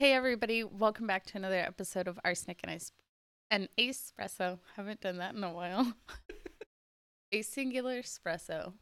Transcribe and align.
Hey 0.00 0.14
everybody, 0.14 0.64
welcome 0.64 1.06
back 1.06 1.26
to 1.26 1.36
another 1.36 1.58
episode 1.58 2.08
of 2.08 2.18
Arsenic 2.24 2.60
and 2.62 2.72
Ice 2.72 2.90
and 3.50 3.68
Espresso. 3.78 4.58
Haven't 4.74 5.02
done 5.02 5.18
that 5.18 5.34
in 5.34 5.44
a 5.44 5.52
while. 5.52 5.92
a 7.32 7.42
singular 7.42 8.00
espresso. 8.00 8.72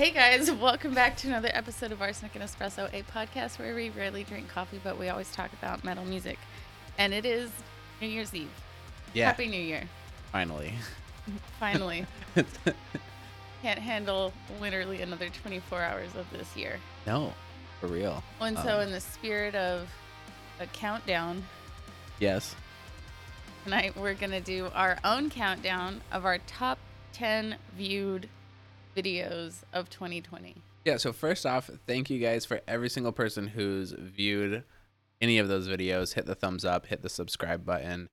Hey 0.00 0.12
guys, 0.12 0.50
welcome 0.50 0.94
back 0.94 1.18
to 1.18 1.28
another 1.28 1.50
episode 1.52 1.92
of 1.92 2.00
Arsenic 2.00 2.34
and 2.34 2.42
Espresso, 2.42 2.90
a 2.94 3.02
podcast 3.02 3.58
where 3.58 3.74
we 3.74 3.90
rarely 3.90 4.24
drink 4.24 4.48
coffee, 4.48 4.80
but 4.82 4.98
we 4.98 5.10
always 5.10 5.30
talk 5.30 5.52
about 5.52 5.84
metal 5.84 6.06
music. 6.06 6.38
And 6.96 7.12
it 7.12 7.26
is 7.26 7.50
New 8.00 8.08
Year's 8.08 8.34
Eve. 8.34 8.48
Yeah, 9.12 9.26
Happy 9.26 9.46
New 9.46 9.60
Year. 9.60 9.82
finally. 10.32 10.72
Finally. 11.60 12.06
Can't 13.62 13.78
handle 13.78 14.32
literally 14.58 15.02
another 15.02 15.28
24 15.28 15.82
hours 15.82 16.14
of 16.16 16.24
this 16.30 16.56
year. 16.56 16.80
no, 17.06 17.34
for 17.78 17.88
real. 17.88 18.24
And 18.40 18.56
so, 18.56 18.76
Um, 18.76 18.86
in 18.86 18.92
the 18.92 19.00
spirit 19.00 19.54
of 19.54 19.86
a 20.60 20.66
countdown, 20.66 21.44
Yes. 22.20 22.56
tonight 23.64 23.94
we're 23.98 24.14
going 24.14 24.32
to 24.32 24.40
do 24.40 24.70
our 24.74 24.96
own 25.04 25.28
countdown 25.28 26.00
of 26.10 26.24
our 26.24 26.38
top 26.38 26.78
10 27.12 27.56
viewed 27.76 28.30
videos 28.96 29.62
of 29.72 29.90
2020. 29.90 30.56
Yeah, 30.84 30.96
so 30.96 31.12
first 31.12 31.44
off, 31.44 31.70
thank 31.86 32.10
you 32.10 32.18
guys 32.18 32.44
for 32.44 32.60
every 32.66 32.88
single 32.88 33.12
person 33.12 33.48
who's 33.48 33.92
viewed 33.92 34.64
any 35.20 35.38
of 35.38 35.48
those 35.48 35.68
videos. 35.68 36.14
Hit 36.14 36.26
the 36.26 36.34
thumbs 36.34 36.64
up, 36.64 36.86
hit 36.86 37.02
the 37.02 37.08
subscribe 37.08 37.64
button. 37.64 38.08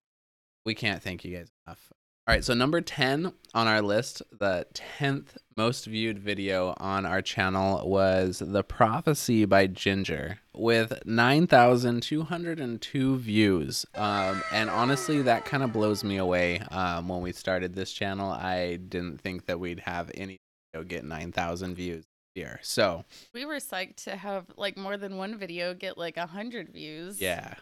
We 0.66 0.76
can't 0.76 1.02
thank 1.02 1.24
you 1.24 1.36
guys 1.36 1.50
enough. 1.66 1.92
All 2.28 2.36
right, 2.36 2.44
so 2.44 2.54
number 2.54 2.82
10 2.82 3.32
on 3.54 3.68
our 3.68 3.82
list, 3.82 4.22
the 4.38 4.68
10th 4.74 5.38
most 5.56 5.86
viewed 5.86 6.20
video 6.20 6.74
on 6.76 7.06
our 7.06 7.22
channel 7.22 7.90
was 7.90 8.44
The 8.46 8.66
Prophecy 8.66 9.46
by 9.46 9.68
Jinjer 9.68 10.40
with 10.54 11.06
9,202 11.06 13.18
views. 13.18 13.86
Um, 13.96 14.44
and 14.52 14.70
honestly, 14.70 15.22
that 15.22 15.46
kind 15.46 15.64
of 15.64 15.72
blows 15.72 16.04
me 16.04 16.18
away. 16.18 16.60
Um, 16.70 17.08
when 17.08 17.22
we 17.22 17.32
started 17.32 17.76
this 17.76 17.94
channel, 17.94 18.30
I 18.30 18.76
didn't 18.76 19.22
think 19.22 19.46
that 19.46 19.62
we'd 19.62 19.80
have 19.80 20.12
any 20.14 20.36
video 20.78 20.88
get 20.88 21.04
9,000 21.06 21.76
views 21.76 22.06
here. 22.36 22.60
So, 22.62 23.04
We 23.34 23.46
were 23.46 23.56
psyched 23.56 24.04
to 24.04 24.16
have 24.16 24.46
like 24.58 24.78
more 24.78 24.98
than 24.98 25.18
one 25.18 25.38
video 25.38 25.74
get 25.74 25.98
like 25.98 26.18
100 26.18 26.70
views. 26.70 27.20
yeah, 27.22 27.56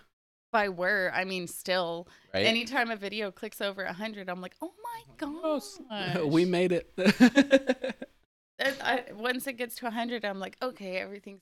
By 0.52 0.69
were, 0.69 1.11
I 1.13 1.23
mean, 1.23 1.47
still. 1.47 2.07
right? 2.33 2.45
Anytime 2.45 2.91
a 2.91 2.95
video 2.95 3.31
clicks 3.31 3.61
over 3.61 3.85
100, 3.85 4.30
I'm 4.30 4.41
like, 4.41 4.55
oh 4.61 4.72
my 4.83 5.27
oh 5.27 5.61
gosh. 5.89 6.25
we 6.25 6.45
made 6.45 6.72
it. 6.72 6.91
I, 8.59 9.03
once 9.13 9.47
it 9.47 9.53
gets 9.53 9.75
to 9.77 9.85
100, 9.85 10.23
I'm 10.25 10.39
like, 10.39 10.57
okay, 10.61 10.97
everything's 10.97 11.41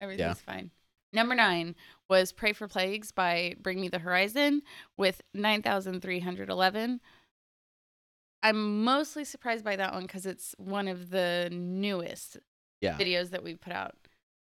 everything's 0.00 0.40
fine. 0.40 0.70
Number 1.14 1.34
nine 1.34 1.74
was 2.08 2.32
"Pray 2.32 2.52
for 2.54 2.66
Plagues" 2.68 3.12
by 3.12 3.54
Bring 3.60 3.80
Me 3.80 3.88
the 3.88 3.98
Horizon 3.98 4.62
with 4.96 5.20
9,311. 5.34 7.00
I'm 8.42 8.84
mostly 8.84 9.24
surprised 9.24 9.64
by 9.64 9.76
that 9.76 9.92
one 9.92 10.02
because 10.02 10.26
it's 10.26 10.54
one 10.58 10.88
of 10.88 11.10
the 11.10 11.48
newest 11.52 12.38
yeah. 12.80 12.98
videos 12.98 13.30
that 13.30 13.44
we've 13.44 13.60
put 13.60 13.72
out. 13.72 13.94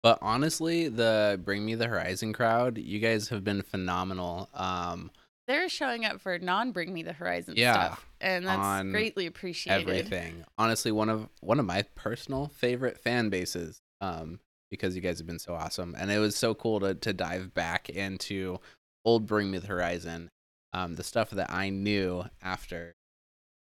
But 0.03 0.19
honestly, 0.23 0.89
the 0.89 1.41
Bring 1.43 1.65
Me 1.65 1.75
the 1.75 1.89
Horizon 1.89 2.33
crowd, 2.33 2.79
you 2.79 3.01
guys 3.01 3.29
have 3.31 3.43
been 3.43 3.63
phenomenal. 3.63 4.49
Um, 4.55 5.11
They're 5.49 5.69
showing 5.69 6.05
up 6.05 6.21
for 6.21 6.39
non-Bring 6.39 6.93
Me 6.93 7.03
the 7.03 7.13
Horizon 7.13 7.55
Yeah, 7.57 7.73
stuff, 7.73 8.09
and 8.21 8.47
that's 8.47 8.89
greatly 8.91 9.27
appreciated. 9.27 9.89
everything. 9.89 10.45
Honestly, 10.57 10.93
one 10.93 11.09
of 11.09 11.29
one 11.41 11.59
of 11.59 11.67
my 11.67 11.83
personal 11.95 12.49
favorite 12.49 12.99
fan 12.99 13.29
bases. 13.29 13.81
Um, 14.01 14.39
because 14.71 14.95
you 14.95 15.01
guys 15.01 15.19
have 15.19 15.27
been 15.27 15.39
so 15.39 15.55
awesome, 15.55 15.97
and 15.99 16.11
it 16.11 16.19
was 16.19 16.37
so 16.37 16.55
cool 16.55 16.79
to 16.81 16.95
to 16.95 17.13
dive 17.13 17.55
back 17.55 17.89
into 17.89 18.61
old 19.05 19.27
Bring 19.27 19.51
Me 19.51 19.59
the 19.59 19.67
Horizon, 19.67 20.31
um, 20.73 20.95
the 20.95 21.03
stuff 21.03 21.31
that 21.31 21.51
I 21.51 21.71
knew 21.71 22.25
after 22.43 22.95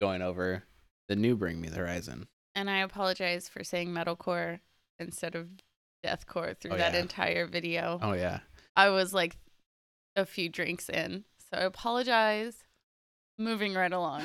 going 0.01 0.21
over 0.21 0.63
the 1.07 1.15
new 1.15 1.35
Bring 1.35 1.59
Me 1.61 1.69
the 1.69 1.77
Horizon. 1.77 2.27
And 2.55 2.69
I 2.69 2.79
apologize 2.79 3.49
for 3.49 3.63
saying 3.63 3.89
metalcore 3.89 4.59
instead 4.99 5.35
of 5.35 5.47
deathcore 6.05 6.57
through 6.57 6.73
Oh, 6.73 6.77
that 6.77 6.93
yeah. 6.93 6.99
entire 6.99 7.47
video. 7.47 7.99
Oh 8.01 8.13
yeah. 8.13 8.39
I 8.75 8.89
was 8.89 9.13
like 9.13 9.37
a 10.15 10.25
few 10.25 10.49
drinks 10.49 10.89
in, 10.89 11.23
so 11.39 11.57
I 11.57 11.63
apologize. 11.63 12.57
Moving 13.39 13.73
right 13.73 13.91
along. 13.91 14.21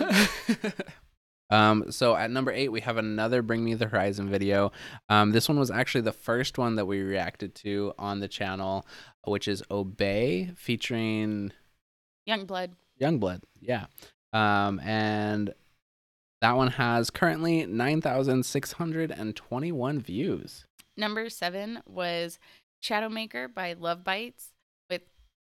um, 1.51 1.91
so 1.91 2.15
at 2.15 2.31
number 2.31 2.53
eight, 2.53 2.69
we 2.71 2.81
have 2.83 2.99
another 2.99 3.41
Bring 3.41 3.65
Me 3.65 3.73
the 3.75 3.87
Horizon 3.87 4.29
video. 4.29 4.71
Um, 5.09 5.31
this 5.33 5.49
one 5.49 5.59
was 5.59 5.71
actually 5.71 6.03
the 6.03 6.13
first 6.13 6.59
one 6.59 6.77
that 6.77 6.85
we 6.85 7.01
reacted 7.01 7.55
to 7.57 7.95
on 7.99 8.21
the 8.21 8.29
channel, 8.29 8.87
which 9.25 9.49
is 9.49 9.63
Obey 9.71 10.51
featuring 10.57 11.53
Yungblud. 12.29 12.73
Yungblud. 13.01 13.41
Yeah. 13.61 13.87
Um, 14.33 14.81
and 14.81 15.55
that 16.41 16.57
one 16.57 16.71
has 16.73 17.11
currently 17.11 17.67
9,621 17.67 20.01
views. 20.01 20.65
Number 20.97 21.29
seven 21.29 21.83
was 21.87 22.39
Shadowmaker 22.83 23.53
by 23.53 23.75
Lovebites 23.75 24.53
with 24.91 25.03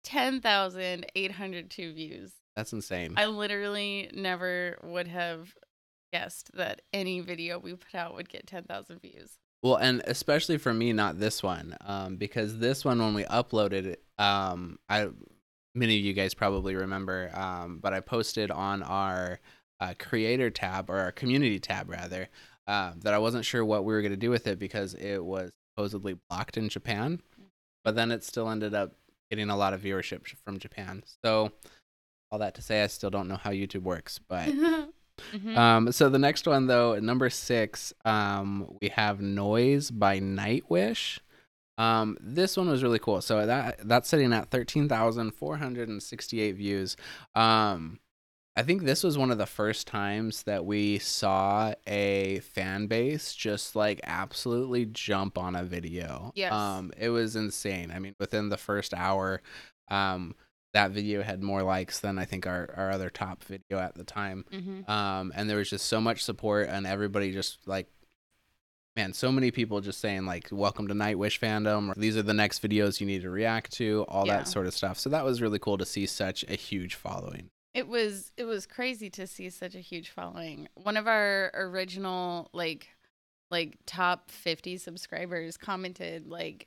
10,802 0.04 1.92
views. 1.92 2.32
That's 2.54 2.72
insane. 2.72 3.14
I 3.16 3.26
literally 3.26 4.10
never 4.14 4.78
would 4.82 5.08
have 5.08 5.54
guessed 6.12 6.50
that 6.54 6.82
any 6.92 7.20
video 7.20 7.58
we 7.58 7.74
put 7.74 7.94
out 7.94 8.14
would 8.14 8.28
get 8.28 8.46
10,000 8.46 9.00
views. 9.00 9.38
Well, 9.62 9.76
and 9.76 10.02
especially 10.06 10.58
for 10.58 10.72
me, 10.72 10.92
not 10.92 11.18
this 11.18 11.42
one, 11.42 11.76
um, 11.80 12.16
because 12.16 12.58
this 12.58 12.84
one 12.84 13.00
when 13.00 13.14
we 13.14 13.24
uploaded 13.24 13.86
it, 13.86 14.04
um, 14.18 14.78
I 14.88 15.08
many 15.76 15.98
of 15.98 16.04
you 16.04 16.12
guys 16.12 16.34
probably 16.34 16.74
remember, 16.74 17.30
um, 17.34 17.78
but 17.82 17.92
I 17.92 18.00
posted 18.00 18.50
on 18.50 18.82
our 18.82 19.38
uh, 19.80 19.94
creator 19.98 20.50
tab 20.50 20.88
or 20.90 20.96
our 20.98 21.12
community 21.12 21.58
tab 21.58 21.90
rather 21.90 22.28
uh, 22.66 22.92
that 23.02 23.14
I 23.14 23.18
wasn't 23.18 23.44
sure 23.44 23.64
what 23.64 23.84
we 23.84 23.92
were 23.92 24.02
gonna 24.02 24.16
do 24.16 24.30
with 24.30 24.46
it 24.46 24.58
because 24.58 24.94
it 24.94 25.24
was 25.24 25.50
supposedly 25.74 26.18
blocked 26.30 26.56
in 26.56 26.68
Japan, 26.68 27.20
but 27.84 27.94
then 27.94 28.10
it 28.10 28.24
still 28.24 28.48
ended 28.48 28.74
up 28.74 28.94
getting 29.30 29.50
a 29.50 29.56
lot 29.56 29.74
of 29.74 29.82
viewership 29.82 30.26
from 30.44 30.58
Japan. 30.58 31.02
So 31.24 31.52
all 32.32 32.38
that 32.38 32.54
to 32.54 32.62
say, 32.62 32.82
I 32.82 32.86
still 32.86 33.10
don't 33.10 33.28
know 33.28 33.36
how 33.36 33.50
YouTube 33.50 33.82
works, 33.82 34.18
but. 34.18 34.48
Mhm. 35.32 35.56
Um, 35.56 35.92
so 35.92 36.10
the 36.10 36.18
next 36.18 36.46
one 36.46 36.66
though, 36.66 36.98
number 36.98 37.30
six, 37.30 37.94
um, 38.04 38.76
we 38.82 38.88
have 38.90 39.18
Noise 39.22 39.90
by 39.90 40.20
Nightwish. 40.20 41.20
Um, 41.78 42.16
this 42.20 42.56
one 42.56 42.68
was 42.68 42.82
really 42.82 42.98
cool. 42.98 43.20
So 43.20 43.44
that 43.46 43.86
that's 43.86 44.08
sitting 44.08 44.32
at 44.32 44.50
thirteen 44.50 44.88
thousand 44.88 45.32
four 45.32 45.56
hundred 45.58 45.88
and 45.88 46.02
sixty-eight 46.02 46.56
views. 46.56 46.96
Um, 47.34 47.98
I 48.58 48.62
think 48.62 48.84
this 48.84 49.02
was 49.04 49.18
one 49.18 49.30
of 49.30 49.36
the 49.36 49.44
first 49.44 49.86
times 49.86 50.44
that 50.44 50.64
we 50.64 50.98
saw 50.98 51.74
a 51.86 52.38
fan 52.40 52.86
base 52.86 53.34
just 53.34 53.76
like 53.76 54.00
absolutely 54.04 54.86
jump 54.86 55.36
on 55.36 55.54
a 55.54 55.62
video. 55.62 56.32
Yes. 56.34 56.52
Um, 56.54 56.90
it 56.96 57.10
was 57.10 57.36
insane. 57.36 57.90
I 57.94 57.98
mean, 57.98 58.14
within 58.18 58.48
the 58.48 58.56
first 58.56 58.94
hour, 58.94 59.42
um, 59.88 60.34
that 60.72 60.90
video 60.92 61.22
had 61.22 61.42
more 61.42 61.62
likes 61.62 62.00
than 62.00 62.18
I 62.18 62.24
think 62.24 62.46
our, 62.46 62.70
our 62.76 62.90
other 62.90 63.08
top 63.10 63.44
video 63.44 63.78
at 63.78 63.94
the 63.94 64.04
time 64.04 64.44
Mhm. 64.52 64.88
um, 64.88 65.32
and 65.34 65.48
there 65.48 65.56
was 65.58 65.70
just 65.70 65.86
so 65.86 66.00
much 66.02 66.22
support 66.24 66.68
and 66.68 66.86
everybody 66.86 67.32
just 67.32 67.58
like 67.66 67.88
man 68.96 69.12
so 69.12 69.30
many 69.30 69.50
people 69.50 69.80
just 69.80 70.00
saying 70.00 70.24
like 70.24 70.48
welcome 70.50 70.88
to 70.88 70.94
nightwish 70.94 71.38
fandom 71.38 71.90
or 71.90 71.94
these 72.00 72.16
are 72.16 72.22
the 72.22 72.32
next 72.34 72.62
videos 72.62 72.98
you 73.00 73.06
need 73.06 73.22
to 73.22 73.30
react 73.30 73.70
to 73.72 74.04
all 74.08 74.26
Yeah. 74.26 74.38
that 74.38 74.48
sort 74.48 74.66
of 74.66 74.74
stuff 74.74 74.98
so 74.98 75.10
that 75.10 75.24
was 75.24 75.42
really 75.42 75.58
cool 75.58 75.76
to 75.78 75.84
see 75.84 76.06
such 76.06 76.44
a 76.48 76.54
huge 76.54 76.94
following 76.94 77.50
It 77.74 77.86
was 77.88 78.32
it 78.38 78.44
was 78.44 78.66
crazy 78.66 79.10
to 79.10 79.26
see 79.26 79.50
such 79.50 79.74
a 79.74 79.80
huge 79.80 80.08
following. 80.10 80.68
One 80.74 80.96
of 80.96 81.06
our 81.06 81.50
original 81.54 82.48
like 82.54 82.88
like 83.50 83.76
top 83.84 84.30
50 84.30 84.78
subscribers 84.78 85.56
commented 85.58 86.26
like 86.26 86.66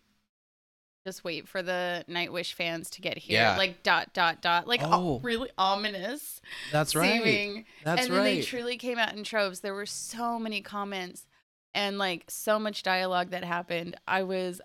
just 1.07 1.23
wait 1.23 1.47
for 1.47 1.63
the 1.63 2.03
Nightwish 2.07 2.53
fans 2.53 2.89
to 2.91 3.01
get 3.01 3.17
here. 3.17 3.39
Yeah. 3.41 3.57
Like 3.57 3.81
dot 3.81 4.13
dot 4.13 4.41
dot 4.43 4.67
like 4.67 4.81
Oh. 4.83 5.19
really 5.23 5.49
ominous 5.57 6.41
that's 6.71 6.93
right 6.95 7.23
seeming. 7.23 7.65
that's 7.83 8.05
and 8.05 8.13
then 8.13 8.23
they 8.23 8.41
truly 8.43 8.77
came 8.77 8.99
out 8.99 9.15
in 9.15 9.23
troves. 9.23 9.61
There 9.61 9.73
were 9.73 9.87
so 9.87 10.37
many 10.37 10.61
comments 10.61 11.25
and 11.73 11.97
like 11.97 12.25
so 12.27 12.59
much 12.59 12.83
dialogue 12.83 13.31
that 13.31 13.43
happened. 13.43 13.95
I 14.07 14.23
was 14.23 14.61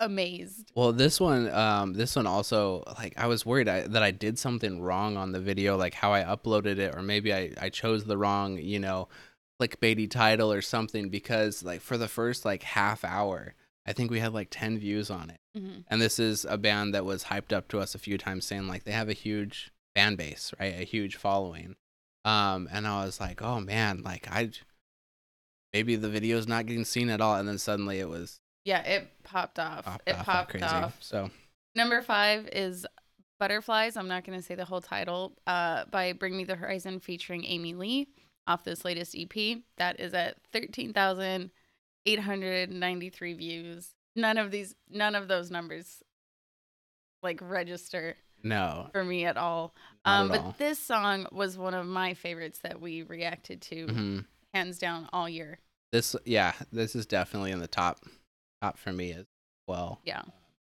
amazed. 0.00 0.72
Well, 0.74 0.92
this 0.92 1.20
one, 1.20 1.50
um, 1.50 1.94
this 1.94 2.16
one 2.16 2.26
also, 2.26 2.84
like, 2.98 3.14
I 3.16 3.26
was 3.26 3.46
worried 3.46 3.68
I, 3.68 3.82
that 3.82 4.02
I 4.02 4.10
did 4.10 4.38
something 4.38 4.80
wrong 4.80 5.16
on 5.16 5.32
the 5.32 5.40
video, 5.40 5.76
like 5.76 5.94
how 5.94 6.12
I 6.12 6.22
uploaded 6.22 6.78
it, 6.78 6.94
or 6.94 7.02
maybe 7.02 7.32
I, 7.32 7.52
I 7.60 7.68
chose 7.70 8.04
the 8.04 8.18
wrong, 8.18 8.58
you 8.58 8.78
know, 8.78 9.08
clickbaity 9.60 10.10
title 10.10 10.52
or 10.52 10.62
something, 10.62 11.08
because 11.08 11.62
like 11.62 11.80
for 11.80 11.96
the 11.96 12.08
first 12.08 12.44
like 12.44 12.62
half 12.62 13.04
hour, 13.04 13.54
I 13.86 13.92
think 13.92 14.10
we 14.10 14.20
had 14.20 14.32
like 14.32 14.48
10 14.50 14.78
views 14.78 15.10
on 15.10 15.30
it. 15.30 15.40
Mm-hmm. 15.56 15.80
And 15.88 16.00
this 16.00 16.18
is 16.18 16.44
a 16.44 16.58
band 16.58 16.94
that 16.94 17.04
was 17.04 17.24
hyped 17.24 17.52
up 17.52 17.68
to 17.68 17.80
us 17.80 17.94
a 17.94 17.98
few 17.98 18.18
times 18.18 18.44
saying 18.44 18.66
like 18.66 18.84
they 18.84 18.92
have 18.92 19.08
a 19.08 19.14
huge 19.14 19.72
fan 19.94 20.16
base, 20.16 20.52
right? 20.58 20.74
A 20.80 20.84
huge 20.84 21.16
following. 21.16 21.76
Um, 22.24 22.68
and 22.72 22.86
I 22.86 23.04
was 23.04 23.20
like, 23.20 23.42
oh 23.42 23.60
man, 23.60 24.02
like 24.02 24.26
I 24.30 24.50
maybe 25.74 25.96
the 25.96 26.08
video's 26.08 26.46
not 26.48 26.64
getting 26.64 26.84
seen 26.86 27.10
at 27.10 27.20
all. 27.20 27.34
And 27.34 27.46
then 27.46 27.58
suddenly 27.58 27.98
it 27.98 28.08
was 28.08 28.40
Yeah, 28.64 28.80
it 28.80 29.08
popped 29.24 29.58
off. 29.58 29.84
popped 29.84 30.08
it 30.08 30.12
off 30.12 30.18
like 30.18 30.26
popped 30.26 30.50
crazy. 30.52 30.64
off. 30.64 30.96
So 31.00 31.30
Number 31.74 32.00
five 32.00 32.48
is 32.52 32.86
Butterflies. 33.40 33.96
I'm 33.96 34.06
not 34.08 34.24
going 34.24 34.38
to 34.38 34.44
say 34.44 34.54
the 34.54 34.64
whole 34.64 34.80
title. 34.80 35.36
Uh, 35.46 35.84
by 35.90 36.12
Bring 36.12 36.36
Me 36.36 36.44
the 36.44 36.54
Horizon 36.54 37.00
featuring 37.00 37.44
Amy 37.44 37.74
Lee 37.74 38.06
off 38.46 38.62
this 38.64 38.84
latest 38.84 39.16
EP. 39.18 39.58
That 39.76 39.98
is 39.98 40.14
at 40.14 40.36
13,893 42.06 43.32
views. 43.34 43.94
None 44.16 44.38
of 44.38 44.50
these, 44.52 44.74
none 44.88 45.14
of 45.16 45.26
those 45.28 45.50
numbers 45.50 46.02
like 47.22 47.40
register 47.42 48.16
no, 48.42 48.88
for 48.92 49.02
me 49.02 49.24
at 49.24 49.36
all. 49.38 49.74
not 50.04 50.20
Um, 50.20 50.30
at 50.30 50.36
but 50.36 50.44
all. 50.46 50.54
this 50.58 50.78
song 50.78 51.26
was 51.32 51.56
one 51.58 51.72
of 51.74 51.86
my 51.86 52.12
favorites 52.14 52.58
that 52.60 52.80
we 52.80 53.02
reacted 53.02 53.62
to 53.62 53.86
hmm 53.86 54.18
hands 54.54 54.78
down 54.78 55.08
all 55.12 55.28
year. 55.28 55.58
This 55.92 56.16
yeah, 56.24 56.52
this 56.72 56.96
is 56.96 57.06
definitely 57.06 57.50
in 57.50 57.60
the 57.60 57.68
top 57.68 58.00
top 58.62 58.78
for 58.78 58.92
me 58.92 59.12
as 59.12 59.26
well. 59.66 60.00
Yeah. 60.04 60.22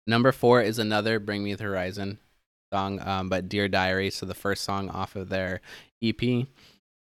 Number 0.06 0.32
four 0.32 0.62
is 0.62 0.78
another 0.78 1.18
Bring 1.18 1.42
Me 1.42 1.54
the 1.54 1.64
Horizon 1.64 2.18
song, 2.72 3.00
um, 3.00 3.28
but 3.28 3.48
Dear 3.48 3.68
Diary. 3.68 4.10
So 4.10 4.26
the 4.26 4.34
first 4.34 4.64
song 4.64 4.88
off 4.90 5.16
of 5.16 5.28
their 5.28 5.60
EP. 6.02 6.46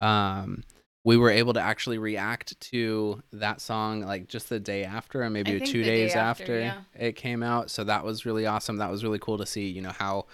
Um, 0.01 0.63
we 1.03 1.17
were 1.17 1.29
able 1.29 1.53
to 1.53 1.61
actually 1.61 1.99
react 1.99 2.59
to 2.59 3.21
that 3.31 3.61
song 3.61 4.01
like 4.01 4.27
just 4.27 4.49
the 4.49 4.59
day 4.59 4.83
after, 4.83 5.21
or 5.21 5.29
maybe 5.29 5.59
two 5.59 5.79
the 5.79 5.83
day 5.83 6.03
days 6.03 6.15
after, 6.15 6.43
after, 6.43 6.59
yeah. 6.59 6.81
it 6.95 7.15
came 7.15 7.43
out. 7.43 7.69
So 7.69 7.83
that 7.83 8.03
was 8.03 8.25
really 8.25 8.47
awesome. 8.47 8.77
That 8.77 8.89
was 8.89 9.03
really 9.03 9.19
cool 9.19 9.37
to 9.37 9.45
see. 9.45 9.67
You 9.67 9.81
know 9.81 9.91
how 9.91 10.25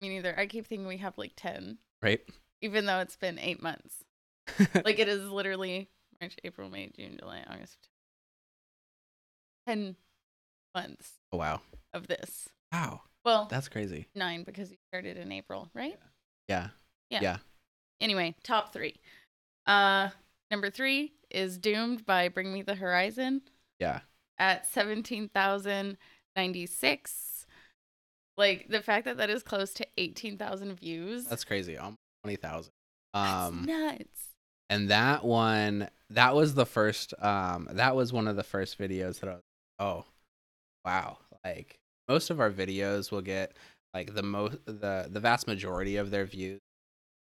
Me 0.02 0.10
neither. 0.10 0.38
I 0.38 0.48
keep 0.48 0.66
thinking 0.66 0.88
we 0.88 0.98
have 0.98 1.18
like 1.18 1.34
10, 1.36 1.78
right? 2.02 2.22
even 2.62 2.86
though 2.86 3.00
it's 3.00 3.16
been 3.16 3.40
eight 3.40 3.62
months. 3.62 4.04
Like 4.84 5.00
it 5.00 5.08
is 5.08 5.30
literally 5.30 5.90
March, 6.20 6.36
April, 6.44 6.70
May, 6.70 6.92
June, 6.98 7.16
July, 7.20 7.44
August. 7.50 7.88
10 9.68 9.96
months 10.76 11.14
oh, 11.32 11.38
wow. 11.38 11.62
of 11.94 12.08
this. 12.08 12.50
Wow. 12.72 13.02
Well, 13.24 13.48
That's 13.50 13.70
crazy. 13.70 14.08
nine 14.16 14.44
because 14.44 14.72
you 14.72 14.78
started 14.90 15.18
in 15.18 15.32
April, 15.32 15.70
right? 15.74 15.98
Yeah. 16.48 16.70
Yeah. 17.10 17.20
Yeah. 17.22 17.38
Anyway, 18.02 18.36
top 18.44 18.74
three. 18.74 18.96
Uh, 19.68 20.10
number 20.50 20.70
three 20.70 21.14
is 21.30 21.58
Doomed 21.58 22.06
by 22.06 22.30
Bring 22.30 22.52
Me 22.52 22.62
the 22.64 22.76
Horizon 22.76 23.42
Yeah. 23.80 24.00
At 24.42 24.66
17,096. 24.66 27.46
Like 28.38 28.68
the 28.70 28.82
fact 28.82 29.06
that 29.06 29.18
that 29.18 29.30
is 29.30 29.44
close 29.44 29.74
to 29.76 29.86
18,000 29.98 30.76
views. 30.80 31.26
That's 31.26 31.44
crazy. 31.44 31.78
Almost 31.78 31.98
20,000. 32.24 32.72
that's 33.14 33.34
Um, 33.34 33.66
nuts. 33.66 34.30
and 34.70 34.90
that 34.90 35.24
one, 35.24 35.90
that 36.10 36.36
was 36.36 36.54
the 36.56 36.66
first, 36.66 37.14
um, 37.20 37.68
that 37.72 37.96
was 37.96 38.12
one 38.14 38.28
of 38.28 38.36
the 38.36 38.44
first 38.44 38.80
videos 38.80 39.20
that 39.20 39.30
I 39.30 39.34
was, 39.34 39.42
oh, 39.80 40.06
wow. 40.86 41.18
Like 41.44 41.78
most 42.08 42.30
of 42.30 42.40
our 42.40 42.52
videos 42.52 43.12
will 43.12 43.22
get 43.22 43.54
like 43.94 44.14
the 44.16 44.24
most, 44.24 44.58
the, 44.66 45.08
the 45.10 45.20
vast 45.20 45.46
majority 45.48 45.98
of 45.98 46.10
their 46.10 46.26
views 46.26 46.60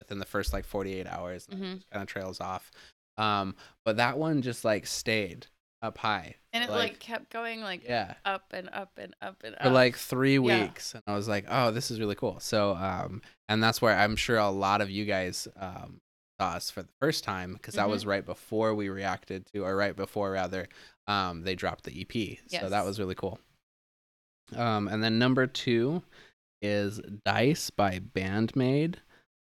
within 0.01 0.19
the 0.19 0.27
first 0.27 0.53
like 0.53 0.65
48 0.65 1.07
hours. 1.07 1.47
Mhm. 1.47 1.83
kind 1.93 2.03
of 2.03 2.07
trails 2.07 2.41
off. 2.41 2.71
Um, 3.19 3.55
but 3.85 3.97
that 3.99 4.19
one 4.19 4.43
just 4.43 4.65
like 4.65 4.87
stayed 4.87 5.47
up 5.87 5.99
high. 5.99 6.35
And 6.53 6.65
it 6.65 6.69
for, 6.69 6.73
like, 6.77 6.99
kept 6.99 7.31
going 7.31 7.61
like 7.61 7.85
yeah. 7.85 8.15
up 8.25 8.53
and 8.53 8.69
up 8.73 8.93
and 8.99 9.15
up 9.23 9.43
and 9.45 9.55
up. 9.55 9.63
for 9.63 9.71
like 9.71 9.97
three 9.97 10.39
Yeah. 10.39 10.63
weeks 10.65 10.95
and 10.95 11.03
i 11.07 11.15
was 11.15 11.29
like 11.29 11.45
oh 11.51 11.71
this 11.71 11.91
is 11.91 12.01
really 12.01 12.15
cool 12.15 12.41
so 12.41 12.75
um 12.77 13.21
and 13.49 13.63
that's 13.63 13.83
where 13.83 13.95
i'm 13.99 14.17
sure 14.17 14.39
a 14.39 14.49
lot 14.49 14.81
of 14.81 14.89
you 14.91 15.05
guys 15.05 15.47
um 15.61 16.01
saw 16.41 16.53
us 16.55 16.71
for 16.71 16.83
the 16.83 16.89
first 17.01 17.25
time 17.25 17.53
because 17.53 17.75
that 17.75 17.87
Mhm. 17.87 17.91
was 17.91 18.07
right 18.07 18.25
before 18.25 18.75
we 18.75 18.89
reacted 18.89 19.45
to 19.53 19.65
or 19.65 19.77
right 19.77 19.95
before 19.95 20.31
rather 20.31 20.67
um 21.07 21.43
they 21.43 21.55
dropped 21.55 21.85
the 21.85 22.01
ep 22.01 22.15
Yes. 22.15 22.39
so 22.63 22.71
that 22.71 22.87
was 22.87 22.99
really 22.99 23.15
cool 23.15 23.39
um 24.57 24.89
and 24.89 25.03
then 25.05 25.19
number 25.19 25.47
two 25.47 26.03
is 26.63 27.01
dice 27.25 27.69
by 27.69 27.99
Band-Maid 27.99 29.01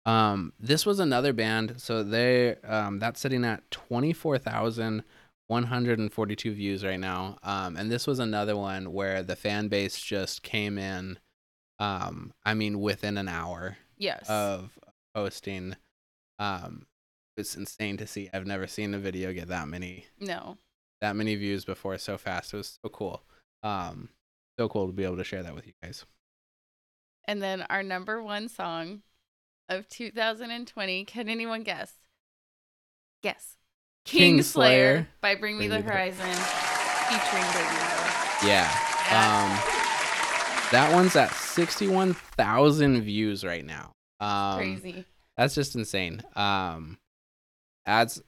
um 0.06 0.52
this 0.58 0.86
was 0.86 0.98
another 0.98 1.32
band 1.34 1.74
so 1.76 2.02
they 2.02 2.56
um 2.64 2.98
that's 2.98 3.20
sitting 3.20 3.44
at 3.44 3.62
24000 3.70 5.04
142 5.48 6.52
views 6.54 6.84
right 6.84 7.00
now. 7.00 7.36
Um, 7.42 7.76
and 7.76 7.90
this 7.90 8.06
was 8.06 8.18
another 8.18 8.56
one 8.56 8.92
where 8.92 9.22
the 9.22 9.36
fan 9.36 9.68
base 9.68 10.00
just 10.00 10.42
came 10.42 10.78
in. 10.78 11.18
Um, 11.78 12.32
I 12.44 12.54
mean, 12.54 12.80
within 12.80 13.18
an 13.18 13.28
hour 13.28 13.76
yes. 13.96 14.28
of 14.28 14.78
posting. 15.14 15.76
Um, 16.38 16.86
it's 17.36 17.56
insane 17.56 17.96
to 17.98 18.06
see. 18.06 18.28
I've 18.32 18.46
never 18.46 18.66
seen 18.66 18.94
a 18.94 18.98
video 18.98 19.32
get 19.32 19.48
that 19.48 19.68
many 19.68 20.06
no. 20.20 20.58
that 21.00 21.16
many 21.16 21.34
views 21.34 21.64
before 21.64 21.98
so 21.98 22.18
fast. 22.18 22.52
It 22.52 22.58
was 22.58 22.78
so 22.82 22.88
cool. 22.90 23.22
Um, 23.62 24.10
so 24.58 24.68
cool 24.68 24.86
to 24.86 24.92
be 24.92 25.04
able 25.04 25.16
to 25.16 25.24
share 25.24 25.42
that 25.42 25.54
with 25.54 25.66
you 25.66 25.72
guys. 25.82 26.04
And 27.26 27.42
then 27.42 27.62
our 27.62 27.82
number 27.82 28.22
one 28.22 28.48
song 28.48 29.02
of 29.68 29.88
2020. 29.88 31.04
Can 31.04 31.28
anyone 31.28 31.62
guess? 31.62 31.94
Guess. 33.22 33.56
Kingslayer 34.06 35.06
by 35.20 35.34
Bring 35.34 35.58
Me 35.58 35.68
Bring 35.68 35.70
the 35.70 35.76
Me 35.76 35.82
the- 35.82 35.88
Horizon 35.88 36.26
featuring 37.08 37.44
Babymetal. 37.44 38.46
Yeah. 38.46 38.70
That's 39.10 39.12
Um, 39.12 40.68
that 40.72 40.92
one's 40.92 41.14
at 41.16 41.32
sixty-one 41.34 42.14
thousand 42.14 43.02
views 43.02 43.44
right 43.44 43.64
now. 43.64 43.92
Um, 44.20 44.56
crazy. 44.58 45.04
That's 45.36 45.54
just 45.54 45.74
insane. 45.74 46.22
Um, 46.34 46.98
ads, 47.86 48.22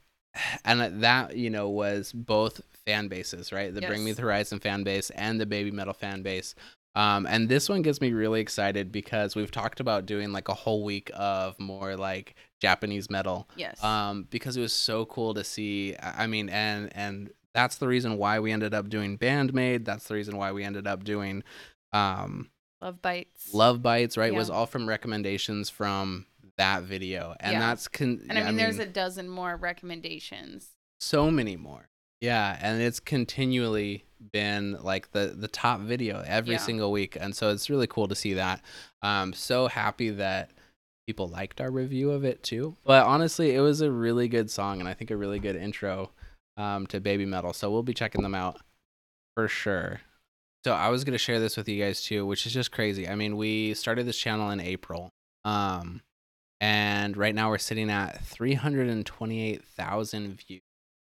and 0.63 1.01
that 1.03 1.35
you 1.35 1.49
know 1.49 1.69
was 1.69 2.11
both 2.13 2.61
fan 2.85 3.07
bases, 3.07 3.51
right? 3.51 3.73
The 3.73 3.81
Bring 3.81 4.03
Me 4.05 4.11
the 4.11 4.21
Horizon 4.21 4.59
fan 4.59 4.83
base 4.83 5.09
and 5.11 5.41
the 5.41 5.45
Babymetal 5.45 5.95
fan 5.95 6.21
base. 6.21 6.53
Um, 6.95 7.25
and 7.25 7.49
this 7.49 7.67
one 7.67 7.81
gets 7.81 7.99
me 7.99 8.13
really 8.13 8.39
excited 8.41 8.91
because 8.91 9.35
we've 9.35 9.51
talked 9.51 9.79
about 9.81 10.05
doing 10.05 10.31
like 10.31 10.47
a 10.47 10.53
whole 10.53 10.83
week 10.83 11.11
of 11.13 11.59
more 11.59 11.95
like 11.97 12.35
Japanese 12.61 13.09
metal. 13.09 13.49
Yes. 13.57 13.83
Um, 13.83 14.27
because 14.29 14.55
it 14.55 14.61
was 14.61 14.73
so 14.73 15.05
cool 15.05 15.33
to 15.33 15.43
see. 15.43 15.95
I 15.97 16.23
I 16.23 16.27
mean, 16.27 16.49
and 16.49 16.89
and 16.95 17.29
that's 17.53 17.77
the 17.77 17.87
reason 17.87 18.17
why 18.17 18.39
we 18.39 18.51
ended 18.51 18.73
up 18.73 18.89
doing 18.89 19.17
Band-Maid. 19.17 19.85
That's 19.85 20.07
the 20.07 20.13
reason 20.13 20.37
why 20.37 20.51
we 20.51 20.63
ended 20.63 20.87
up 20.87 21.03
doing 21.03 21.43
um 21.93 22.49
Lovebites. 22.83 23.53
Love 23.53 23.81
Bites, 23.81 24.15
right? 24.17 24.33
Was 24.33 24.49
all 24.49 24.65
from 24.65 24.87
recommendations 24.87 25.69
from 25.69 26.25
that 26.57 26.83
video. 26.83 27.35
And 27.39 27.53
Yeah. 27.53 27.59
that's 27.59 27.87
con- 27.87 28.21
And 28.29 28.37
I 28.37 28.43
mean, 28.45 28.57
there's 28.57 28.79
a 28.79 28.85
dozen 28.85 29.27
more 29.29 29.55
recommendations. 29.57 30.71
so 30.99 31.29
many 31.31 31.55
more. 31.57 31.89
Yeah, 32.21 32.57
and 32.61 32.81
it's 32.81 32.99
continually 33.01 34.05
been 34.31 34.77
like 34.81 35.11
the 35.11 35.33
the 35.37 35.47
top 35.47 35.79
video 35.81 36.23
every 36.25 36.53
Yeah. 36.55 36.59
single 36.59 36.91
week. 36.91 37.17
And 37.19 37.35
so 37.35 37.49
it's 37.49 37.69
really 37.69 37.87
cool 37.87 38.07
to 38.07 38.15
see 38.15 38.33
that. 38.35 38.61
Um 39.01 39.33
so 39.33 39.67
happy 39.67 40.09
that 40.11 40.51
people 41.07 41.27
liked 41.27 41.61
our 41.61 41.69
review 41.71 42.11
of 42.11 42.23
it 42.25 42.41
too. 42.43 42.75
But 42.83 43.05
honestly, 43.05 43.53
it 43.55 43.59
was 43.61 43.81
a 43.81 43.91
really 43.91 44.27
good 44.27 44.49
song 44.49 44.79
and 44.79 44.89
I 44.89 44.93
think 44.93 45.11
a 45.11 45.17
really 45.17 45.39
good 45.39 45.55
intro 45.55 46.11
um 46.57 46.87
to 46.87 46.99
Babymetal. 47.01 47.53
So 47.55 47.71
we'll 47.71 47.83
be 47.83 47.93
checking 47.93 48.21
them 48.23 48.35
out 48.35 48.59
for 49.35 49.47
sure. 49.47 50.01
So 50.63 50.73
I 50.73 50.89
was 50.89 51.03
gonna 51.03 51.17
share 51.19 51.39
this 51.39 51.57
with 51.57 51.69
you 51.69 51.83
guys 51.83 52.01
too, 52.01 52.25
which 52.25 52.45
is 52.47 52.53
just 52.53 52.71
crazy. 52.71 53.07
I 53.07 53.15
mean, 53.15 53.37
we 53.37 53.73
started 53.75 54.07
this 54.07 54.17
channel 54.17 54.49
in 54.49 54.59
April, 54.59 55.11
um, 55.43 56.01
and 56.59 57.15
right 57.15 57.35
now 57.35 57.49
we're 57.49 57.59
sitting 57.59 57.91
at 57.91 58.23
three 58.25 58.55
hundred 58.55 58.89
and 58.89 59.05
twenty-eight 59.05 59.63
thousand 59.63 60.39
views 60.47 60.61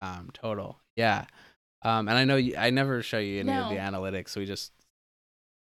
um, 0.01 0.29
total. 0.33 0.81
Yeah, 0.97 1.25
um, 1.85 2.07
and 2.09 2.17
I 2.17 2.25
know 2.25 2.35
you, 2.35 2.55
I 2.57 2.69
never 2.69 3.01
show 3.01 3.19
you 3.19 3.39
any 3.41 3.51
of 3.53 3.69
the 3.69 3.75
No. 3.75 3.81
analytics. 3.81 4.35
We 4.35 4.45
just 4.45 4.71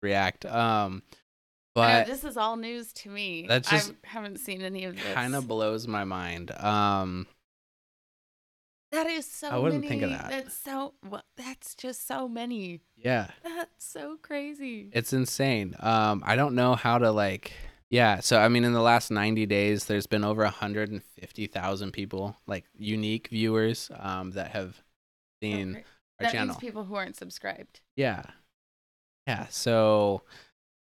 react. 0.02 0.46
Um, 0.46 1.04
I 1.78 1.92
know, 1.92 2.00
but 2.00 2.08
this 2.08 2.24
is 2.24 2.38
all 2.38 2.56
news 2.56 2.94
to 2.94 3.10
me. 3.10 3.46
That's 3.48 3.70
just 3.70 3.92
I 3.92 4.08
haven't 4.08 4.38
seen 4.40 4.62
any 4.62 4.86
of 4.86 4.96
this. 4.96 5.14
kind 5.14 5.36
of 5.36 5.48
blows 5.48 5.88
my 5.88 6.04
mind. 6.06 6.52
Um, 6.52 7.28
That 8.92 9.08
is 9.08 9.26
so. 9.26 9.50
I 9.50 9.58
wouldn't 9.58 9.82
many. 9.82 9.90
think 9.90 10.04
of 10.04 10.10
that. 10.12 10.30
That's 10.30 10.56
so. 10.56 10.94
Well, 11.10 11.24
that's 11.36 11.76
just 11.76 12.08
so 12.08 12.30
many. 12.30 12.80
Yeah. 12.96 13.28
That's 13.44 13.84
so 13.86 14.18
crazy. 14.22 14.90
It's 14.94 15.12
insane. 15.12 15.76
Um, 15.82 16.24
I 16.26 16.36
don't 16.38 16.56
know 16.56 16.76
how 16.76 16.98
to 16.98 17.12
like. 17.12 17.52
Yeah, 17.90 18.20
so 18.20 18.40
I 18.40 18.48
mean, 18.48 18.64
in 18.64 18.74
the 18.74 18.82
last 18.82 19.12
90 19.12 19.46
days, 19.46 19.86
there's 19.86 20.08
been 20.08 20.24
over 20.24 20.44
150,000 20.44 21.92
people, 21.92 22.36
like 22.48 22.66
unique 22.78 23.28
viewers, 23.30 23.92
um, 24.00 24.32
that 24.32 24.52
have 24.52 24.82
seen 25.42 25.74
great. 25.74 25.86
Our 26.20 26.26
that 26.26 26.32
channel. 26.32 26.48
means 26.48 26.58
people 26.58 26.84
who 26.86 26.96
aren't 26.96 27.16
subscribed. 27.16 27.82
Yeah, 27.96 28.24
yeah. 29.28 29.48
So 29.50 30.22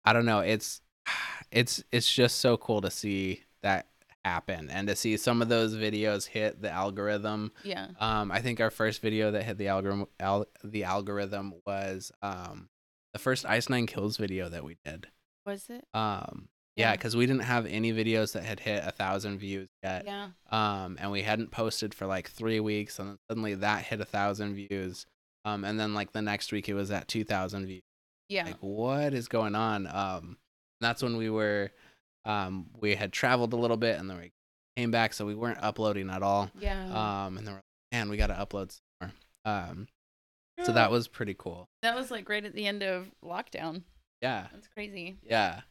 I 0.05 0.13
don't 0.13 0.25
know. 0.25 0.39
It's 0.39 0.81
it's 1.51 1.83
it's 1.91 2.11
just 2.11 2.39
so 2.39 2.57
cool 2.57 2.81
to 2.81 2.91
see 2.91 3.43
that 3.63 3.87
happen 4.25 4.69
and 4.69 4.87
to 4.87 4.95
see 4.95 5.15
some 5.17 5.41
of 5.41 5.47
those 5.49 5.75
videos 5.75 6.27
hit 6.27 6.61
the 6.61 6.69
algorithm. 6.69 7.51
Yeah. 7.63 7.87
Um, 7.99 8.31
I 8.31 8.41
think 8.41 8.59
our 8.59 8.69
first 8.69 9.01
video 9.01 9.31
that 9.31 9.43
hit 9.43 9.57
the 9.57 9.67
algorithm 9.69 10.05
al- 10.19 10.47
the 10.63 10.83
algorithm 10.83 11.53
was 11.65 12.11
um 12.21 12.69
the 13.13 13.19
first 13.19 13.45
Ice 13.45 13.69
Nine 13.69 13.87
Kills 13.87 14.17
video 14.17 14.49
that 14.49 14.63
we 14.63 14.77
did. 14.85 15.07
Was 15.45 15.67
it? 15.69 15.83
Um, 15.95 16.49
yeah, 16.75 16.89
Yeah. 16.89 16.91
because 16.91 17.15
we 17.15 17.25
didn't 17.25 17.43
have 17.43 17.65
any 17.65 17.91
videos 17.91 18.33
that 18.33 18.43
had 18.43 18.59
hit 18.59 18.83
a 18.85 18.91
thousand 18.91 19.39
views 19.39 19.67
yet. 19.81 20.03
Yeah. 20.05 20.27
Um, 20.51 20.97
and 21.01 21.09
we 21.11 21.23
hadn't 21.23 21.49
posted 21.49 21.93
for 21.95 22.05
like 22.05 22.29
three 22.29 22.59
weeks, 22.59 22.99
and 22.99 23.09
then 23.09 23.17
suddenly 23.29 23.55
that 23.55 23.85
hit 23.85 23.99
a 23.99 24.05
thousand 24.05 24.53
views. 24.53 25.07
Um, 25.45 25.63
and 25.63 25.79
then 25.79 25.93
like 25.93 26.11
the 26.11 26.21
next 26.21 26.51
week 26.51 26.69
it 26.69 26.73
was 26.73 26.91
at 26.91 27.07
two 27.07 27.23
thousand 27.23 27.65
views. 27.65 27.81
Yeah. 28.27 28.45
Like, 28.45 28.57
what 28.59 29.13
is 29.13 29.27
going 29.27 29.55
on? 29.55 29.87
Um, 29.87 30.37
that's 30.81 31.01
when 31.01 31.17
we 31.17 31.29
were, 31.29 31.71
um, 32.25 32.67
we 32.79 32.95
had 32.95 33.11
traveled 33.11 33.53
a 33.53 33.55
little 33.57 33.77
bit, 33.77 33.99
and 33.99 34.09
then 34.09 34.17
we 34.17 34.31
came 34.77 34.91
back, 34.91 35.13
so 35.13 35.25
we 35.25 35.33
weren't 35.35 35.57
uploading 35.61 36.09
at 36.09 36.21
all. 36.21 36.51
yeah. 36.59 37.25
Um, 37.25 37.37
and 37.37 37.47
then 37.47 37.53
we're 37.55 37.57
like, 37.59 37.63
man, 37.91 38.09
we 38.09 38.17
got 38.17 38.27
to 38.27 38.33
upload 38.35 38.71
some 38.71 38.79
more. 39.01 39.11
Um, 39.53 39.87
so 40.63 40.73
that 40.73 40.91
was 40.91 41.07
pretty 41.07 41.33
cool. 41.37 41.69
that 41.81 41.95
was 41.95 42.11
like 42.11 42.27
right 42.29 42.43
at 42.45 42.53
the 42.53 42.67
end 42.67 42.83
of 42.83 43.09
lockdown. 43.25 43.83
Yeah. 44.21 44.47
That's 44.53 44.67
crazy. 44.67 45.17
Yeah. 45.23 45.61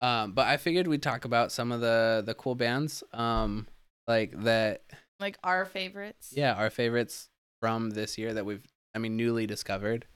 Um, 0.00 0.32
but 0.32 0.46
I 0.46 0.56
figured 0.56 0.86
we'd 0.86 1.02
talk 1.02 1.24
about 1.24 1.50
some 1.50 1.72
of 1.72 1.80
the 1.80 2.22
the 2.24 2.34
cool 2.34 2.54
bands, 2.54 3.02
um, 3.12 3.66
like 4.06 4.32
that. 4.44 4.82
Like 5.18 5.36
our 5.42 5.64
favorites. 5.64 6.32
Yeah, 6.34 6.54
our 6.54 6.70
favorites 6.70 7.28
from 7.60 7.90
this 7.90 8.16
year 8.18 8.34
that 8.34 8.46
we've, 8.46 8.62
I 8.96 8.98
mean, 8.98 9.16
newly 9.16 9.46
discovered. 9.46 10.06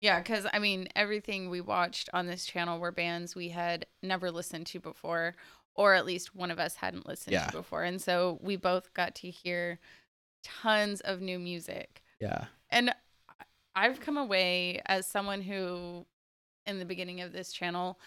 Yeah, 0.00 0.18
because 0.18 0.46
I 0.52 0.58
mean, 0.58 0.88
everything 0.96 1.50
we 1.50 1.60
watched 1.60 2.08
on 2.14 2.26
this 2.26 2.46
channel 2.46 2.80
were 2.80 2.90
bands 2.90 3.36
we 3.36 3.50
had 3.50 3.84
never 4.02 4.30
listened 4.30 4.66
to 4.68 4.80
before, 4.80 5.36
or 5.74 5.92
at 5.94 6.06
least 6.06 6.34
one 6.34 6.50
of 6.50 6.58
us 6.58 6.76
hadn't 6.76 7.06
listened 7.06 7.34
Yeah. 7.34 7.46
to 7.46 7.52
before. 7.52 7.84
And 7.84 8.00
so 8.00 8.38
we 8.40 8.56
both 8.56 8.94
got 8.94 9.14
to 9.16 9.30
hear 9.30 9.78
tons 10.42 11.02
of 11.02 11.20
new 11.20 11.38
music. 11.38 12.02
Yeah. 12.18 12.46
And 12.70 12.94
I've 13.76 14.00
come 14.00 14.16
away 14.16 14.80
as 14.86 15.06
someone 15.06 15.42
who, 15.42 16.06
in 16.66 16.78
the 16.78 16.86
beginning 16.86 17.20
of 17.20 17.32
this 17.32 17.52
channel, 17.52 17.98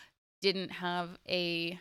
didn't 0.41 0.69
have 0.69 1.17
a 1.29 1.79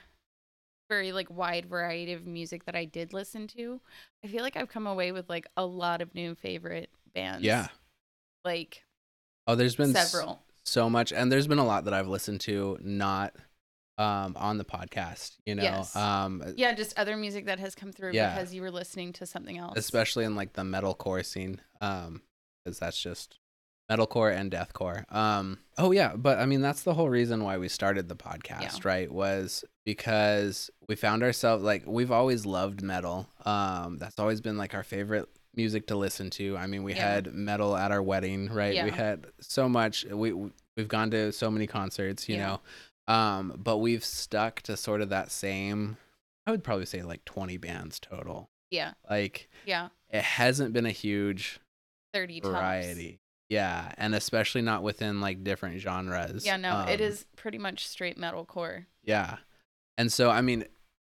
very 0.91 1.13
like 1.13 1.31
wide 1.31 1.65
variety 1.67 2.13
of 2.13 2.27
music 2.27 2.67
that 2.67 2.77
I 2.77 2.85
did 2.85 3.15
listen 3.15 3.47
to. 3.49 3.81
I 4.23 4.29
feel 4.29 4.43
like 4.43 4.57
I've 4.57 4.69
come 4.69 4.87
away 4.87 5.11
with 5.11 5.31
like 5.31 5.47
a 5.57 5.65
lot 5.65 6.03
of 6.03 6.15
new 6.15 6.35
favorite 6.35 6.91
bands. 7.15 7.43
Yeah. 7.45 7.69
Like 8.45 8.83
Oh, 9.47 9.55
there's 9.55 9.77
been 9.77 9.93
several. 9.93 10.41
so 10.65 10.89
much, 10.89 11.13
and 11.13 11.31
there's 11.31 11.47
been 11.47 11.59
a 11.59 11.67
lot 11.67 11.85
that 11.87 11.95
I've 11.95 12.09
listened 12.09 12.41
to 12.43 12.79
not 12.81 13.35
um 13.99 14.37
on 14.39 14.59
the 14.59 14.65
podcast. 14.65 15.33
You 15.47 15.55
know, 15.57 15.63
Yes. 15.63 15.95
um, 15.97 16.43
Yeah, 16.57 16.73
just 16.75 16.99
other 16.99 17.17
music 17.17 17.47
that 17.47 17.59
has 17.59 17.75
come 17.75 17.93
through 17.93 18.13
Yeah. 18.13 18.35
because 18.35 18.55
you 18.55 18.63
were 18.63 18.71
listening 18.71 19.13
to 19.15 19.27
something 19.27 19.59
else. 19.59 19.75
especially 19.77 20.25
in 20.25 20.35
like 20.37 20.55
the 20.55 20.63
metalcore 20.63 21.25
scene, 21.25 21.61
um, 21.81 22.23
because 22.65 22.79
that's 22.79 23.01
just 23.01 23.39
metalcore 23.91 24.35
and 24.35 24.51
deathcore. 24.51 25.05
Um, 25.15 25.59
oh 25.77 25.91
yeah, 25.93 26.15
but 26.17 26.39
I 26.39 26.47
mean 26.47 26.63
that's 26.63 26.83
the 26.85 26.95
whole 26.95 27.11
reason 27.11 27.43
why 27.45 27.59
we 27.59 27.69
started 27.69 28.09
the 28.09 28.17
podcast, 28.17 28.85
right? 28.85 29.11
Was 29.13 29.65
because 29.85 30.71
we 30.89 30.95
found 30.97 31.23
ourselves 31.23 31.63
like 31.65 31.83
we've 31.87 32.13
always 32.13 32.47
loved 32.47 32.81
metal. 32.83 33.29
Um, 33.45 33.99
that's 33.99 34.19
always 34.19 34.41
been 34.41 34.57
like 34.57 34.75
our 34.75 34.85
favorite 34.85 35.29
music 35.55 35.87
to 35.89 35.97
listen 35.97 36.31
to. 36.31 36.57
I 36.57 36.67
mean, 36.67 36.83
we 36.83 36.95
Yeah. 36.95 37.13
had 37.15 37.35
metal 37.35 37.77
at 37.77 37.91
our 37.93 38.03
wedding, 38.03 38.49
right? 38.51 38.75
Yeah. 38.75 38.85
We 38.85 38.91
had 38.91 39.27
so 39.41 39.69
much. 39.69 40.05
We 40.05 40.33
we've 40.77 40.89
gone 40.89 41.11
to 41.11 41.33
so 41.33 41.51
many 41.51 41.67
concerts, 41.67 42.29
you 42.29 42.37
Yeah. 42.37 42.47
know. 43.09 43.15
Um, 43.15 43.55
but 43.59 43.79
we've 43.79 44.05
stuck 44.05 44.63
to 44.63 44.77
sort 44.77 45.01
of 45.03 45.09
that 45.11 45.31
same. 45.31 45.97
I 46.47 46.51
would 46.51 46.65
probably 46.65 46.87
say 46.87 47.03
like 47.03 47.25
twenty 47.25 47.57
bands 47.57 48.01
total. 48.01 48.49
yeah, 48.71 48.95
Like 49.11 49.51
yeah, 49.67 49.89
it 50.11 50.23
hasn't 50.25 50.73
been 50.73 50.87
a 50.87 50.91
huge 50.93 51.61
thirty 52.15 52.41
tops. 52.41 52.53
variety. 52.53 53.19
Yeah, 53.51 53.93
and 53.99 54.15
especially 54.15 54.63
not 54.63 54.83
within 54.83 55.21
like 55.21 55.45
different 55.45 55.79
genres. 55.81 56.47
Yeah, 56.47 56.57
no, 56.57 56.87
it 56.89 57.01
Um, 57.01 57.07
is 57.07 57.27
pretty 57.37 57.59
much 57.59 57.87
straight 57.87 58.17
metalcore. 58.19 58.87
Yeah. 59.03 59.39
And 59.99 60.11
so 60.11 60.31
I 60.31 60.41
mean, 60.41 60.65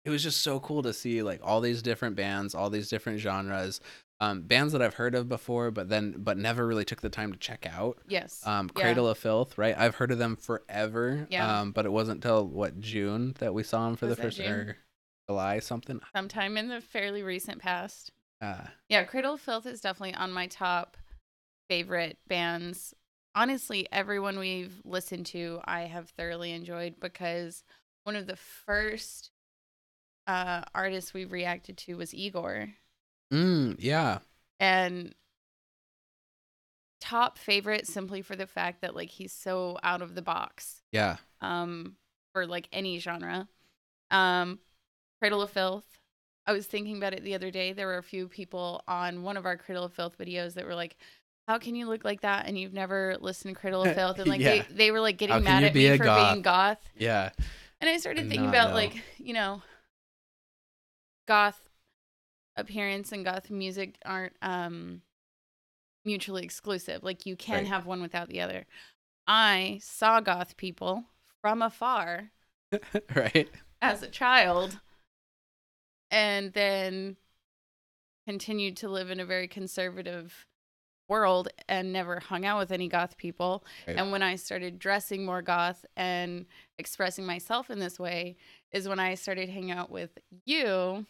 it 0.04 0.10
was 0.10 0.22
just 0.22 0.42
so 0.42 0.60
cool 0.60 0.82
to 0.82 0.92
see 0.92 1.22
like 1.22 1.40
all 1.42 1.62
these 1.62 1.80
different 1.80 2.14
bands, 2.14 2.54
all 2.54 2.68
these 2.68 2.90
different 2.90 3.20
genres. 3.20 3.80
Um 4.20 4.42
bands 4.42 4.72
that 4.72 4.80
I've 4.82 4.94
heard 4.94 5.14
of 5.14 5.28
before 5.28 5.70
but 5.70 5.88
then 5.88 6.14
but 6.18 6.38
never 6.38 6.66
really 6.66 6.84
took 6.84 7.00
the 7.02 7.10
time 7.10 7.32
to 7.32 7.38
check 7.38 7.66
out. 7.66 7.98
Yes. 8.08 8.42
Um 8.46 8.70
Yeah. 8.74 8.82
Cradle 8.82 9.08
of 9.08 9.18
Filth, 9.18 9.58
right? 9.58 9.76
I've 9.76 9.96
heard 9.96 10.10
of 10.10 10.18
them 10.18 10.36
forever. 10.36 11.26
Yeah. 11.30 11.60
Um 11.60 11.72
but 11.72 11.84
it 11.86 11.92
wasn't 11.92 12.22
till 12.22 12.46
what 12.46 12.80
June 12.80 13.34
that 13.38 13.52
we 13.54 13.62
saw 13.62 13.86
them 13.86 13.96
for 13.96 14.06
Was 14.06 14.16
the 14.16 14.22
first 14.22 14.36
June? 14.38 14.46
or 14.52 14.76
July 15.28 15.58
something. 15.58 16.00
Sometime 16.14 16.56
in 16.56 16.68
the 16.68 16.80
fairly 16.80 17.22
recent 17.22 17.60
past. 17.60 18.12
Uh 18.40 18.64
Yeah, 18.88 19.04
Cradle 19.04 19.34
of 19.34 19.40
Filth 19.40 19.66
is 19.66 19.80
definitely 19.80 20.14
on 20.14 20.32
my 20.32 20.46
top 20.46 20.96
favorite 21.68 22.18
bands. 22.26 22.94
Honestly, 23.34 23.86
everyone 23.92 24.38
we've 24.38 24.80
listened 24.84 25.26
to, 25.26 25.60
I 25.66 25.82
have 25.82 26.08
thoroughly 26.10 26.52
enjoyed 26.52 26.94
because 27.00 27.64
one 28.04 28.16
of 28.16 28.26
the 28.26 28.36
first 28.36 29.30
uh, 30.26 30.62
artists 30.74 31.12
we 31.12 31.24
reacted 31.26 31.76
to 31.78 31.96
was 31.98 32.12
Igorrr. 32.12 32.72
Mm, 33.30 33.76
yeah. 33.78 34.18
and 34.60 35.14
top 37.00 37.38
favorite 37.38 37.86
simply 37.86 38.22
for 38.22 38.36
the 38.36 38.46
fact 38.46 38.80
that 38.80 38.94
like 38.94 39.10
he's 39.10 39.32
so 39.32 39.78
out 39.82 40.02
of 40.02 40.14
the 40.14 40.22
box 40.22 40.82
Yeah. 40.92 41.16
um 41.40 41.96
for 42.32 42.46
like 42.46 42.68
any 42.72 42.98
genre 42.98 43.48
um 44.10 44.58
cradle 45.20 45.42
of 45.42 45.50
filth 45.50 45.84
i 46.46 46.52
was 46.52 46.66
thinking 46.66 46.96
about 46.96 47.12
it 47.12 47.22
the 47.22 47.34
other 47.34 47.50
day 47.50 47.72
there 47.72 47.86
were 47.86 47.98
a 47.98 48.02
few 48.02 48.28
people 48.28 48.82
on 48.88 49.22
one 49.22 49.36
of 49.36 49.46
our 49.46 49.56
cradle 49.56 49.84
of 49.84 49.92
filth 49.92 50.16
videos 50.18 50.54
that 50.54 50.64
were 50.64 50.74
like 50.74 50.96
how 51.48 51.58
can 51.58 51.76
you 51.76 51.86
look 51.86 52.04
like 52.04 52.22
that 52.22 52.46
and 52.46 52.58
you've 52.58 52.72
never 52.72 53.16
listened 53.20 53.54
to 53.54 53.60
cradle 53.60 53.82
of 53.82 53.94
filth 53.94 54.18
and 54.18 54.28
like 54.28 54.40
Yeah. 54.40 54.62
they, 54.68 54.74
they 54.74 54.90
were 54.90 55.00
like 55.00 55.18
getting 55.18 55.34
How 55.34 55.40
mad 55.40 55.64
at 55.64 55.74
me 55.74 55.96
for 55.96 56.04
goth? 56.04 56.32
being 56.32 56.42
goth 56.42 56.80
Yeah. 56.98 57.30
and 57.80 57.90
I 57.90 57.98
started 57.98 58.20
And 58.22 58.30
thinking 58.30 58.48
about 58.48 58.70
know. 58.70 58.74
like, 58.76 58.96
you 59.18 59.34
know, 59.34 59.62
goth 61.28 61.65
appearance 62.56 63.12
and 63.12 63.24
goth 63.24 63.50
music 63.50 63.96
aren't 64.04 64.34
um 64.42 65.02
mutually 66.04 66.44
exclusive. 66.44 67.02
Like 67.02 67.26
you 67.26 67.36
can 67.36 67.56
Right. 67.58 67.66
have 67.66 67.86
one 67.86 68.00
without 68.00 68.28
the 68.28 68.40
other. 68.40 68.66
I 69.26 69.80
saw 69.82 70.20
goth 70.20 70.56
people 70.56 71.04
from 71.40 71.62
afar 71.62 72.30
right. 73.14 73.48
as 73.82 74.02
a 74.02 74.08
child 74.08 74.78
and 76.10 76.52
then 76.52 77.16
continued 78.26 78.76
to 78.78 78.88
live 78.88 79.10
in 79.10 79.20
a 79.20 79.24
very 79.24 79.48
conservative 79.48 80.46
world 81.08 81.48
and 81.68 81.92
never 81.92 82.18
hung 82.18 82.44
out 82.44 82.58
with 82.58 82.72
any 82.72 82.88
goth 82.88 83.16
people. 83.16 83.64
Right. 83.86 83.96
And 83.96 84.10
when 84.10 84.22
I 84.22 84.34
started 84.36 84.78
dressing 84.78 85.24
more 85.24 85.42
goth 85.42 85.84
and 85.96 86.46
expressing 86.78 87.24
myself 87.24 87.70
in 87.70 87.78
this 87.78 87.98
way, 87.98 88.36
is 88.72 88.88
when 88.88 88.98
I 88.98 89.14
started 89.14 89.48
hanging 89.48 89.70
out 89.70 89.90
with 89.90 90.18
you, 90.44 91.06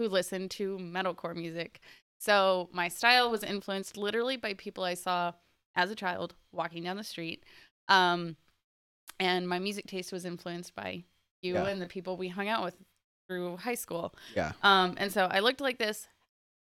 who 0.00 0.08
listened 0.08 0.50
to 0.52 0.78
metalcore 0.78 1.36
music. 1.36 1.78
So 2.18 2.70
my 2.72 2.88
style 2.88 3.30
was 3.30 3.42
influenced 3.42 3.98
literally 3.98 4.38
by 4.38 4.54
people 4.54 4.82
I 4.82 4.94
saw 4.94 5.32
as 5.76 5.90
a 5.90 5.94
child 5.94 6.34
walking 6.52 6.82
down 6.84 6.96
the 6.96 7.04
street. 7.04 7.44
Um, 7.88 8.36
and 9.18 9.46
my 9.46 9.58
music 9.58 9.86
taste 9.86 10.10
was 10.10 10.24
influenced 10.24 10.74
by 10.74 11.04
you 11.42 11.54
Yeah. 11.54 11.66
and 11.66 11.82
the 11.82 11.86
people 11.86 12.16
we 12.16 12.28
hung 12.28 12.48
out 12.48 12.64
with 12.64 12.76
through 13.28 13.58
high 13.58 13.74
school. 13.74 14.14
Yeah. 14.34 14.52
Um, 14.62 14.94
and 14.96 15.12
so 15.12 15.26
I 15.30 15.40
looked 15.40 15.60
like 15.60 15.76
this, 15.78 16.08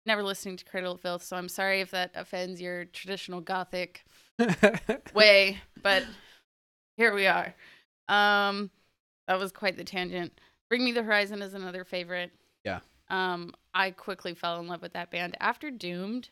never 0.06 0.22
listening 0.22 0.56
to 0.56 0.64
Cradle 0.64 0.92
of 0.92 1.00
Filth. 1.02 1.22
So 1.22 1.36
I'm 1.36 1.48
sorry 1.50 1.82
if 1.82 1.90
that 1.90 2.12
offends 2.14 2.62
your 2.62 2.86
traditional 2.86 3.42
gothic 3.42 4.04
way, 5.14 5.58
but 5.82 6.02
here 6.96 7.14
we 7.14 7.26
are. 7.26 7.54
Um, 8.08 8.70
that 9.26 9.38
was 9.38 9.52
quite 9.52 9.76
the 9.76 9.84
tangent. 9.84 10.40
Bring 10.70 10.82
Me 10.84 10.92
the 10.92 11.02
Horizon 11.02 11.42
is 11.42 11.54
another 11.54 11.84
favorite. 11.84 12.30
Yeah. 12.64 12.80
Um, 13.10 13.54
I 13.74 13.90
quickly 13.90 14.34
fell 14.34 14.60
in 14.60 14.66
love 14.68 14.82
with 14.82 14.92
that 14.92 15.10
band 15.10 15.36
after 15.40 15.70
Doomed. 15.70 16.30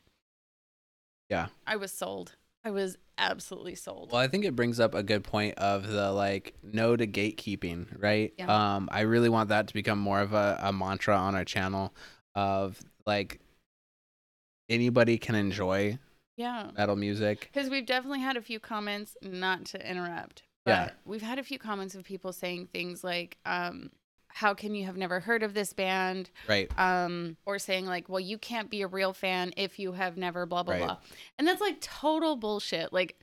Yeah. 1.29 1.49
I 1.67 1.77
was 1.77 1.93
sold. 1.93 2.37
I 2.65 2.71
was 2.71 2.99
absolutely 3.19 3.75
sold. 3.77 4.13
Well, 4.13 4.21
I 4.21 4.29
think 4.29 4.45
it 4.45 4.55
brings 4.57 4.79
up 4.81 4.95
a 4.95 5.03
good 5.03 5.25
point 5.25 5.57
of 5.59 5.87
the 5.87 6.13
like 6.13 6.55
no 6.63 6.97
to 6.97 7.07
gatekeeping, 7.07 7.87
right? 8.03 8.33
Yeah. 8.37 8.75
Um, 8.77 8.89
I 8.93 9.03
really 9.03 9.29
want 9.29 9.49
that 9.51 9.69
to 9.69 9.75
become 9.75 9.99
more 9.99 10.21
of 10.21 10.33
a, 10.33 10.59
a 10.63 10.73
mantra 10.73 11.17
on 11.17 11.35
our 11.35 11.45
channel 11.45 11.95
of 12.35 12.81
like 13.07 13.41
anybody 14.69 15.17
can 15.19 15.35
enjoy 15.37 15.99
Yeah. 16.37 16.71
metal 16.77 16.97
music. 16.97 17.51
Because 17.53 17.71
we've 17.71 17.87
definitely 17.87 18.21
had 18.21 18.37
a 18.37 18.43
few 18.43 18.59
comments, 18.61 19.17
not 19.23 19.65
to 19.67 19.89
interrupt, 19.91 20.43
but 20.65 20.71
Yeah. 20.73 20.91
we've 21.05 21.23
had 21.23 21.39
a 21.39 21.45
few 21.45 21.59
comments 21.59 21.95
of 21.95 22.05
people 22.05 22.33
saying 22.33 22.67
things 22.67 23.03
like, 23.05 23.39
um, 23.47 23.91
how 24.37 24.53
can 24.53 24.75
you 24.75 24.85
have 24.85 24.99
never 24.99 25.21
heard 25.21 25.43
of 25.43 25.55
this 25.55 25.73
band? 25.73 26.29
Right. 26.47 26.71
Um, 26.79 27.39
or 27.47 27.59
saying 27.59 27.87
like, 27.87 28.07
well, 28.11 28.21
you 28.21 28.37
can't 28.37 28.69
be 28.69 28.83
a 28.83 28.87
real 28.87 29.15
fan 29.15 29.55
if 29.57 29.79
you 29.79 29.93
have 29.93 30.19
never 30.19 30.45
blah 30.45 30.63
blah 30.63 30.75
Right. 30.75 30.85
blah. 30.85 30.99
And 31.39 31.49
that's 31.49 31.63
like 31.63 31.81
total 31.81 32.37
bullshit. 32.37 32.93
Like 32.93 33.19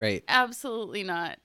Right. 0.00 0.24
absolutely 0.26 1.04
not. 1.04 1.38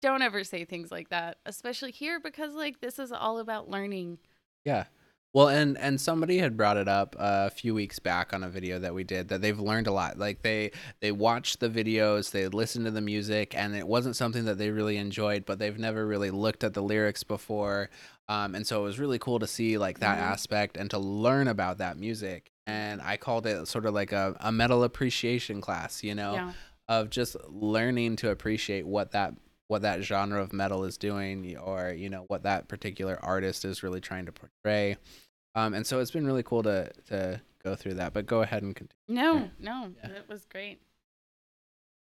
Don't 0.00 0.22
ever 0.22 0.44
say 0.44 0.64
things 0.64 0.92
like 0.92 1.08
that, 1.08 1.38
especially 1.44 1.90
here 1.90 2.20
because 2.20 2.54
like 2.54 2.80
this 2.80 3.00
is 3.00 3.10
all 3.10 3.40
about 3.40 3.68
learning. 3.68 4.18
Yeah. 4.64 4.84
Well, 5.32 5.48
and 5.48 5.78
and 5.78 6.00
somebody 6.00 6.38
had 6.38 6.56
brought 6.56 6.76
it 6.76 6.88
up 6.88 7.14
a 7.16 7.50
few 7.50 7.72
weeks 7.72 8.00
back 8.00 8.32
on 8.34 8.42
a 8.42 8.48
video 8.48 8.80
that 8.80 8.94
we 8.94 9.04
did 9.04 9.28
that 9.28 9.40
they've 9.40 9.58
learned 9.60 9.86
a 9.86 9.92
lot. 9.92 10.18
Like 10.18 10.42
they 10.42 10.72
they 11.00 11.12
watched 11.12 11.60
the 11.60 11.68
videos, 11.68 12.32
they 12.32 12.48
listened 12.48 12.86
to 12.86 12.90
the 12.90 13.00
music, 13.00 13.54
and 13.56 13.76
it 13.76 13.86
wasn't 13.86 14.16
something 14.16 14.44
that 14.46 14.58
they 14.58 14.70
really 14.70 14.96
enjoyed, 14.96 15.44
but 15.46 15.60
they've 15.60 15.78
never 15.78 16.04
really 16.04 16.30
looked 16.32 16.64
at 16.64 16.74
the 16.74 16.82
lyrics 16.82 17.22
before. 17.22 17.90
Um, 18.28 18.56
and 18.56 18.66
so 18.66 18.80
it 18.80 18.84
was 18.84 18.98
really 18.98 19.20
cool 19.20 19.38
to 19.38 19.46
see 19.46 19.78
like 19.78 20.00
that 20.00 20.18
Mhm. 20.18 20.22
aspect 20.22 20.76
and 20.76 20.90
to 20.90 20.98
learn 20.98 21.46
about 21.46 21.78
that 21.78 21.96
music. 21.96 22.50
And 22.66 23.00
I 23.00 23.16
called 23.16 23.46
it 23.46 23.66
sort 23.68 23.86
of 23.86 23.94
like 23.94 24.10
a, 24.12 24.36
a 24.40 24.50
metal 24.50 24.82
appreciation 24.82 25.60
class, 25.60 26.02
you 26.02 26.14
know, 26.16 26.34
Yeah. 26.34 26.52
of 26.88 27.10
just 27.10 27.36
learning 27.48 28.16
to 28.16 28.30
appreciate 28.30 28.84
what 28.86 29.12
that 29.12 29.34
what 29.70 29.82
that 29.82 30.02
genre 30.02 30.42
of 30.42 30.52
metal 30.52 30.84
is 30.84 30.98
doing 30.98 31.56
or 31.58 31.92
you 31.92 32.10
know 32.10 32.24
what 32.26 32.42
that 32.42 32.66
particular 32.66 33.16
artist 33.22 33.64
is 33.64 33.84
really 33.84 34.00
trying 34.00 34.26
to 34.26 34.32
portray 34.32 34.96
um 35.54 35.74
and 35.74 35.86
so 35.86 36.00
it's 36.00 36.10
been 36.10 36.26
really 36.26 36.42
cool 36.42 36.60
to 36.62 36.90
to 37.06 37.40
go 37.62 37.76
through 37.76 37.94
that 37.94 38.12
but 38.12 38.26
go 38.26 38.42
ahead 38.42 38.64
and 38.64 38.74
continue 38.74 38.96
No, 39.22 39.34
Yeah. 39.36 39.48
no, 39.60 39.92
Yeah. 40.02 40.10
it 40.16 40.28
was 40.28 40.44
great. 40.46 40.80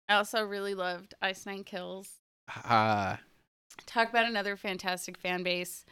I 0.07 0.15
also 0.15 0.41
really 0.43 0.73
loved 0.75 1.13
Ice 1.21 1.45
Nine 1.45 1.63
Kills. 1.65 2.09
uh 2.63 3.17
Talk 3.85 4.09
about 4.09 4.25
another 4.25 4.55
fantastic 4.55 5.17
fan 5.17 5.43
base. 5.43 5.83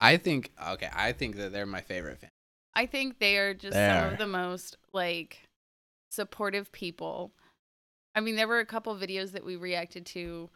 i 0.00 0.18
think 0.18 0.52
okay 0.68 0.90
i 0.94 1.10
think 1.12 1.36
that 1.36 1.52
they're 1.52 1.64
my 1.66 1.80
favorite 1.80 2.18
fan 2.20 2.30
I 2.78 2.84
think 2.84 3.18
they 3.18 3.38
are 3.38 3.54
just 3.54 3.72
some 3.72 3.80
There. 3.86 4.12
of 4.12 4.18
the 4.18 4.26
most 4.26 4.76
like 4.92 5.38
supportive 6.10 6.70
people. 6.72 7.32
I 8.14 8.20
mean, 8.20 8.36
there 8.36 8.46
were 8.46 8.58
a 8.58 8.66
couple 8.66 8.94
videos 8.96 9.32
that 9.32 9.46
we 9.46 9.56
reacted 9.56 10.04
to 10.06 10.50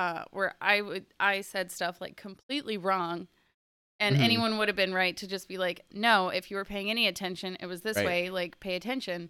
uh 0.00 0.24
where 0.30 0.54
I 0.60 0.80
would 0.80 1.06
I 1.18 1.40
said 1.42 1.70
stuff 1.70 2.00
like 2.00 2.16
completely 2.16 2.76
wrong 2.78 3.28
and 3.98 4.16
Mhm. 4.16 4.20
anyone 4.28 4.52
would 4.58 4.68
have 4.68 4.76
been 4.76 4.94
right 4.94 5.14
to 5.18 5.26
just 5.26 5.46
be 5.46 5.58
like, 5.58 5.84
"No, 5.92 6.30
if 6.30 6.50
you 6.50 6.56
were 6.56 6.64
paying 6.64 6.88
any 6.90 7.06
attention, 7.06 7.56
it 7.60 7.66
was 7.66 7.82
this 7.82 7.96
Right. 7.98 8.06
way, 8.06 8.30
like 8.30 8.58
pay 8.58 8.74
attention." 8.74 9.28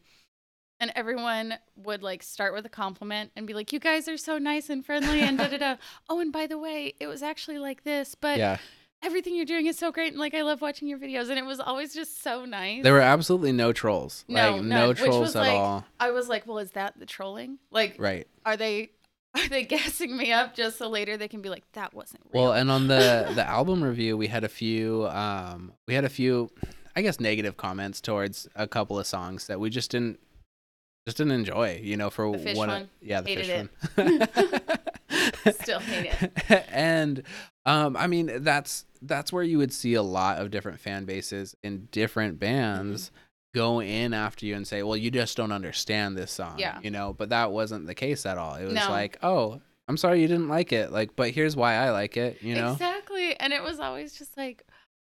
And 0.82 0.92
everyone 0.94 1.58
would 1.76 2.02
like 2.02 2.22
start 2.22 2.54
with 2.54 2.64
a 2.64 2.70
compliment 2.70 3.32
and 3.36 3.46
be 3.46 3.52
like, 3.52 3.72
"You 3.72 3.80
guys 3.80 4.06
are 4.08 4.16
so 4.16 4.38
nice 4.38 4.70
and 4.70 4.86
friendly 4.86 5.20
and 5.22 5.36
da 5.38 5.48
da 5.48 5.58
da." 5.58 5.76
Oh, 6.08 6.20
and 6.20 6.32
by 6.32 6.46
the 6.46 6.56
way, 6.56 6.94
it 7.00 7.06
was 7.08 7.22
actually 7.22 7.58
like 7.58 7.82
this, 7.84 8.14
but 8.14 8.38
yeah 8.38 8.58
everything 9.02 9.34
you're 9.34 9.46
doing 9.46 9.64
is 9.64 9.78
so 9.78 9.90
great 9.90 10.08
and 10.12 10.18
like 10.20 10.34
I 10.34 10.42
love 10.42 10.60
watching 10.60 10.86
your 10.86 10.98
videos 10.98 11.30
and 11.30 11.38
it 11.38 11.46
was 11.46 11.58
always 11.58 11.94
just 11.94 12.20
so 12.22 12.44
nice. 12.44 12.82
there 12.84 12.92
were 12.92 13.00
absolutely 13.00 13.50
no 13.50 13.72
trolls 13.72 14.26
No, 14.28 14.56
like 14.56 14.62
no 14.62 14.88
which 14.88 14.98
trolls 14.98 15.20
was 15.22 15.36
at 15.36 15.40
like- 15.40 15.58
all 15.58 15.86
I 15.98 16.10
was 16.10 16.28
like, 16.28 16.46
well, 16.46 16.58
is 16.58 16.72
that 16.72 16.98
the 16.98 17.06
trolling? 17.06 17.58
Like, 17.70 17.94
right 17.98 18.26
are 18.44 18.58
they 18.58 18.90
are 19.36 19.48
they 19.48 19.62
gassing 19.76 20.16
me 20.16 20.32
up 20.32 20.54
just 20.54 20.78
so 20.78 20.88
later 20.88 21.16
they 21.16 21.28
can 21.28 21.40
be 21.42 21.48
like, 21.48 21.64
that 21.72 21.94
wasn't 21.94 22.22
real? 22.32 22.42
Well, 22.44 22.52
and 22.52 22.70
on 22.70 22.88
the 22.88 23.30
the 23.34 23.46
album 23.46 23.82
review, 23.82 24.16
we 24.16 24.26
had 24.28 24.44
a 24.44 24.48
few 24.48 25.06
um 25.08 25.72
we 25.86 25.94
had 25.94 26.04
a 26.04 26.08
few 26.08 26.50
I 26.96 27.02
guess 27.02 27.20
negative 27.20 27.56
comments 27.56 28.00
towards 28.00 28.48
a 28.56 28.66
couple 28.66 28.98
of 28.98 29.06
songs 29.06 29.46
that 29.46 29.60
we 29.60 29.70
just 29.70 29.90
didn't 29.92 30.18
just 31.06 31.16
didn't 31.16 31.32
enjoy, 31.32 31.80
you 31.82 31.96
know, 31.96 32.10
for 32.10 32.30
The 32.32 32.38
fish 32.38 32.56
one. 32.56 32.90
yeah, 33.00 33.20
the 33.22 33.28
Hated 33.30 33.70
fish 33.96 33.96
one. 33.96 34.28
Still 35.60 35.80
hate 35.80 36.12
it. 36.50 36.64
and 36.70 37.22
um 37.66 37.96
I 37.96 38.06
mean, 38.06 38.42
that's 38.42 38.84
that's 39.02 39.32
where 39.32 39.42
you 39.42 39.58
would 39.58 39.72
see 39.72 39.94
a 39.94 40.02
lot 40.02 40.38
of 40.38 40.50
different 40.50 40.78
fan 40.80 41.04
bases 41.04 41.56
in 41.62 41.88
different 41.90 42.38
bands 42.38 43.06
Mm-hmm. 43.10 43.16
Go 43.54 43.80
in 43.80 44.12
after 44.14 44.46
you 44.46 44.54
and 44.56 44.66
say, 44.66 44.82
"Well, 44.82 44.96
you 44.96 45.10
just 45.10 45.36
don't 45.36 45.52
understand 45.52 46.16
this 46.16 46.30
song." 46.30 46.58
Yeah. 46.58 46.78
You 46.82 46.90
know, 46.90 47.12
but 47.12 47.30
that 47.30 47.52
wasn't 47.52 47.86
the 47.86 47.94
case 47.94 48.24
at 48.26 48.38
all. 48.38 48.54
It 48.56 48.64
was 48.64 48.74
No. 48.74 48.88
like, 48.90 49.18
"Oh, 49.22 49.60
I'm 49.88 49.96
sorry 49.96 50.20
you 50.22 50.28
didn't 50.28 50.48
like 50.48 50.72
it. 50.72 50.92
Like, 50.92 51.16
but 51.16 51.30
here's 51.30 51.56
why 51.56 51.74
I 51.74 51.90
like 51.90 52.16
it, 52.16 52.42
you 52.42 52.54
know?" 52.54 52.72
Exactly. 52.72 53.34
And 53.40 53.52
it 53.52 53.62
was 53.62 53.80
always 53.80 54.12
just 54.16 54.36
like 54.36 54.64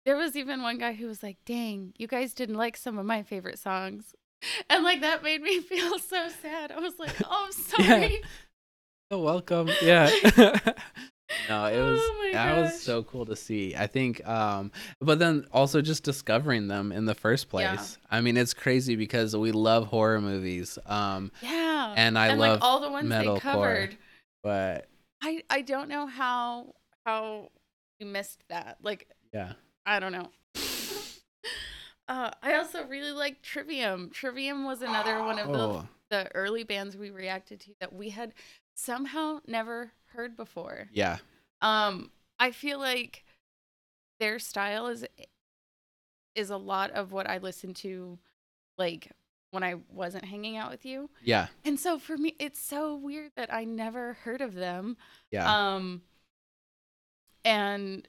there 0.06 0.16
was 0.18 0.36
even 0.36 0.62
one 0.64 0.78
guy 0.80 0.94
who 0.94 1.06
was 1.06 1.22
like, 1.22 1.38
dang, 1.46 1.94
you 1.98 2.08
guys 2.08 2.34
didn't 2.34 2.56
like 2.56 2.76
some 2.76 2.98
of 2.98 3.06
my 3.06 3.22
favorite 3.24 3.60
songs. 3.60 4.16
And 4.72 4.84
like 4.84 5.02
that 5.02 5.22
made 5.22 5.42
me 5.44 5.60
feel 5.72 6.00
so 6.00 6.28
sad. 6.42 6.72
I 6.72 6.80
was 6.80 6.98
like, 6.98 7.14
oh, 7.30 7.48
I'm 7.48 7.52
Yeah. 7.86 7.88
sorry. 8.00 8.22
Oh, 9.12 9.20
welcome. 9.20 9.70
Yeah. 9.84 10.10
No, 11.50 11.66
it 11.66 11.82
was 11.82 12.00
Oh 12.00 12.30
that 12.34 12.56
was 12.56 12.74
so 12.82 13.04
cool 13.04 13.26
to 13.26 13.36
see. 13.36 13.76
I 13.76 13.88
think 13.88 14.26
um 14.28 14.72
but 15.00 15.20
then 15.20 15.46
also 15.52 15.82
just 15.82 16.04
discovering 16.04 16.68
them 16.68 16.92
in 16.92 17.06
the 17.06 17.16
first 17.16 17.48
Yeah. 17.54 17.72
place. 17.72 17.98
I 18.10 18.22
mean, 18.22 18.38
it's 18.38 18.54
crazy 18.54 18.96
because 18.96 19.36
we 19.36 19.52
love 19.52 19.88
horror 19.88 20.22
movies. 20.22 20.78
Um 20.86 21.32
Yeah. 21.42 21.94
and 21.98 22.18
I 22.18 22.30
and 22.30 22.40
love 22.40 22.54
like 22.56 22.64
all 22.64 22.80
the 22.80 22.90
ones 22.90 23.10
they 23.10 23.40
covered. 23.40 23.98
but 24.44 24.88
I 25.22 25.44
I 25.50 25.62
don't 25.62 25.90
know 25.90 26.08
how 26.08 26.74
how 27.06 27.50
we 28.00 28.06
missed 28.06 28.44
that. 28.50 28.78
Like 28.82 29.08
yeah. 29.34 29.54
I 29.86 30.00
don't 30.00 30.12
know. 30.12 30.30
uh, 32.08 32.32
I 32.42 32.56
also 32.56 32.86
really 32.86 33.12
like 33.12 33.42
Trivium. 33.42 34.10
Trivium 34.12 34.66
was 34.66 34.82
another 34.82 35.24
one 35.24 35.40
of 35.40 35.48
the 35.52 35.58
Oh, 35.58 35.88
the 36.10 36.36
early 36.36 36.64
bands 36.64 36.98
we 36.98 37.10
reacted 37.10 37.62
to 37.62 37.72
that 37.80 37.94
we 37.94 38.10
had 38.10 38.34
somehow 38.76 39.40
never 39.48 39.92
heard 40.14 40.36
before. 40.36 40.88
yeah. 40.92 41.18
Um, 41.62 42.10
I 42.40 42.52
feel 42.52 42.80
like 42.80 43.24
their 44.20 44.40
style 44.40 44.88
is 44.88 45.06
is 46.34 46.50
a 46.50 46.58
lot 46.58 46.92
of 46.92 47.12
what 47.12 47.30
I 47.30 47.38
listened 47.38 47.76
to, 47.78 48.18
like 48.78 49.12
when 49.52 49.64
I 49.64 49.76
wasn't 49.90 50.26
hanging 50.26 50.58
out 50.58 50.72
with 50.72 50.86
you. 50.86 51.10
Yeah. 51.24 51.48
And 51.66 51.80
so 51.80 52.00
for 52.00 52.18
me, 52.18 52.36
it's 52.40 52.60
so 52.60 52.96
weird 52.96 53.32
that 53.36 53.54
I 53.54 53.66
never 53.66 54.14
heard 54.14 54.42
of 54.42 54.56
them. 54.56 54.98
Yeah. 55.30 55.46
Um, 55.76 56.02
and 57.44 58.08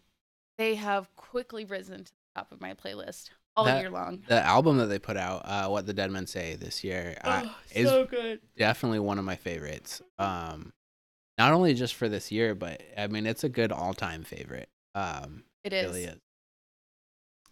they 0.57 0.77
have 0.77 1.15
quickly 1.17 1.65
risen 1.65 2.05
to 2.05 2.13
the 2.13 2.41
top 2.41 2.53
of 2.53 2.61
my 2.61 2.75
playlist 2.75 3.31
all 3.57 3.65
That- 3.65 3.81
year 3.81 3.91
long. 3.91 4.23
the 4.29 4.41
album 4.43 4.79
that 4.79 4.87
they 4.87 4.99
put 4.99 5.17
out, 5.17 5.43
uh 5.45 5.69
What 5.69 5.87
the 5.87 5.93
Dead 5.95 6.11
Men 6.11 6.27
Say 6.27 6.57
this 6.57 6.83
year, 6.85 7.17
uh, 7.23 7.43
Oh, 7.47 7.57
is 7.75 7.89
so 7.89 8.07
good. 8.07 8.41
definitely 8.57 8.99
one 9.01 9.19
of 9.19 9.25
my 9.25 9.37
favorites. 9.37 10.01
Um 10.19 10.73
not 11.39 11.53
only 11.53 11.75
just 11.75 11.95
for 11.95 12.09
this 12.09 12.31
year, 12.31 12.55
but 12.55 12.83
I 12.97 13.07
mean 13.09 13.27
it's 13.27 13.45
a 13.45 13.49
good 13.49 13.73
all-time 13.73 14.25
favorite. 14.25 14.69
Um 14.95 15.45
It 15.65 15.73
it 15.73 15.77
is. 15.77 15.87
really 15.87 16.05
is. 16.05 16.19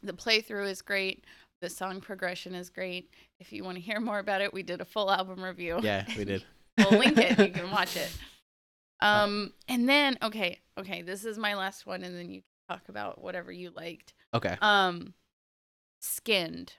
The 0.02 0.12
playthrough 0.12 0.70
is 0.70 0.82
great. 0.82 1.24
The 1.60 1.68
song 1.68 2.00
progression 2.00 2.54
is 2.54 2.70
great. 2.70 3.10
If 3.38 3.52
you 3.52 3.64
want 3.64 3.76
to 3.76 3.82
hear 3.82 4.00
more 4.00 4.18
about 4.18 4.40
it, 4.40 4.52
we 4.54 4.62
did 4.62 4.80
a 4.80 4.84
full 4.86 5.10
album 5.10 5.42
review. 5.44 5.78
Yeah, 5.82 6.06
we 6.16 6.24
did. 6.24 6.42
we'll 6.78 6.98
link 6.98 7.18
it. 7.18 7.38
You 7.38 7.52
can 7.52 7.70
watch 7.70 7.96
it. 7.96 8.10
Um, 9.02 9.54
and 9.66 9.88
then 9.88 10.18
okay, 10.22 10.60
okay, 10.76 11.00
this 11.00 11.24
is 11.24 11.38
my 11.38 11.54
last 11.54 11.86
one, 11.86 12.02
and 12.04 12.14
then 12.14 12.28
you 12.30 12.42
can 12.68 12.76
talk 12.76 12.90
about 12.90 13.18
whatever 13.18 13.50
you 13.50 13.70
liked. 13.70 14.12
Okay. 14.34 14.54
Um, 14.60 15.14
Skynd. 16.02 16.70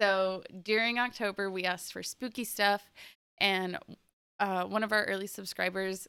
So 0.00 0.42
during 0.62 0.98
October, 0.98 1.50
we 1.50 1.64
asked 1.64 1.92
for 1.92 2.02
spooky 2.02 2.44
stuff, 2.44 2.90
and 3.38 3.78
uh, 4.38 4.64
one 4.64 4.84
of 4.84 4.92
our 4.92 5.04
early 5.04 5.26
subscribers, 5.26 6.06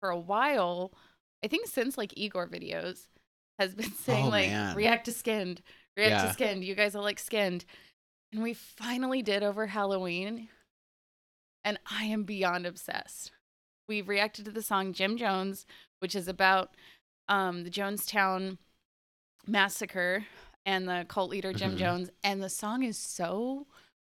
for 0.00 0.10
a 0.10 0.18
while, 0.18 0.92
I 1.42 1.48
think 1.48 1.68
since 1.68 1.96
like 1.96 2.14
Igorrr 2.14 2.50
videos, 2.50 3.06
has 3.58 3.74
been 3.74 3.92
saying 3.94 4.26
Oh, 4.26 4.30
like 4.30 4.48
man. 4.50 4.76
react 4.76 5.06
to 5.06 5.10
Skynd, 5.12 5.60
react 5.96 6.10
Yeah. 6.24 6.32
to 6.32 6.36
Skynd. 6.44 6.64
You 6.66 6.74
guys 6.74 6.94
are 6.94 7.02
like 7.02 7.18
Skynd, 7.18 7.64
and 8.32 8.42
we 8.42 8.52
finally 8.52 9.22
did 9.22 9.42
over 9.42 9.66
Halloween, 9.68 10.48
and 11.64 11.78
I 11.90 12.04
am 12.04 12.24
beyond 12.24 12.66
obsessed. 12.66 13.32
We 13.88 14.02
reacted 14.02 14.44
to 14.46 14.50
the 14.50 14.62
song 14.62 14.92
Jim 14.92 15.16
Jones, 15.16 15.64
which 16.00 16.14
is 16.14 16.28
about 16.28 16.74
um, 17.28 17.64
the 17.64 17.70
Jonestown 17.70 18.58
massacre 19.46 20.24
and 20.64 20.88
the 20.88 21.04
cult 21.08 21.30
leader 21.30 21.52
Jim 21.52 21.74
Mhm. 21.74 21.78
Jones, 21.78 22.10
and 22.24 22.42
the 22.42 22.48
song 22.48 22.82
is 22.82 22.98
so 22.98 23.66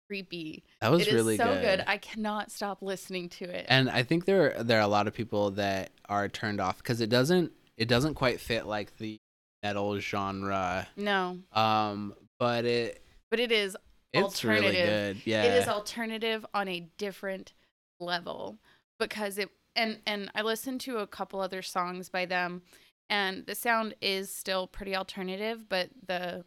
creepy. 0.08 0.62
That 0.80 0.90
was 0.90 1.02
It 1.02 1.08
is 1.08 1.14
really 1.14 1.36
so 1.36 1.60
good. 1.60 1.82
I 1.86 1.96
cannot 1.98 2.50
stop 2.52 2.82
listening 2.82 3.28
to 3.30 3.44
it. 3.44 3.66
And 3.68 3.90
I 3.90 4.02
think 4.02 4.24
there 4.26 4.62
there 4.62 4.78
are 4.78 4.82
a 4.82 4.86
lot 4.88 5.06
of 5.08 5.14
people 5.14 5.50
that 5.52 5.90
are 6.08 6.28
turned 6.28 6.60
off 6.60 6.78
because 6.78 7.00
it 7.00 7.08
doesn't 7.10 7.52
it 7.76 7.88
doesn't 7.88 8.14
quite 8.14 8.40
fit 8.40 8.66
like 8.66 8.96
the 8.98 9.18
metal 9.62 9.98
genre. 9.98 10.86
no, 10.96 11.40
Um, 11.52 12.14
but 12.38 12.64
it 12.64 13.02
but 13.30 13.40
it 13.40 13.50
is 13.50 13.76
it's 14.12 14.44
really 14.44 14.72
good. 14.72 15.22
Yeah. 15.24 15.42
it 15.44 15.60
is 15.62 15.66
alternative 15.68 16.46
on 16.54 16.68
a 16.68 16.80
different 16.98 17.52
level 17.98 18.58
because 19.00 19.38
it 19.38 19.48
and 19.74 20.00
and 20.06 20.30
I 20.36 20.42
listened 20.42 20.80
to 20.82 20.98
a 20.98 21.06
couple 21.06 21.40
other 21.40 21.62
songs 21.62 22.08
by 22.10 22.26
them 22.26 22.62
and 23.10 23.46
the 23.46 23.54
sound 23.54 23.94
is 24.00 24.34
still 24.34 24.66
pretty 24.66 24.94
alternative 24.96 25.68
but 25.68 25.90
the 26.06 26.44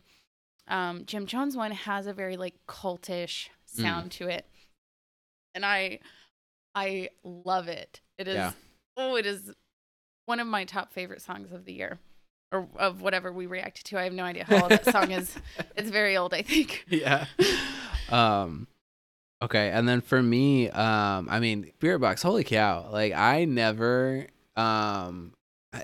um, 0.68 1.06
Jim 1.06 1.26
Jones 1.26 1.56
one 1.56 1.72
has 1.72 2.08
a 2.08 2.14
very 2.14 2.38
like 2.38 2.56
cultish 2.68 3.48
Mm. 3.76 3.82
sound 3.82 4.12
to 4.14 4.28
it, 4.30 4.46
and 5.54 5.66
I 5.66 6.00
I 6.74 7.10
love 7.24 7.68
it. 7.68 8.00
It 8.18 8.28
is 8.30 8.36
Yeah. 8.36 8.52
oh, 8.96 9.16
it 9.18 9.26
is 9.26 9.52
one 10.26 10.40
of 10.40 10.48
my 10.48 10.64
top 10.64 10.92
favorite 10.94 11.22
songs 11.22 11.52
of 11.52 11.66
the 11.66 11.74
year, 11.74 12.00
or 12.52 12.68
of 12.78 13.02
whatever 13.02 13.32
we 13.32 13.46
reacted 13.46 13.86
to. 13.88 14.00
I 14.00 14.04
have 14.06 14.14
no 14.14 14.24
idea 14.24 14.46
how 14.46 14.62
old 14.64 14.72
that 14.72 14.86
song 14.86 15.12
is. 15.12 15.36
It's 15.76 15.90
very 15.90 16.16
old, 16.18 16.34
I 16.34 16.42
think. 16.44 16.86
yeah. 16.90 17.26
Um 18.10 18.68
okay, 19.42 19.70
and 19.70 19.88
then 19.88 20.02
for 20.02 20.22
me, 20.24 20.70
um 20.70 21.28
I 21.30 21.40
mean, 21.40 21.72
Spiritbox, 21.82 22.24
holy 22.24 22.44
cow. 22.46 22.90
Like 22.92 23.14
I 23.14 23.46
never 23.46 24.28
um 24.56 25.34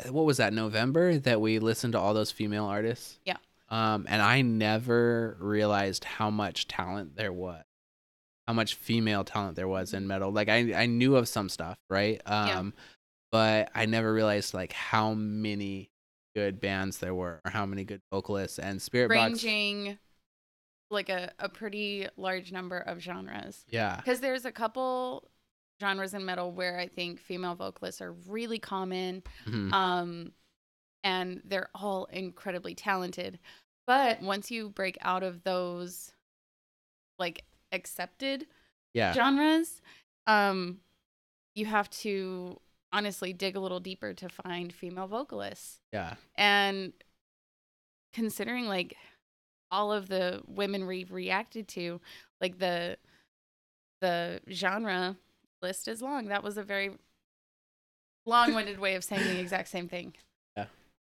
what 0.09 0.25
was 0.25 0.37
that 0.37 0.53
November 0.53 1.17
that 1.19 1.41
we 1.41 1.59
listened 1.59 1.93
to 1.93 1.99
all 1.99 2.13
those 2.13 2.31
female 2.31 2.65
artists? 2.65 3.19
Yeah. 3.25 3.37
Um 3.69 4.05
and 4.09 4.21
I 4.21 4.41
never 4.41 5.37
realized 5.39 6.03
how 6.03 6.29
much 6.29 6.67
talent 6.67 7.15
there 7.15 7.33
was. 7.33 7.63
How 8.47 8.53
much 8.53 8.75
female 8.75 9.23
talent 9.23 9.55
there 9.55 9.67
was 9.67 9.93
in 9.93 10.05
metal. 10.07 10.31
Like 10.31 10.49
I 10.49 10.73
I 10.73 10.85
knew 10.85 11.15
of 11.15 11.27
some 11.27 11.49
stuff, 11.49 11.77
right? 11.89 12.21
Um 12.25 12.47
Yeah. 12.47 12.63
but 13.31 13.71
I 13.73 13.85
never 13.85 14.13
realized 14.13 14.53
like 14.53 14.73
how 14.73 15.13
many 15.13 15.89
good 16.35 16.59
bands 16.59 16.97
there 16.97 17.13
were 17.13 17.39
or 17.45 17.51
how 17.51 17.65
many 17.65 17.83
good 17.83 18.01
vocalists 18.11 18.59
and 18.59 18.79
Spiritbox 18.79 19.09
Ranging 19.09 19.97
like 20.89 21.09
a, 21.09 21.31
a 21.39 21.49
pretty 21.49 22.07
large 22.17 22.51
number 22.51 22.77
of 22.77 22.99
genres. 22.99 23.65
Yeah. 23.69 23.95
Because 23.97 24.19
there's 24.19 24.45
a 24.45 24.51
couple 24.51 25.27
genres 25.79 26.13
in 26.13 26.25
metal 26.25 26.51
where 26.51 26.79
I 26.79 26.87
think 26.87 27.19
female 27.19 27.55
vocalists 27.55 28.01
are 28.01 28.13
really 28.27 28.59
common. 28.59 29.23
Mhm. 29.45 29.71
um 29.73 30.31
and 31.05 31.41
they're 31.43 31.69
all 31.75 32.05
incredibly 32.05 32.73
talented 32.75 33.37
but 33.85 34.21
once 34.21 34.49
you 34.49 34.69
break 34.69 34.97
out 35.01 35.21
of 35.23 35.43
those 35.43 36.13
like 37.19 37.43
accepted 37.73 38.47
Yeah. 38.93 39.11
genres 39.13 39.81
um 40.27 40.79
you 41.55 41.65
have 41.65 41.89
to 41.89 42.59
honestly 42.93 43.33
dig 43.33 43.55
a 43.55 43.59
little 43.59 43.79
deeper 43.81 44.13
to 44.13 44.29
find 44.29 44.71
female 44.73 45.07
vocalists 45.07 45.79
Yeah. 45.91 46.15
and 46.35 46.93
considering 48.13 48.67
like 48.67 48.95
all 49.71 49.91
of 49.91 50.07
the 50.07 50.41
women 50.47 50.85
we've 50.87 51.11
reacted 51.11 51.67
to 51.69 51.99
like 52.39 52.59
the 52.59 52.97
the 54.01 54.39
genre 54.49 55.17
list 55.63 55.87
is 55.87 56.01
long 56.01 56.27
that 56.27 56.43
was 56.43 56.57
a 56.57 56.63
very 56.63 56.91
long-winded 58.25 58.79
way 58.79 58.95
of 58.95 59.03
saying 59.03 59.23
the 59.23 59.39
exact 59.39 59.67
same 59.69 59.87
thing 59.87 60.13
Yeah. 60.57 60.65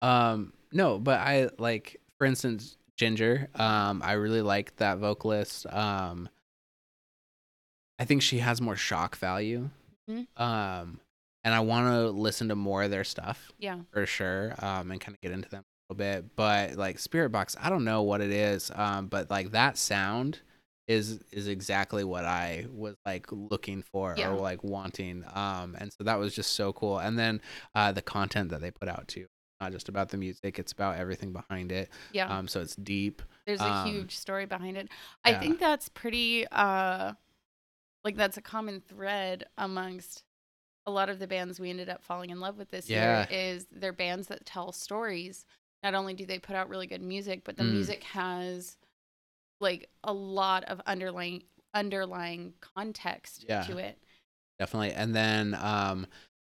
Um 0.02 0.54
no, 0.72 1.00
but 1.00 1.20
I 1.20 1.50
like 1.58 2.00
for 2.18 2.26
instance 2.26 2.78
Jinjer, 3.00 3.48
um 3.60 4.02
I 4.04 4.14
really 4.14 4.42
like 4.42 4.76
that 4.78 4.98
vocalist. 5.00 5.66
Um 5.68 6.30
I 8.00 8.06
think 8.06 8.22
she 8.22 8.40
has 8.40 8.62
more 8.62 8.76
shock 8.76 9.16
value. 9.18 9.70
Mhm. 10.10 10.28
Um 10.40 11.00
and 11.44 11.54
I 11.54 11.60
want 11.60 11.88
to 11.88 12.10
listen 12.10 12.50
to 12.50 12.56
more 12.56 12.84
of 12.84 12.92
their 12.92 13.04
stuff 13.04 13.52
yeah 13.60 13.80
for 13.92 14.06
sure 14.06 14.54
um 14.60 14.92
and 14.92 15.02
kind 15.02 15.16
of 15.16 15.22
get 15.22 15.32
into 15.32 15.50
them 15.50 15.64
a 15.90 15.94
little 15.94 15.98
bit, 16.22 16.36
but 16.36 16.76
like 16.76 16.98
Spiritbox, 16.98 17.56
I 17.60 17.70
don't 17.70 17.84
know 17.86 18.04
what 18.04 18.22
it 18.22 18.32
is, 18.32 18.72
um 18.76 19.08
but 19.08 19.30
like 19.30 19.52
that 19.52 19.78
sound 19.78 20.40
is 20.88 21.20
is 21.32 21.48
exactly 21.48 22.04
what 22.04 22.26
I 22.26 22.66
was 22.72 22.96
like 23.06 23.28
looking 23.32 23.82
for 23.84 24.16
Yeah. 24.18 24.32
or 24.32 24.36
like 24.40 24.64
wanting. 24.64 25.24
Um 25.34 25.76
and 25.80 25.92
so 25.94 26.04
that 26.04 26.20
was 26.20 26.36
just 26.36 26.52
so 26.54 26.74
cool. 26.74 27.00
And 27.00 27.18
then 27.18 27.42
uh 27.74 27.92
the 27.94 28.02
content 28.02 28.50
that 28.50 28.62
they 28.62 28.72
put 28.72 28.90
out 28.90 29.08
too. 29.08 29.28
Not 29.62 29.72
just 29.72 29.88
about 29.88 30.10
the 30.10 30.18
music, 30.18 30.60
it's 30.60 30.74
about 30.74 30.98
everything 30.98 31.32
behind 31.32 31.72
it. 31.72 31.90
yeah 32.12 32.28
Um 32.28 32.48
so 32.50 32.60
it's 32.62 32.76
deep. 32.76 33.22
There's 33.46 33.62
a 33.62 33.66
Um, 33.72 33.88
huge 33.88 34.16
story 34.18 34.46
behind 34.46 34.76
it. 34.78 34.90
I 35.24 35.32
yeah. 35.32 35.40
think 35.40 35.60
that's 35.60 35.88
pretty 35.90 36.46
uh 36.52 37.14
like 38.04 38.18
that's 38.18 38.36
a 38.38 38.42
common 38.42 38.82
thread 38.82 39.46
amongst 39.58 40.24
a 40.86 40.92
lot 40.92 41.08
of 41.10 41.18
the 41.20 41.28
bands 41.28 41.62
we 41.62 41.70
ended 41.70 41.88
up 41.88 42.04
falling 42.04 42.30
in 42.30 42.42
love 42.42 42.58
with 42.58 42.70
this 42.72 42.90
Yeah. 42.90 43.20
year 43.20 43.28
is 43.32 43.68
they're 43.72 43.94
bands 43.94 44.28
that 44.28 44.46
tell 44.46 44.74
stories. 44.74 45.46
Not 45.82 45.96
only 45.96 46.14
do 46.14 46.26
they 46.26 46.40
put 46.40 46.58
out 46.58 46.68
really 46.68 46.88
good 46.88 47.02
music, 47.02 47.44
but 47.46 47.56
the 47.56 47.64
Mm. 47.64 47.72
music 47.72 48.04
has 48.04 48.76
like 49.64 49.90
a 50.04 50.14
lot 50.14 50.64
of 50.66 50.80
underlying 50.86 51.42
underlying 51.74 52.54
context 52.62 53.46
Yeah. 53.50 53.64
to 53.64 53.78
it. 53.78 53.98
Definitely. 54.60 54.92
And 54.94 55.16
then 55.16 55.56
um 55.60 56.06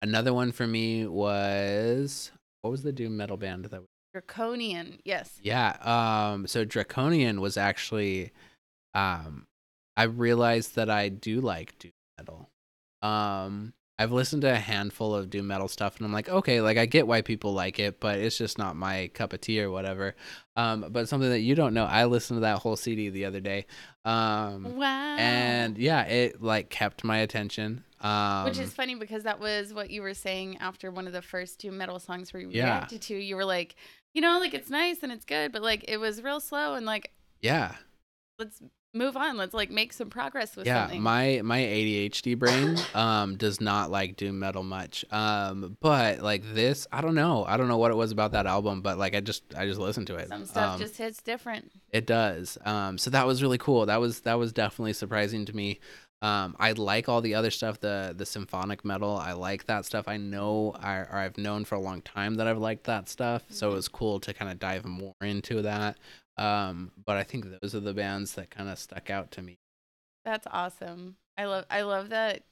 another 0.00 0.32
one 0.32 0.52
for 0.52 0.66
me 0.66 1.06
was 1.06 2.30
what 2.62 2.70
was 2.70 2.84
the 2.84 2.92
doom 2.92 3.16
metal 3.16 3.36
band 3.36 3.64
that 3.66 3.80
we 3.80 3.86
Draconian, 4.14 5.00
yes. 5.04 5.38
Yeah. 5.42 5.76
Um. 5.82 6.46
So 6.46 6.64
Draconian 6.64 7.40
was 7.42 7.56
actually, 7.58 8.32
um, 8.94 9.46
I 9.98 10.04
realized 10.04 10.76
that 10.76 10.88
I 10.88 11.10
do 11.10 11.40
like 11.42 11.78
doom 11.78 11.92
metal. 12.18 12.48
Um. 13.02 13.74
I've 14.00 14.12
listened 14.12 14.42
to 14.42 14.52
a 14.52 14.56
handful 14.56 15.14
of 15.14 15.28
doom 15.28 15.48
metal 15.48 15.66
stuff, 15.66 15.96
and 15.96 16.06
I'm 16.06 16.12
like, 16.12 16.28
okay, 16.28 16.60
like 16.60 16.78
I 16.78 16.86
get 16.86 17.06
why 17.06 17.20
people 17.22 17.52
like 17.52 17.78
it, 17.80 17.98
but 17.98 18.18
it's 18.18 18.38
just 18.38 18.56
not 18.56 18.76
my 18.76 19.10
cup 19.12 19.32
of 19.32 19.40
tea 19.40 19.60
or 19.60 19.70
whatever. 19.70 20.14
Um. 20.56 20.86
But 20.90 21.08
something 21.08 21.30
that 21.30 21.40
you 21.40 21.54
don't 21.54 21.74
know, 21.74 21.84
I 21.84 22.04
listened 22.04 22.36
to 22.36 22.40
that 22.42 22.58
whole 22.58 22.76
CD 22.76 23.08
the 23.08 23.24
other 23.24 23.40
day. 23.40 23.66
Um. 24.04 24.76
Wow. 24.76 25.16
And 25.18 25.76
yeah, 25.76 26.02
it 26.04 26.42
like 26.42 26.70
kept 26.70 27.02
my 27.02 27.18
attention. 27.18 27.82
Um. 28.00 28.44
Which 28.44 28.58
is 28.58 28.72
funny 28.72 28.94
because 28.94 29.24
that 29.24 29.40
was 29.40 29.74
what 29.74 29.90
you 29.90 30.02
were 30.02 30.14
saying 30.14 30.58
after 30.58 30.90
one 30.90 31.06
of 31.08 31.12
the 31.12 31.22
first 31.22 31.58
two 31.58 31.72
metal 31.72 31.98
songs 31.98 32.32
we 32.32 32.46
Yeah. 32.46 32.64
reacted 32.64 33.02
to. 33.02 33.16
You 33.16 33.34
were 33.34 33.44
like, 33.44 33.74
you 34.14 34.20
know, 34.20 34.38
like 34.38 34.54
it's 34.54 34.70
nice 34.70 35.02
and 35.02 35.10
it's 35.10 35.24
good, 35.24 35.50
but 35.52 35.62
like 35.62 35.84
it 35.88 35.96
was 35.96 36.22
real 36.22 36.40
slow 36.40 36.74
and 36.74 36.86
like 36.86 37.10
yeah. 37.42 37.74
let's 38.38 38.62
move 38.94 39.16
on. 39.16 39.36
Let's 39.36 39.54
like 39.54 39.70
make 39.70 39.92
some 39.92 40.10
progress 40.10 40.56
with 40.56 40.66
yeah 40.66 40.82
something. 40.84 41.02
my 41.02 41.40
my 41.44 41.60
adhd 41.60 42.38
brain 42.38 42.76
um 42.94 43.36
does 43.36 43.60
not 43.60 43.90
like 43.90 44.16
doom 44.16 44.38
metal 44.38 44.62
much. 44.62 45.04
Um 45.10 45.76
but 45.80 46.20
like 46.20 46.42
this 46.54 46.86
i 46.92 47.00
don't 47.00 47.14
know. 47.14 47.44
I 47.44 47.56
don't 47.56 47.68
know 47.68 47.78
what 47.78 47.90
it 47.90 47.96
was 47.96 48.10
about 48.12 48.32
that 48.32 48.46
album 48.46 48.80
but 48.80 48.98
like 48.98 49.14
i 49.14 49.20
just 49.20 49.42
i 49.56 49.66
just 49.66 49.80
listened 49.80 50.06
to 50.08 50.16
it. 50.16 50.28
Some 50.28 50.44
stuff 50.46 50.74
um, 50.74 50.80
just 50.80 50.96
hits 50.96 51.22
different. 51.22 51.70
it 51.90 52.06
does. 52.06 52.58
Um 52.64 52.98
so 52.98 53.10
that 53.10 53.26
was 53.26 53.42
really 53.42 53.58
cool. 53.58 53.86
That 53.86 54.00
was 54.00 54.20
that 54.20 54.38
was 54.38 54.52
definitely 54.52 54.94
surprising 54.94 55.44
to 55.46 55.54
me. 55.54 55.80
Um 56.22 56.56
i 56.58 56.72
like 56.72 57.08
all 57.08 57.20
the 57.20 57.34
other 57.34 57.50
stuff 57.50 57.80
the 57.80 58.14
the 58.16 58.26
symphonic 58.26 58.84
metal. 58.84 59.16
I 59.16 59.32
like 59.32 59.66
that 59.66 59.84
stuff. 59.84 60.08
I 60.08 60.16
know 60.16 60.74
I, 60.80 60.96
or 60.96 61.16
i've 61.16 61.38
known 61.38 61.64
for 61.64 61.74
a 61.74 61.80
long 61.80 62.00
time 62.02 62.36
that 62.36 62.46
i've 62.48 62.58
liked 62.58 62.84
that 62.84 63.08
stuff. 63.08 63.42
So 63.50 63.70
it 63.70 63.74
was 63.74 63.88
cool 63.88 64.18
to 64.20 64.32
kind 64.34 64.50
of 64.50 64.58
dive 64.58 64.84
more 64.84 65.14
into 65.20 65.62
that 65.62 65.98
um 66.38 66.92
but 67.04 67.16
i 67.16 67.22
think 67.22 67.46
those 67.60 67.74
are 67.74 67.80
the 67.80 67.94
bands 67.94 68.34
that 68.34 68.50
kind 68.50 68.68
of 68.68 68.78
stuck 68.78 69.10
out 69.10 69.30
to 69.32 69.42
me 69.42 69.56
That's 70.24 70.46
awesome. 70.50 71.16
I 71.36 71.44
love 71.46 71.64
I 71.70 71.82
love 71.82 72.08
that 72.10 72.42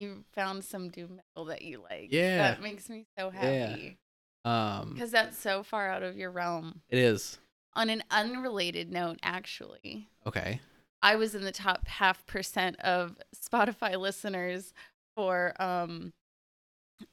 you 0.00 0.24
found 0.32 0.64
some 0.64 0.88
doom 0.88 1.20
metal 1.20 1.44
that 1.46 1.62
you 1.62 1.80
like. 1.82 2.08
Yeah. 2.10 2.38
That 2.38 2.62
makes 2.62 2.88
me 2.88 3.04
so 3.18 3.30
Yeah. 3.32 3.68
happy. 3.68 3.98
um 4.44 4.94
Because 4.94 5.10
that's 5.10 5.38
so 5.38 5.62
far 5.62 5.88
out 5.90 6.02
of 6.02 6.16
your 6.16 6.30
realm. 6.30 6.82
it 6.88 6.98
is 6.98 7.38
On 7.74 7.88
an 7.90 8.02
unrelated 8.10 8.90
note, 8.90 9.18
actually, 9.22 10.08
okay 10.26 10.60
I 11.02 11.16
was 11.16 11.34
in 11.34 11.42
the 11.44 11.52
top 11.52 11.86
half 11.86 12.26
percent 12.26 12.78
of 12.80 13.16
Spotify 13.34 13.98
listeners 13.98 14.74
for 15.16 15.54
um 15.62 16.12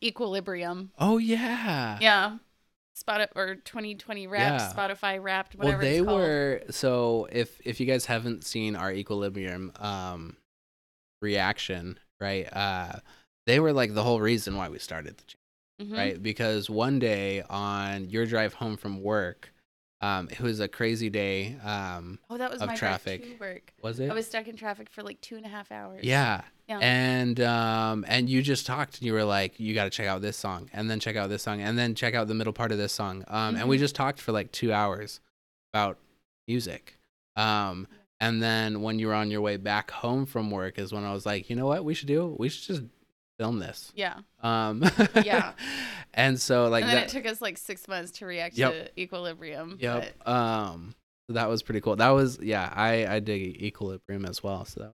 Equilibrium. 0.04 0.92
Oh 1.00 1.18
yeah. 1.18 1.98
Yeah. 2.02 2.38
Spot 2.98 3.30
or 3.36 3.56
2020 3.56 4.26
Wrapped, 4.26 4.62
Yeah. 4.62 4.74
Spotify 4.74 5.22
Wrapped, 5.22 5.56
Well, 5.56 5.68
whatever 5.68 5.84
they 5.84 5.98
it's 6.00 6.06
were 6.08 6.62
so 6.72 7.28
if 7.32 7.60
if 7.64 7.80
you 7.80 7.86
guys 7.86 8.06
haven't 8.08 8.44
seen 8.44 8.76
our 8.76 8.92
equilibrium 8.92 9.72
um 9.80 10.36
reaction, 11.22 12.00
right? 12.20 12.52
Uh 12.52 13.00
they 13.46 13.60
were 13.60 13.72
like 13.74 13.94
the 13.94 14.04
whole 14.04 14.20
reason 14.20 14.56
why 14.58 14.70
we 14.70 14.80
started 14.80 15.18
the 15.18 15.24
channel, 15.24 15.94
Mhm. 15.94 15.98
right? 15.98 16.22
Because 16.24 16.70
one 16.70 17.00
day 17.00 17.44
on 17.50 18.10
your 18.10 18.26
drive 18.26 18.54
home 18.56 18.78
from 18.78 19.02
work, 19.04 19.54
um 20.02 20.28
it 20.32 20.40
was 20.40 20.60
a 20.60 20.68
crazy 20.68 21.10
day. 21.10 21.56
Um 21.64 22.20
Oh, 22.30 22.38
that 22.38 22.52
was 22.52 22.62
of 22.62 22.68
my 22.68 22.76
traffic. 22.76 23.38
work. 23.40 23.74
was 23.82 24.00
it? 24.00 24.10
I 24.10 24.14
was 24.14 24.26
stuck 24.28 24.48
in 24.48 24.56
traffic 24.56 24.90
for 24.90 25.04
like 25.04 25.22
two 25.22 25.36
and 25.38 25.46
a 25.46 25.50
half 25.50 25.72
hours. 25.72 26.04
yeah. 26.04 26.42
Yeah. 26.68 26.80
And 26.80 27.40
um 27.40 28.04
and 28.08 28.30
you 28.30 28.42
just 28.42 28.66
talked 28.66 28.98
and 28.98 29.06
you 29.06 29.14
were 29.14 29.24
like, 29.24 29.60
you 29.60 29.74
got 29.74 29.86
to 29.86 29.90
check 29.90 30.08
out 30.08 30.22
this 30.22 30.36
song 30.38 30.70
and 30.74 30.90
then 30.90 31.00
check 31.00 31.16
out 31.16 31.30
this 31.30 31.44
song 31.44 31.62
and 31.62 31.78
then 31.78 31.96
check 31.96 32.14
out 32.14 32.28
the 32.28 32.34
middle 32.34 32.52
part 32.54 32.72
of 32.72 32.78
this 32.78 32.92
song. 32.92 33.24
Um 33.28 33.56
and 33.56 33.70
we 33.70 33.78
Mhm. 33.78 33.80
just 33.82 33.96
talked 33.96 34.20
for 34.20 34.32
like 34.34 34.52
2 34.52 34.74
hours 34.74 35.20
about 35.74 35.98
music. 36.48 37.00
Um 37.36 37.88
and 38.20 38.42
then 38.42 38.82
when 38.82 38.98
you 39.00 39.08
were 39.08 39.14
on 39.14 39.30
your 39.32 39.42
way 39.42 39.58
back 39.58 39.92
home 39.92 40.26
from 40.26 40.50
work 40.52 40.78
is 40.80 40.92
when 40.92 41.04
I 41.04 41.14
was 41.14 41.26
like, 41.26 41.50
you 41.50 41.56
know 41.56 41.68
what 41.68 41.86
we 41.86 41.94
should 41.94 42.08
do? 42.08 42.36
We 42.40 42.50
should 42.50 42.64
just 42.76 42.84
film 43.40 43.60
this. 43.60 43.94
Yeah. 43.96 44.16
Um 44.42 44.84
Yeah. 45.24 45.54
And 46.14 46.42
so 46.42 46.68
like 46.68 46.82
and 46.84 46.90
then 46.90 46.96
that 47.02 47.04
it 47.06 47.10
took 47.22 47.32
us 47.32 47.42
like 47.42 47.58
six 47.60 47.88
months 47.88 48.12
to 48.20 48.26
react 48.26 48.58
Yep. 48.58 48.72
to 48.96 49.02
Equilibrium. 49.02 49.78
Yep. 49.80 50.16
but 50.26 50.32
Um 50.32 50.96
so 51.28 51.34
that 51.34 51.48
was 51.48 51.62
pretty 51.62 51.80
cool. 51.82 51.96
That 51.98 52.10
was 52.10 52.40
yeah, 52.42 52.72
I 52.76 53.06
I 53.06 53.20
dig 53.20 53.62
Equilibrium 53.62 54.26
as 54.26 54.42
well. 54.42 54.66
So 54.66 54.80
that, 54.82 54.94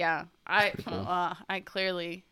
yeah, 0.00 0.24
I 0.46 0.72
cool. 0.84 1.06
uh, 1.06 1.34
I 1.48 1.60
clearly 1.60 2.24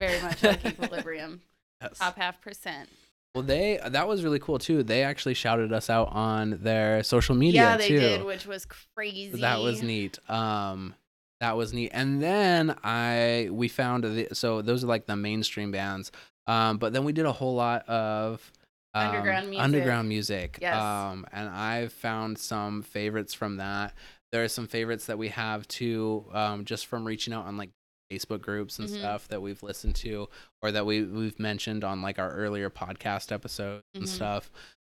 very 0.00 0.20
much 0.22 0.42
like 0.42 0.64
Equilibrium. 0.66 1.40
yes. 1.82 1.98
Top 1.98 2.16
half 2.16 2.40
percent. 2.40 2.88
Well, 3.34 3.42
they 3.42 3.78
that 3.84 4.08
was 4.08 4.24
really 4.24 4.38
cool 4.38 4.58
too. 4.58 4.82
They 4.82 5.02
actually 5.02 5.34
shouted 5.34 5.72
us 5.72 5.90
out 5.90 6.08
on 6.12 6.58
their 6.62 7.02
social 7.02 7.34
media 7.34 7.62
yeah, 7.62 7.76
they 7.76 7.88
too. 7.88 7.98
did, 7.98 8.24
which 8.24 8.46
was 8.46 8.66
crazy. 8.94 9.40
That 9.40 9.60
was 9.60 9.82
neat. 9.82 10.18
Um, 10.30 10.94
that 11.40 11.56
was 11.56 11.74
neat. 11.74 11.90
And 11.92 12.22
then 12.22 12.74
I 12.82 13.48
we 13.50 13.68
found 13.68 14.04
the 14.04 14.28
so 14.32 14.62
those 14.62 14.84
are 14.84 14.86
like 14.86 15.06
the 15.06 15.16
mainstream 15.16 15.70
bands. 15.70 16.12
Um, 16.46 16.78
but 16.78 16.92
then 16.92 17.04
we 17.04 17.12
did 17.12 17.26
a 17.26 17.32
whole 17.32 17.54
lot 17.56 17.86
of 17.88 18.52
um, 18.94 19.08
Underground 19.08 19.50
music. 19.50 19.64
Underground 19.64 20.08
music. 20.08 20.58
Yes. 20.62 20.82
Um, 20.82 21.26
and 21.32 21.48
I've 21.50 21.92
found 21.92 22.38
some 22.38 22.82
favorites 22.82 23.34
from 23.34 23.58
that. 23.58 23.92
There 24.32 24.42
are 24.44 24.48
some 24.48 24.66
favorites 24.66 25.06
that 25.06 25.18
we 25.18 25.28
have 25.28 25.66
too, 25.68 26.26
um, 26.32 26.64
just 26.64 26.86
from 26.86 27.06
reaching 27.06 27.32
out 27.32 27.46
on 27.46 27.56
like 27.56 27.70
Facebook 28.10 28.40
groups 28.40 28.78
and 28.78 28.88
Mhm. 28.88 28.98
stuff 28.98 29.28
that 29.28 29.40
we've 29.40 29.62
listened 29.62 29.96
to 29.96 30.28
or 30.62 30.70
that 30.72 30.84
we 30.86 31.02
we've 31.02 31.38
mentioned 31.40 31.84
on 31.84 32.02
like 32.02 32.18
our 32.18 32.30
earlier 32.32 32.70
podcast 32.70 33.32
episodes 33.32 33.82
and 33.94 34.04
Mhm. 34.04 34.08
stuff. 34.08 34.50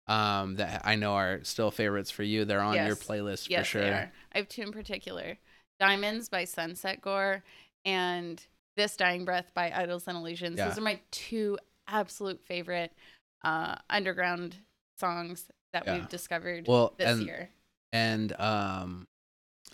Um, 0.08 0.56
that 0.56 0.82
I 0.84 0.96
know 0.96 1.14
are 1.14 1.44
still 1.44 1.70
favorites 1.70 2.10
for 2.10 2.22
you. 2.24 2.44
They're 2.44 2.60
on 2.60 2.74
your 2.74 2.96
playlist 2.96 3.48
Yes, 3.48 3.66
for 3.66 3.70
sure. 3.72 3.82
they 3.82 3.90
are. 3.90 4.12
I 4.32 4.38
have 4.38 4.48
two 4.48 4.62
in 4.62 4.72
particular: 4.72 5.38
"Diamonds" 5.78 6.28
by 6.28 6.44
Sunset 6.44 7.00
Gore 7.00 7.44
and 7.84 8.44
"This 8.76 8.96
Dying 8.96 9.24
Breath" 9.24 9.52
by 9.54 9.70
Idols 9.72 10.08
and 10.08 10.16
Illusions. 10.16 10.58
Yeah. 10.58 10.68
Those 10.68 10.78
are 10.78 10.82
my 10.82 11.00
two 11.10 11.58
absolute 11.86 12.40
favorite 12.44 12.92
uh, 13.44 13.76
underground 13.90 14.56
songs 14.98 15.50
that 15.72 15.84
Yeah. 15.86 15.94
we've 15.98 16.08
discovered 16.08 16.66
Well, 16.68 16.94
this 16.96 17.08
and 17.18 17.26
year. 17.26 17.50
and 17.92 18.32
um 18.40 19.06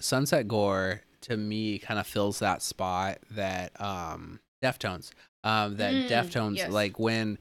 sunset 0.00 0.48
gore 0.48 1.02
to 1.22 1.36
me 1.36 1.78
kind 1.78 1.98
of 2.00 2.06
fills 2.06 2.38
that 2.38 2.62
spot 2.62 3.18
that 3.30 3.78
um 3.80 4.40
deftones 4.62 5.10
um 5.44 5.76
that 5.76 5.92
Mm, 5.92 6.08
deftones 6.08 6.56
yes. 6.56 6.70
like 6.70 6.98
when 6.98 7.38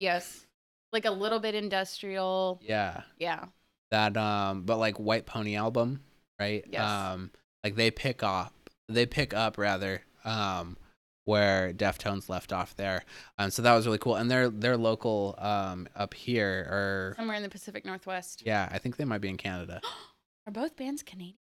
Yes, 0.00 0.46
like 0.92 1.04
a 1.04 1.10
little 1.10 1.38
bit 1.38 1.54
industrial. 1.54 2.60
yeah 2.62 3.02
Yeah, 3.18 3.46
that 3.90 4.16
um 4.16 4.62
but 4.62 4.78
like 4.78 4.98
white 4.98 5.26
pony 5.26 5.56
album 5.56 6.00
right 6.40 6.64
Yes. 6.68 6.82
um 6.88 7.30
like 7.64 7.76
they 7.76 7.90
pick 7.90 8.22
up 8.22 8.52
they 8.88 9.06
pick 9.06 9.32
up 9.34 9.58
rather 9.58 10.02
um 10.24 10.76
where 11.24 11.72
deftones 11.72 12.28
left 12.28 12.52
off 12.52 12.74
there 12.74 13.04
um 13.38 13.48
so 13.50 13.62
that 13.62 13.74
was 13.74 13.86
really 13.86 13.98
cool 13.98 14.16
and 14.16 14.28
they're 14.28 14.48
they're 14.50 14.76
local 14.76 15.36
um 15.38 15.86
up 15.94 16.14
here 16.14 16.66
or 16.68 17.14
somewhere 17.16 17.36
in 17.36 17.44
the 17.44 17.48
Pacific 17.48 17.84
Northwest. 17.84 18.42
yeah 18.44 18.68
i 18.72 18.78
think 18.78 18.96
they 18.96 19.04
might 19.04 19.20
be 19.20 19.28
in 19.28 19.36
canada 19.36 19.80
Are 20.48 20.52
both 20.52 20.74
bands 20.74 21.04
Canadian? 21.04 21.36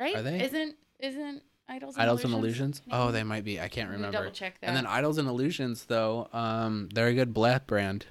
Right? 0.00 0.16
Are 0.16 0.22
they? 0.22 0.42
Isn't 0.42 0.76
isn't 1.00 1.42
Idols 1.68 1.96
and 1.96 2.02
idols 2.02 2.24
and 2.24 2.32
Illusions? 2.32 2.80
illusions 2.80 2.82
oh 2.90 3.12
they 3.12 3.22
might 3.24 3.44
be 3.44 3.60
i 3.60 3.68
can't 3.68 3.90
remember 3.90 4.16
Double 4.16 4.30
check 4.30 4.58
that. 4.60 4.68
And 4.68 4.76
then 4.76 4.86
Idols 4.86 5.18
and 5.18 5.28
Illusions, 5.28 5.84
though, 5.84 6.28
um, 6.32 6.88
they're 6.94 7.08
a 7.08 7.14
good 7.14 7.34
bleh 7.34 7.66
brand. 7.66 8.06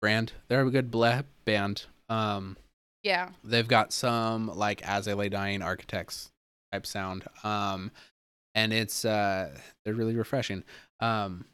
Brand. 0.00 0.32
They're 0.48 0.62
a 0.66 0.70
good 0.70 0.90
bleh 0.90 1.24
band. 1.44 1.84
Um, 2.08 2.56
yeah, 3.02 3.30
they've 3.44 3.68
got 3.68 3.92
some 3.92 4.46
like 4.46 4.82
As 4.88 5.08
I 5.08 5.12
Lay 5.12 5.28
Dying 5.28 5.60
Architects 5.62 6.30
type 6.72 6.86
sound. 6.86 7.24
Um, 7.44 7.90
and 8.54 8.72
it's 8.72 9.04
uh, 9.04 9.56
they're 9.84 9.94
really 9.94 10.16
refreshing. 10.16 10.64
Um, 11.00 11.44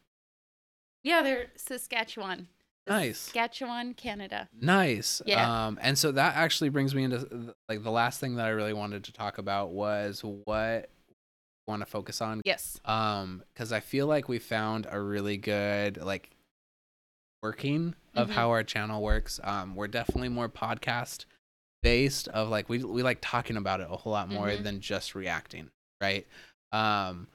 yeah, 1.03 1.23
they're 1.23 1.47
Saskatchewan. 1.57 2.49
Nice. 2.89 3.19
Saskatchewan, 3.19 3.95
Canada. 3.95 4.49
nice. 4.61 5.21
Yeah. 5.27 5.67
Um, 5.67 5.79
and 5.83 5.97
so 5.99 6.13
that 6.13 6.37
actually 6.37 6.71
brings 6.71 6.95
me 6.95 7.05
into 7.05 7.55
like 7.69 7.83
the 7.83 7.91
last 7.91 8.21
thing 8.21 8.37
that 8.37 8.47
I 8.47 8.51
really 8.51 8.73
wanted 8.73 9.05
to 9.05 9.13
talk 9.13 9.39
about 9.39 9.71
was 9.71 10.23
what 10.23 10.91
want 11.67 11.83
to 11.83 11.87
focus 11.87 12.23
on 12.23 12.41
Yes. 12.47 12.81
um 12.87 13.43
because 13.53 13.73
i 13.73 13.81
feel 13.81 14.07
like 14.07 14.27
we 14.27 14.39
found 14.39 14.87
a 14.91 14.99
really 14.99 15.37
good 15.37 15.99
like 15.99 16.31
working 17.43 17.95
of 18.15 18.29
Mhm. 18.29 18.33
how 18.33 18.49
our 18.49 18.65
channel 18.65 19.03
works 19.03 19.39
um 19.45 19.75
we're 19.75 19.87
definitely 19.87 20.31
more 20.31 20.49
podcast 20.49 21.27
based 21.83 22.27
of 22.29 22.49
like 22.49 22.71
we 22.71 22.83
we 22.83 23.03
like 23.03 23.19
talking 23.21 23.59
about 23.59 23.81
it 23.81 23.87
a 23.91 23.97
whole 23.97 24.13
lot 24.15 24.31
more 24.31 24.49
Mhm. 24.49 24.63
than 24.63 24.81
just 24.81 25.15
reacting 25.15 25.71
right 26.01 26.27
um 26.73 27.29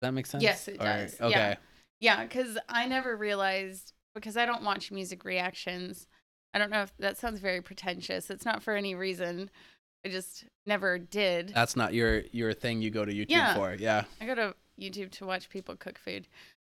does 0.00 0.08
that 0.08 0.12
make 0.12 0.26
sense 0.26 0.42
Yes, 0.44 0.68
it 0.68 0.76
Or- 0.80 0.84
does. 0.84 1.16
Yeah. 1.18 1.26
okay 1.26 1.56
Yeah, 2.00 2.22
because 2.22 2.56
I 2.68 2.86
never 2.86 3.16
realized 3.16 3.92
because 4.18 4.36
I 4.36 4.44
don't 4.46 4.62
watch 4.62 4.90
music 4.90 5.24
reactions. 5.24 6.06
I 6.54 6.58
don't 6.58 6.70
know 6.70 6.82
if 6.82 6.96
that 6.98 7.16
sounds 7.16 7.40
very 7.40 7.60
pretentious. 7.60 8.30
It's 8.30 8.44
not 8.44 8.62
for 8.62 8.74
any 8.76 8.94
reason. 8.94 9.50
I 10.04 10.08
just 10.10 10.44
never 10.66 10.98
did. 10.98 11.48
that's 11.54 11.74
not 11.76 11.92
your 11.94 12.22
your 12.32 12.52
thing 12.54 12.80
you 12.82 12.90
go 12.90 13.04
to 13.04 13.12
youtube 13.12 13.26
Yeah. 13.30 13.54
for 13.54 13.74
yeah 13.74 14.04
I 14.20 14.26
go 14.26 14.34
to 14.36 14.54
YouTube 14.80 15.10
to 15.12 15.26
watch 15.26 15.48
people 15.48 15.74
cook 15.76 15.98
food. 15.98 16.28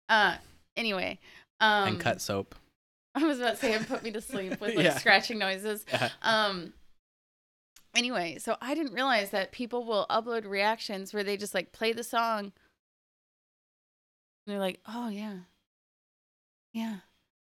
Uh, 0.08 0.36
anyway, 0.76 1.18
um, 1.60 1.88
and 1.88 2.00
cut 2.00 2.20
soap 2.22 2.54
I 3.14 3.24
was 3.24 3.38
about 3.38 3.50
to 3.52 3.56
say 3.56 3.74
and 3.74 3.86
put 3.86 4.02
me 4.02 4.10
to 4.12 4.20
sleep 4.22 4.58
with 4.60 4.74
like 4.76 4.84
Yeah. 4.84 4.96
scratching 4.98 5.38
noises. 5.38 5.84
yeah 5.90 6.10
Um. 6.22 6.72
Anyway, 7.94 8.38
so 8.38 8.56
I 8.60 8.74
didn't 8.74 8.92
realize 8.94 9.30
that 9.30 9.50
people 9.52 9.84
will 9.84 10.06
upload 10.08 10.46
reactions 10.46 11.12
where 11.12 11.24
they 11.24 11.36
just 11.36 11.54
like 11.54 11.72
play 11.72 11.92
the 11.92 12.04
song. 12.04 12.40
And 12.46 12.52
they're 14.46 14.58
like, 14.58 14.80
"Oh 14.86 15.08
yeah, 15.08 15.38
yeah." 16.72 16.96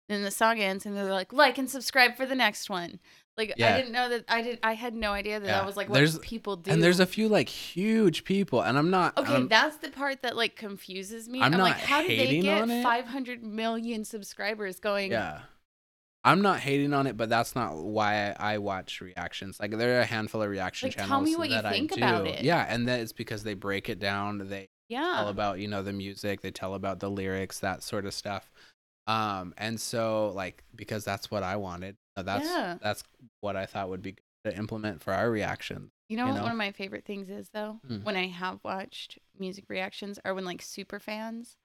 Then 0.09 0.23
the 0.23 0.31
song 0.31 0.59
ends, 0.59 0.87
and 0.87 0.97
they're 0.97 1.05
like, 1.13 1.33
"Like 1.33 1.59
and 1.59 1.69
subscribe 1.69 2.17
for 2.17 2.25
the 2.27 2.35
next 2.35 2.71
one." 2.71 2.99
Like 3.37 3.55
Yeah. 3.57 3.75
I 3.75 3.77
didn't 3.79 3.93
know 3.93 4.09
that. 4.09 4.25
I 4.29 4.43
did. 4.43 4.59
I 4.63 4.73
had 4.75 4.95
no 4.95 5.13
idea 5.13 5.39
that 5.39 5.47
Yeah. 5.47 5.59
that 5.59 5.67
was 5.67 5.77
like 5.77 5.89
what 5.89 5.95
There's- 5.97 6.19
people 6.23 6.57
do. 6.57 6.71
and 6.73 6.83
there's 6.83 6.99
a 6.99 7.07
few 7.07 7.29
like 7.29 7.49
huge 7.49 8.25
people 8.25 8.63
and 8.63 8.77
i'm 8.77 8.91
not 8.91 9.17
Okay, 9.17 9.33
I'm- 9.35 9.47
that's 9.49 9.77
the 9.77 9.91
part 9.91 10.23
that 10.23 10.35
like 10.37 10.57
confuses 10.57 11.29
me. 11.29 11.41
I'm 11.41 11.55
I'm, 11.55 11.61
like, 11.61 11.77
how 11.77 12.03
did 12.03 12.19
they 12.19 12.41
get 12.41 12.67
500 12.83 13.45
million 13.45 14.05
subscribers 14.05 14.81
going? 14.81 15.13
Yeah. 15.13 15.43
I'm 16.25 16.43
not 16.43 16.59
hating 16.61 16.93
on 16.93 17.07
it, 17.07 17.17
but 17.17 17.29
that's 17.29 17.55
not 17.55 17.77
why 17.77 18.31
I, 18.33 18.55
I 18.55 18.59
watch 18.59 19.01
reactions. 19.01 19.61
Like 19.61 19.77
there 19.79 19.99
are 19.99 20.01
a 20.01 20.05
handful 20.07 20.43
of 20.43 20.51
reaction 20.51 20.89
Like, 20.89 20.97
tell 20.97 21.07
channels 21.07 21.25
me 21.31 21.37
what 21.37 21.49
you 21.49 21.55
that 21.55 21.65
I 21.67 21.71
think 21.71 21.93
do. 21.93 21.99
about 22.01 22.27
it. 22.27 22.43
Yeah, 22.43 22.67
and 22.69 22.89
that 22.89 23.01
it's 23.01 23.13
because 23.13 23.45
they 23.45 23.55
break 23.55 23.89
it 23.89 24.01
down. 24.01 24.49
They 24.49 24.69
Yeah. 24.89 25.13
tell 25.17 25.29
about 25.29 25.61
you 25.61 25.69
know 25.69 25.83
the 25.85 25.93
music. 25.93 26.41
They 26.41 26.51
tell 26.51 26.75
about 26.75 26.99
the 26.99 27.09
lyrics, 27.11 27.61
that 27.61 27.85
sort 27.85 28.05
of 28.05 28.13
stuff. 28.15 28.51
Um, 29.09 29.55
and 29.59 29.81
so 29.81 30.33
like 30.37 30.63
because 30.77 31.05
that's 31.05 31.31
what 31.31 31.43
I 31.43 31.57
wanted. 31.57 31.97
That's 32.17 32.45
Yeah. 32.45 32.77
that's 32.81 33.03
what 33.41 33.57
I 33.57 33.67
thought 33.67 33.89
would 33.89 34.03
be 34.03 34.13
good 34.13 34.51
to 34.53 34.57
implement 34.57 35.03
for 35.03 35.13
our 35.13 35.31
reaction. 35.31 35.91
You 36.09 36.17
know 36.17 36.25
you 36.27 36.31
what 36.33 36.37
know? 36.39 36.43
one 36.45 36.53
of 36.53 36.59
my 36.59 36.73
favorite 36.73 37.05
things 37.05 37.29
is 37.31 37.49
though? 37.51 37.81
Hmm. 37.87 38.03
When 38.03 38.17
I 38.17 38.27
have 38.29 38.61
watched 38.65 39.19
music 39.39 39.65
reactions 39.69 40.19
are 40.25 40.35
when 40.35 40.45
like 40.45 40.63
super 40.63 40.99
fans 41.01 41.57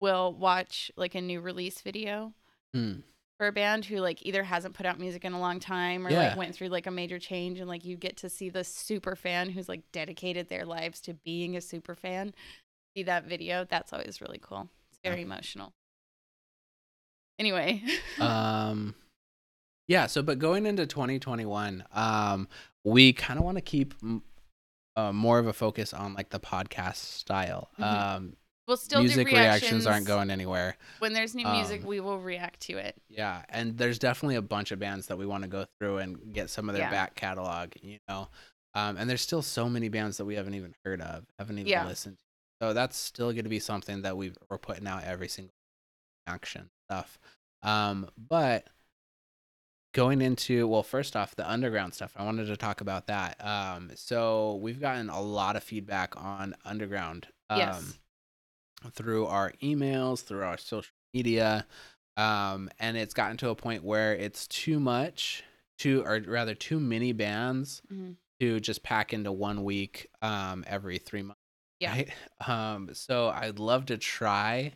will 0.00 0.32
watch 0.34 0.90
like 0.96 1.14
a 1.14 1.20
new 1.20 1.40
release 1.40 1.80
video 1.80 2.32
Hmm. 2.74 3.00
for 3.38 3.46
a 3.46 3.52
band 3.52 3.86
who 3.86 3.96
like 3.98 4.24
either 4.26 4.42
hasn't 4.44 4.74
put 4.74 4.84
out 4.86 4.98
music 5.00 5.24
in 5.24 5.32
a 5.32 5.40
long 5.40 5.58
time 5.60 6.06
or 6.06 6.10
Yeah. 6.10 6.28
like 6.28 6.36
went 6.36 6.54
through 6.54 6.68
like 6.68 6.86
a 6.86 6.90
major 6.90 7.18
change 7.18 7.60
and 7.60 7.68
like 7.68 7.84
you 7.84 7.96
get 7.96 8.16
to 8.18 8.28
see 8.28 8.48
the 8.50 8.62
super 8.64 9.16
fan 9.16 9.48
who's 9.50 9.68
like 9.68 9.90
dedicated 9.92 10.48
their 10.48 10.64
lives 10.66 11.00
to 11.02 11.14
being 11.14 11.56
a 11.56 11.60
super 11.60 11.94
fan. 11.94 12.34
See 12.96 13.02
that 13.04 13.24
video? 13.24 13.64
That's 13.64 13.92
always 13.92 14.20
really 14.20 14.38
cool. 14.40 14.68
It's 14.90 15.00
Yeah. 15.02 15.10
very 15.12 15.22
emotional. 15.22 15.72
Anyway. 17.40 17.82
um 18.20 18.94
yeah 19.88 20.06
so 20.06 20.22
but 20.22 20.38
going 20.38 20.66
into 20.66 20.86
2021 20.86 21.82
um 21.92 22.46
we 22.84 23.12
kind 23.14 23.38
of 23.38 23.44
want 23.44 23.56
to 23.56 23.62
keep 23.62 23.94
uh, 24.96 25.12
more 25.12 25.38
of 25.38 25.46
a 25.46 25.52
focus 25.52 25.94
on 25.94 26.12
like 26.14 26.28
the 26.30 26.38
podcast 26.38 26.96
style 26.96 27.70
Mhm. 27.78 27.84
um 27.84 28.36
we'll 28.68 28.76
still 28.76 29.00
music 29.00 29.26
do 29.28 29.34
reactions 29.34 29.62
reactions 29.62 29.86
aren't 29.86 30.06
going 30.06 30.30
anywhere 30.30 30.76
When 31.00 31.12
there's 31.14 31.34
new 31.34 31.46
music, 31.46 31.80
Um, 31.80 31.86
we 31.88 31.98
will 32.00 32.18
react 32.20 32.60
to 32.68 32.74
it. 32.74 32.94
yeah 33.08 33.42
and 33.48 33.76
there's 33.78 33.98
definitely 33.98 34.36
a 34.36 34.42
bunch 34.42 34.70
of 34.70 34.78
bands 34.78 35.06
that 35.08 35.16
we 35.16 35.24
want 35.26 35.42
to 35.44 35.48
go 35.48 35.64
through 35.78 35.98
and 35.98 36.32
get 36.34 36.50
some 36.50 36.68
of 36.68 36.74
their 36.74 36.84
Yeah. 36.84 36.90
back 36.90 37.14
catalog 37.14 37.72
you 37.82 37.98
know 38.06 38.28
um 38.74 38.96
and 38.98 39.08
there's 39.08 39.22
still 39.22 39.42
so 39.42 39.68
many 39.68 39.88
bands 39.88 40.18
that 40.18 40.26
we 40.26 40.34
haven't 40.36 40.54
even 40.54 40.74
heard 40.84 41.00
of 41.00 41.24
haven't 41.38 41.58
even 41.58 41.68
Yeah. 41.70 41.86
listened 41.86 42.18
to 42.18 42.24
so 42.62 42.74
that's 42.74 42.96
still 42.98 43.32
going 43.32 43.44
to 43.44 43.50
be 43.50 43.60
something 43.60 44.02
that 44.02 44.16
we 44.16 44.32
we're 44.50 44.58
putting 44.58 44.86
out 44.86 45.04
every 45.04 45.28
single 45.28 45.54
action 46.26 46.68
stuff 46.90 47.18
um 47.62 48.08
but 48.28 48.66
going 49.92 50.20
into 50.20 50.66
well 50.68 50.82
first 50.82 51.16
off 51.16 51.34
the 51.36 51.48
underground 51.50 51.94
stuff 51.94 52.12
i 52.16 52.24
wanted 52.24 52.46
to 52.46 52.56
talk 52.56 52.80
about 52.80 53.06
that 53.06 53.36
um 53.44 53.90
so 53.94 54.56
we've 54.62 54.80
gotten 54.80 55.08
a 55.08 55.20
lot 55.20 55.56
of 55.56 55.62
feedback 55.62 56.14
on 56.16 56.54
underground 56.64 57.28
um 57.48 57.58
Yes. 57.58 57.98
through 58.92 59.26
our 59.26 59.52
emails 59.62 60.22
through 60.24 60.42
our 60.42 60.56
social 60.56 60.92
media 61.14 61.66
um 62.16 62.68
and 62.78 62.96
it's 62.96 63.14
gotten 63.14 63.36
to 63.36 63.50
a 63.50 63.54
point 63.54 63.84
where 63.84 64.14
it's 64.14 64.46
too 64.48 64.80
much 64.80 65.42
too 65.78 66.02
or 66.04 66.20
rather 66.26 66.54
too 66.54 66.78
many 66.80 67.12
bands 67.12 67.82
Mhm. 67.92 68.16
to 68.40 68.58
just 68.60 68.82
pack 68.82 69.12
into 69.12 69.30
one 69.32 69.64
week 69.64 70.08
um 70.22 70.64
every 70.66 70.98
three 70.98 71.22
months 71.22 71.40
Yeah. 71.80 71.94
right? 71.94 72.10
um 72.48 72.90
so 72.94 73.28
i'd 73.30 73.58
love 73.58 73.86
to 73.86 73.98
try 73.98 74.72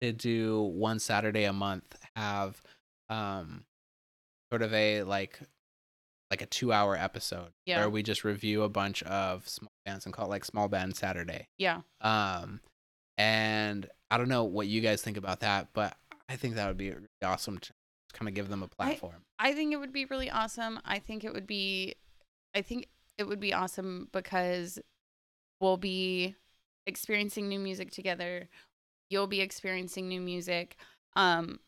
to 0.00 0.12
do 0.12 0.62
one 0.62 0.98
saturday 0.98 1.44
a 1.44 1.52
month 1.52 1.96
have 2.14 2.60
um 3.08 3.64
sort 4.50 4.62
of 4.62 4.72
a 4.74 5.02
like 5.04 5.38
like 6.30 6.42
a 6.42 6.46
two 6.46 6.72
hour 6.72 6.96
episode 6.96 7.50
Yeah. 7.66 7.78
where 7.78 7.90
we 7.90 8.02
just 8.02 8.24
review 8.24 8.62
a 8.62 8.68
bunch 8.68 9.02
of 9.04 9.48
small 9.48 9.70
bands 9.84 10.04
and 10.06 10.12
call 10.14 10.26
it 10.26 10.30
like 10.30 10.44
small 10.44 10.68
band 10.68 10.96
saturday 10.96 11.48
Yeah. 11.58 11.80
um 12.00 12.60
and 13.16 13.88
i 14.10 14.18
don't 14.18 14.28
know 14.28 14.44
what 14.44 14.66
you 14.66 14.80
guys 14.80 15.02
think 15.02 15.16
about 15.16 15.40
that 15.40 15.68
but 15.72 15.96
I 16.28 16.34
think 16.34 16.56
that 16.56 16.66
would 16.66 16.76
be 16.76 16.92
awesome 17.22 17.58
to 17.58 17.72
kind 18.12 18.28
of 18.28 18.34
give 18.34 18.48
them 18.48 18.60
a 18.64 18.66
platform. 18.66 19.22
I, 19.38 19.50
I 19.50 19.52
think 19.54 19.72
it 19.72 19.76
would 19.76 19.92
be 19.92 20.06
really 20.06 20.28
awesome. 20.28 20.80
I 20.84 20.98
think 20.98 21.22
it 21.22 21.32
would 21.32 21.46
be 21.46 21.94
I 22.52 22.62
think 22.62 22.88
it 23.16 23.28
would 23.28 23.38
be 23.38 23.54
awesome 23.54 24.08
because 24.12 24.80
we'll 25.60 25.76
be 25.76 26.34
experiencing 26.84 27.48
new 27.48 27.60
music 27.60 27.92
together. 27.92 28.48
You'll 29.08 29.26
be 29.26 29.40
experiencing 29.40 30.08
new 30.08 30.20
music. 30.20 30.76
Um 31.14 31.60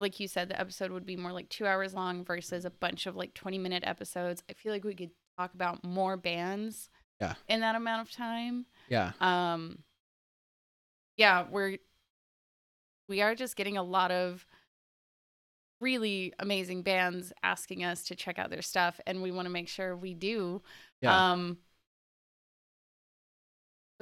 like 0.00 0.20
you 0.20 0.28
said 0.28 0.48
the 0.48 0.60
episode 0.60 0.90
would 0.90 1.06
be 1.06 1.16
more 1.16 1.32
like 1.32 1.48
2 1.48 1.66
hours 1.66 1.94
long 1.94 2.24
versus 2.24 2.64
a 2.64 2.70
bunch 2.70 3.06
of 3.06 3.16
like 3.16 3.32
20 3.34 3.58
minute 3.58 3.84
episodes. 3.86 4.42
I 4.50 4.54
feel 4.54 4.72
like 4.72 4.84
we 4.84 4.94
could 4.94 5.10
talk 5.38 5.54
about 5.54 5.84
more 5.84 6.16
bands 6.16 6.90
yeah. 7.20 7.34
in 7.48 7.60
that 7.60 7.76
amount 7.76 8.02
of 8.02 8.12
time. 8.12 8.66
Yeah. 8.88 9.12
Um 9.20 9.78
yeah, 11.16 11.44
we're 11.50 11.78
we 13.08 13.20
are 13.22 13.34
just 13.34 13.56
getting 13.56 13.76
a 13.76 13.82
lot 13.82 14.10
of 14.10 14.46
really 15.80 16.32
amazing 16.38 16.82
bands 16.82 17.32
asking 17.42 17.84
us 17.84 18.04
to 18.04 18.14
check 18.14 18.38
out 18.38 18.50
their 18.50 18.62
stuff 18.62 19.00
and 19.06 19.22
we 19.22 19.30
want 19.30 19.46
to 19.46 19.52
make 19.52 19.68
sure 19.68 19.96
we 19.96 20.14
do 20.14 20.62
Yeah. 21.02 21.32
um 21.32 21.58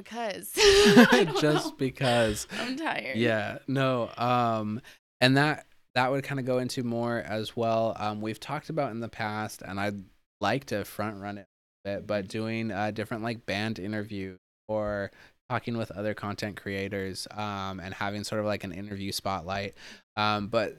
because 0.03 0.53
Just 1.41 1.71
know. 1.71 1.75
because. 1.79 2.47
i'm 2.59 2.77
tired 2.77 3.17
Yeah. 3.17 3.59
No. 3.69 4.11
Um, 4.17 4.81
and 5.21 5.37
that 5.37 5.67
that 5.95 6.11
would 6.11 6.25
kind 6.25 6.41
of 6.41 6.47
go 6.47 6.59
into 6.59 6.83
more 6.83 7.19
as 7.19 7.57
well. 7.57 7.95
Um, 7.99 8.21
we've 8.21 8.41
talked 8.41 8.71
about 8.71 8.93
in 8.93 9.01
the 9.01 9.09
past, 9.09 9.63
and 9.63 9.79
I'd 9.79 10.03
like 10.41 10.67
to 10.67 10.85
front 10.85 11.21
run 11.21 11.39
it 11.39 11.47
a 11.85 11.91
bit, 11.91 12.07
but 12.07 12.29
doing 12.29 12.71
uh, 12.71 12.91
different 12.91 13.23
like 13.23 13.45
band 13.45 13.79
interviews 13.79 14.39
or 14.69 15.11
talking 15.51 15.77
with 15.77 15.91
other 15.91 16.15
content 16.15 16.57
creators 16.57 17.29
um, 17.33 17.79
and 17.79 17.93
having 17.93 18.25
sort 18.25 18.41
of 18.41 18.47
like 18.47 18.65
an 18.65 18.73
interview 18.73 19.13
spotlight. 19.13 19.75
Um, 20.17 20.49
but 20.49 20.79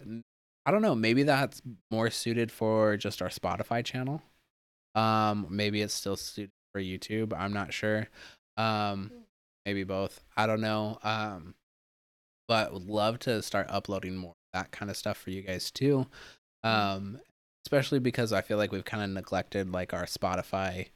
I 0.65 0.71
don't 0.71 0.81
know, 0.81 0.95
maybe 0.95 1.23
that's 1.23 1.61
more 1.91 2.09
suited 2.09 2.51
for 2.51 2.97
just 2.97 3.21
our 3.21 3.29
Spotify 3.29 3.83
channel. 3.83 4.21
Um, 4.95 5.47
maybe 5.49 5.81
it's 5.81 5.93
still 5.93 6.15
suited 6.15 6.51
for 6.73 6.81
YouTube. 6.81 7.33
I'm 7.37 7.53
not 7.53 7.71
sure. 7.73 8.07
Um, 8.57 9.11
maybe 9.65 9.83
both. 9.83 10.21
I 10.37 10.45
don't 10.47 10.61
know. 10.61 10.99
Um, 11.03 11.55
but 12.47 12.73
would 12.73 12.85
love 12.85 13.19
to 13.19 13.41
start 13.41 13.67
uploading 13.69 14.15
more 14.17 14.31
of 14.53 14.61
that 14.61 14.71
kind 14.71 14.91
of 14.91 14.97
stuff 14.97 15.17
for 15.17 15.29
you 15.31 15.41
guys 15.41 15.71
too. 15.71 16.07
Um, 16.63 17.19
especially 17.65 17.99
because 17.99 18.33
I 18.33 18.41
feel 18.41 18.57
like 18.57 18.71
we've 18.71 18.85
kind 18.85 19.03
of 19.03 19.09
neglected 19.09 19.71
like 19.71 19.93
our 19.93 20.05
Spotify 20.05 20.89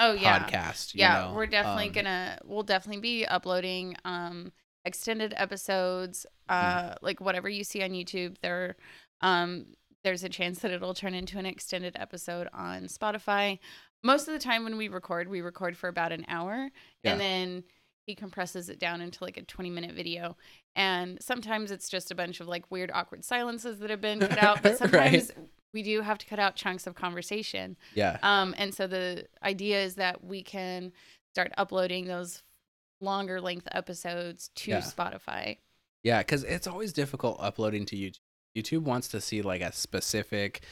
oh 0.00 0.12
yeah 0.12 0.40
podcast. 0.48 0.92
you 0.94 1.00
yeah 1.00 1.26
know? 1.28 1.34
we're 1.36 1.46
definitely 1.46 1.86
Um, 1.86 1.92
gonna 1.92 2.38
we'll 2.44 2.64
definitely 2.64 3.00
be 3.00 3.24
uploading 3.26 3.96
um 4.04 4.52
extended 4.84 5.32
episodes 5.36 6.26
Mm-hmm. 6.50 6.88
uh 6.90 6.94
like 7.00 7.20
whatever 7.20 7.48
you 7.48 7.62
see 7.64 7.80
on 7.82 7.90
youtube 7.90 8.36
there 8.42 8.74
um 9.22 9.66
there's 10.02 10.22
a 10.24 10.28
chance 10.28 10.58
that 10.58 10.72
it'll 10.72 10.92
turn 10.94 11.14
into 11.14 11.38
an 11.38 11.46
extended 11.46 11.96
episode 11.98 12.48
on 12.52 12.82
spotify 12.86 13.58
most 14.04 14.28
of 14.28 14.34
the 14.34 14.38
time 14.38 14.62
when 14.62 14.76
we 14.76 14.86
record 14.88 15.28
we 15.28 15.40
record 15.40 15.76
for 15.76 15.88
about 15.88 16.12
an 16.12 16.24
hour 16.28 16.70
Yeah. 17.02 17.12
and 17.12 17.20
then 17.20 17.64
he 18.06 18.14
compresses 18.14 18.68
it 18.68 18.78
down 18.78 19.00
into 19.00 19.24
like 19.24 19.36
a 19.38 19.42
20 19.42 19.70
minute 19.70 19.94
video 19.96 20.36
and 20.76 21.18
sometimes 21.22 21.70
it's 21.70 21.88
just 21.88 22.10
a 22.10 22.14
bunch 22.14 22.38
of 22.40 22.46
like 22.46 22.70
weird 22.70 22.90
awkward 22.94 23.24
silences 23.24 23.78
that 23.80 23.90
have 23.90 24.00
been 24.02 24.20
cut 24.20 24.42
out 24.42 24.62
but 24.62 24.72
Right. 24.80 25.22
sometimes 25.22 25.32
we 25.72 25.82
do 25.82 26.02
have 26.02 26.18
to 26.18 26.26
cut 26.26 26.38
out 26.38 26.54
chunks 26.54 26.86
of 26.86 26.94
conversation 26.94 27.76
Yeah. 27.94 28.18
um, 28.22 28.54
and 28.58 28.74
so 28.74 28.86
the 28.86 29.26
idea 29.42 29.82
is 29.82 29.94
that 29.96 30.22
we 30.22 30.42
can 30.42 30.92
start 31.34 31.52
uploading 31.56 32.06
those 32.06 32.42
longer 33.00 33.40
length 33.40 33.66
episodes 33.72 34.50
to 34.54 34.70
Yeah. 34.70 34.78
Spotify. 34.80 35.58
Yeah, 36.04 36.18
because 36.18 36.44
it's 36.44 36.66
always 36.66 36.92
difficult 36.92 37.38
uploading 37.40 37.86
to 37.86 37.96
YouTube. 37.96 38.18
YouTube 38.56 38.82
wants 38.82 39.08
to 39.08 39.20
see 39.20 39.42
like 39.42 39.62
a 39.62 39.72
specific 39.72 40.62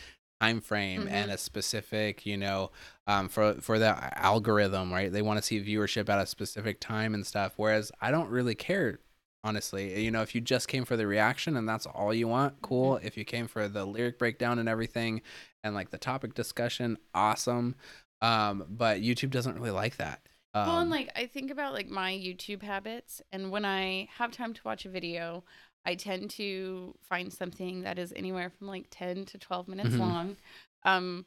time 0.42 0.60
frame 0.60 1.06
and 1.08 1.30
Mhm. 1.30 1.34
a 1.34 1.38
specific, 1.38 2.26
you 2.26 2.36
know, 2.36 2.70
um, 3.06 3.28
for 3.28 3.54
for 3.60 3.78
the 3.78 4.18
algorithm, 4.18 4.92
right? 4.92 5.12
They 5.12 5.22
want 5.22 5.38
to 5.38 5.42
see 5.42 5.62
viewership 5.62 6.08
at 6.08 6.18
a 6.18 6.26
specific 6.26 6.80
time 6.80 7.14
and 7.14 7.26
stuff. 7.26 7.52
Whereas 7.56 7.92
I 8.00 8.10
don't 8.10 8.28
really 8.28 8.54
care, 8.54 8.98
honestly. 9.44 10.02
You 10.04 10.10
know, 10.10 10.22
if 10.22 10.34
you 10.34 10.40
just 10.40 10.68
came 10.68 10.84
for 10.84 10.96
the 10.96 11.06
reaction 11.06 11.56
and 11.56 11.68
that's 11.68 11.86
all 11.86 12.12
you 12.12 12.28
want, 12.28 12.60
cool. 12.62 12.96
If 12.96 13.16
you 13.16 13.24
came 13.24 13.46
for 13.46 13.68
the 13.68 13.84
lyric 13.84 14.18
breakdown 14.18 14.58
and 14.58 14.68
everything, 14.68 15.22
and 15.62 15.74
like 15.74 15.90
the 15.90 15.98
topic 15.98 16.34
discussion, 16.34 16.98
awesome. 17.14 17.76
Um, 18.20 18.64
but 18.68 19.00
YouTube 19.00 19.30
doesn't 19.30 19.54
really 19.56 19.70
like 19.70 19.96
that. 19.96 20.26
Um, 20.54 20.66
well, 20.66 20.80
and 20.80 20.90
like 20.90 21.10
I 21.16 21.26
think 21.26 21.50
about 21.50 21.72
like 21.72 21.88
my 21.88 22.12
YouTube 22.12 22.62
habits, 22.62 23.22
and 23.32 23.50
when 23.50 23.64
I 23.64 24.08
have 24.18 24.32
time 24.32 24.52
to 24.54 24.60
watch 24.64 24.84
a 24.84 24.90
video, 24.90 25.44
I 25.84 25.94
tend 25.96 26.30
to 26.30 26.94
find 27.08 27.32
something 27.32 27.82
that 27.82 27.98
is 27.98 28.12
anywhere 28.14 28.50
from 28.50 28.68
like 28.68 28.86
ten 28.90 29.24
to 29.26 29.38
twelve 29.38 29.68
minutes 29.68 29.94
Mhm. 29.96 29.98
long, 29.98 30.36
um, 30.84 31.26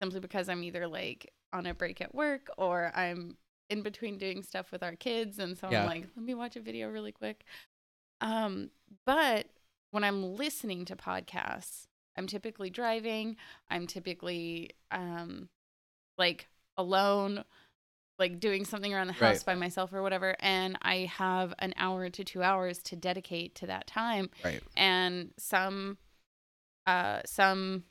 simply 0.00 0.20
because 0.20 0.48
I'm 0.48 0.64
either 0.64 0.86
like 0.86 1.32
on 1.52 1.66
a 1.66 1.74
break 1.74 2.00
at 2.00 2.14
work 2.14 2.48
or 2.56 2.90
I'm 2.96 3.36
in 3.68 3.82
between 3.82 4.18
doing 4.18 4.42
stuff 4.42 4.72
with 4.72 4.82
our 4.82 4.96
kids, 4.96 5.38
and 5.38 5.56
so 5.58 5.68
Yeah. 5.70 5.80
I'm 5.80 5.86
like, 5.86 6.06
let 6.16 6.24
me 6.24 6.34
watch 6.34 6.56
a 6.56 6.60
video 6.60 6.90
really 6.90 7.12
quick. 7.12 7.44
Um, 8.20 8.70
but 9.04 9.46
when 9.90 10.04
I'm 10.04 10.22
listening 10.36 10.84
to 10.86 10.96
podcasts, 10.96 11.86
I'm 12.16 12.26
typically 12.26 12.70
driving. 12.70 13.36
I'm 13.70 13.86
typically 13.86 14.70
um, 14.90 15.48
like 16.18 16.48
alone, 16.76 17.44
like 18.22 18.40
doing 18.40 18.64
something 18.64 18.94
around 18.94 19.08
the 19.08 19.12
house 19.12 19.38
Right. 19.38 19.46
by 19.46 19.54
myself 19.54 19.92
or 19.92 20.00
whatever. 20.02 20.34
And 20.40 20.78
I 20.80 21.10
have 21.16 21.52
an 21.58 21.74
hour 21.76 22.08
to 22.08 22.24
two 22.24 22.42
hours 22.42 22.78
to 22.84 22.96
dedicate 22.96 23.54
to 23.56 23.66
that 23.66 23.86
time. 23.86 24.30
right. 24.44 24.62
And 24.76 25.32
some, 25.38 25.98
uh, 26.86 27.20
some 27.26 27.84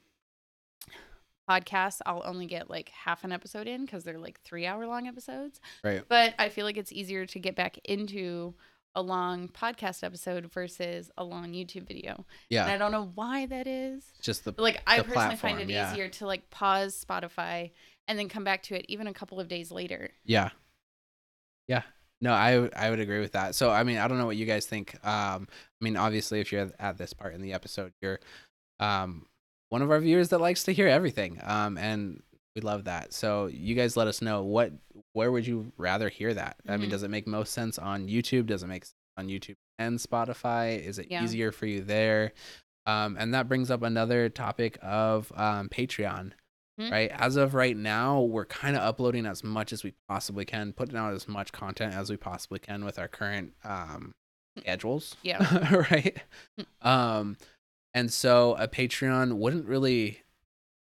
podcasts, 1.50 2.00
I'll 2.06 2.24
only 2.26 2.46
get 2.46 2.70
like 2.70 2.90
half 2.90 3.24
an 3.24 3.32
episode 3.32 3.68
in 3.68 3.86
because 3.86 4.04
they're 4.04 4.18
like 4.20 4.40
three 4.42 4.66
hour 4.66 4.86
long 4.88 5.08
episodes. 5.08 5.60
Right. 5.84 6.02
But 6.08 6.34
I 6.40 6.50
feel 6.50 6.66
like 6.66 6.78
it's 6.78 6.92
easier 6.92 7.26
to 7.26 7.40
get 7.40 7.56
back 7.56 7.78
into 7.84 8.54
a 8.96 9.02
long 9.02 9.48
podcast 9.48 10.04
episode 10.04 10.52
versus 10.52 11.10
a 11.18 11.24
long 11.24 11.54
YouTube 11.54 11.88
video. 11.88 12.26
Yeah. 12.50 12.64
And 12.64 12.72
I 12.72 12.78
don't 12.78 12.92
know 12.92 13.12
why 13.16 13.46
that 13.46 13.68
is. 13.68 14.04
just 14.22 14.44
the 14.46 14.54
like 14.58 14.82
I 14.86 14.98
The 14.98 15.04
personally 15.06 15.36
find 15.38 15.60
it 15.60 15.70
yeah. 15.70 15.92
easier 15.92 16.10
to 16.10 16.26
like 16.28 16.50
pause 16.50 17.04
Spotify 17.08 17.72
and 18.08 18.20
then 18.20 18.28
come 18.30 18.44
back 18.44 18.64
to 18.64 18.76
it 18.76 18.86
even 18.90 19.08
a 19.08 19.14
couple 19.14 19.40
of 19.40 19.48
days 19.48 19.72
later. 19.72 20.12
Yeah. 20.26 20.50
Yeah. 21.68 21.84
No, 22.20 22.34
I 22.34 22.70
I 22.76 22.90
would 22.90 23.00
agree 23.00 23.20
with 23.20 23.32
that. 23.32 23.56
So 23.56 23.72
I 23.72 23.84
mean, 23.84 23.98
I 23.98 24.08
don't 24.08 24.18
know 24.18 24.26
what 24.26 24.38
you 24.38 24.46
guys 24.46 24.66
think. 24.66 24.96
Um, 25.06 25.48
I 25.50 25.84
mean, 25.84 25.98
obviously, 25.98 26.40
if 26.40 26.52
you're 26.52 26.70
at 26.78 26.98
this 26.98 27.14
part 27.14 27.34
in 27.34 27.42
the 27.42 27.54
episode, 27.54 27.94
you're 28.02 28.20
um 28.80 29.26
one 29.70 29.82
of 29.82 29.90
our 29.90 30.00
viewers 30.00 30.30
that 30.30 30.42
likes 30.42 30.64
to 30.66 30.74
hear 30.74 30.88
everything. 30.88 31.40
Um, 31.42 31.78
and 31.78 32.22
we 32.56 32.62
love 32.62 32.84
that. 32.86 33.14
So 33.14 33.48
you 33.48 33.76
guys 33.76 33.96
let 33.98 34.08
us 34.08 34.22
know 34.22 34.44
what 34.44 34.72
where 35.14 35.32
would 35.32 35.46
you 35.48 35.72
rather 35.78 36.10
hear 36.10 36.34
that? 36.34 36.58
I 36.68 36.78
mean, 36.78 36.88
Mhm. 36.88 36.92
does 36.92 37.04
it 37.04 37.10
make 37.10 37.28
most 37.28 37.54
sense 37.54 37.78
on 37.80 38.08
YouTube? 38.08 38.46
Does 38.48 38.64
it 38.64 38.68
make 38.68 38.86
sense 38.86 38.96
on 39.18 39.28
YouTube 39.28 39.56
and 39.80 40.00
Spotify? 40.00 40.80
Is 40.80 41.00
it 41.00 41.08
Yeah. 41.10 41.24
easier 41.24 41.52
for 41.52 41.66
you 41.66 41.82
there? 41.82 42.32
Um, 42.86 43.16
and 43.20 43.34
that 43.34 43.48
brings 43.48 43.70
up 43.70 43.84
another 43.84 44.30
topic 44.30 44.78
of 44.82 45.32
um, 45.36 45.70
Patreon 45.70 46.32
Mhm. 46.80 46.92
right? 46.92 47.12
As 47.12 47.36
of 47.36 47.54
right 47.54 47.76
now, 47.76 48.22
we're 48.22 48.46
kind 48.46 48.76
of 48.78 48.82
uploading 48.82 49.26
as 49.26 49.44
much 49.44 49.74
as 49.74 49.84
we 49.84 49.94
possibly 50.08 50.46
can, 50.46 50.72
putting 50.74 50.96
out 50.96 51.14
as 51.14 51.28
much 51.28 51.52
content 51.52 51.94
as 51.94 52.10
we 52.10 52.16
possibly 52.18 52.60
can 52.60 52.86
with 52.86 52.98
our 52.98 53.10
current 53.10 53.54
um, 53.66 54.14
schedules. 54.58 55.16
Yeah. 55.22 55.38
right. 55.92 56.18
Um, 56.82 57.38
and 57.94 58.12
so 58.12 58.56
a 58.56 58.68
Patreon 58.70 59.34
wouldn't 59.34 59.66
really, 59.66 60.22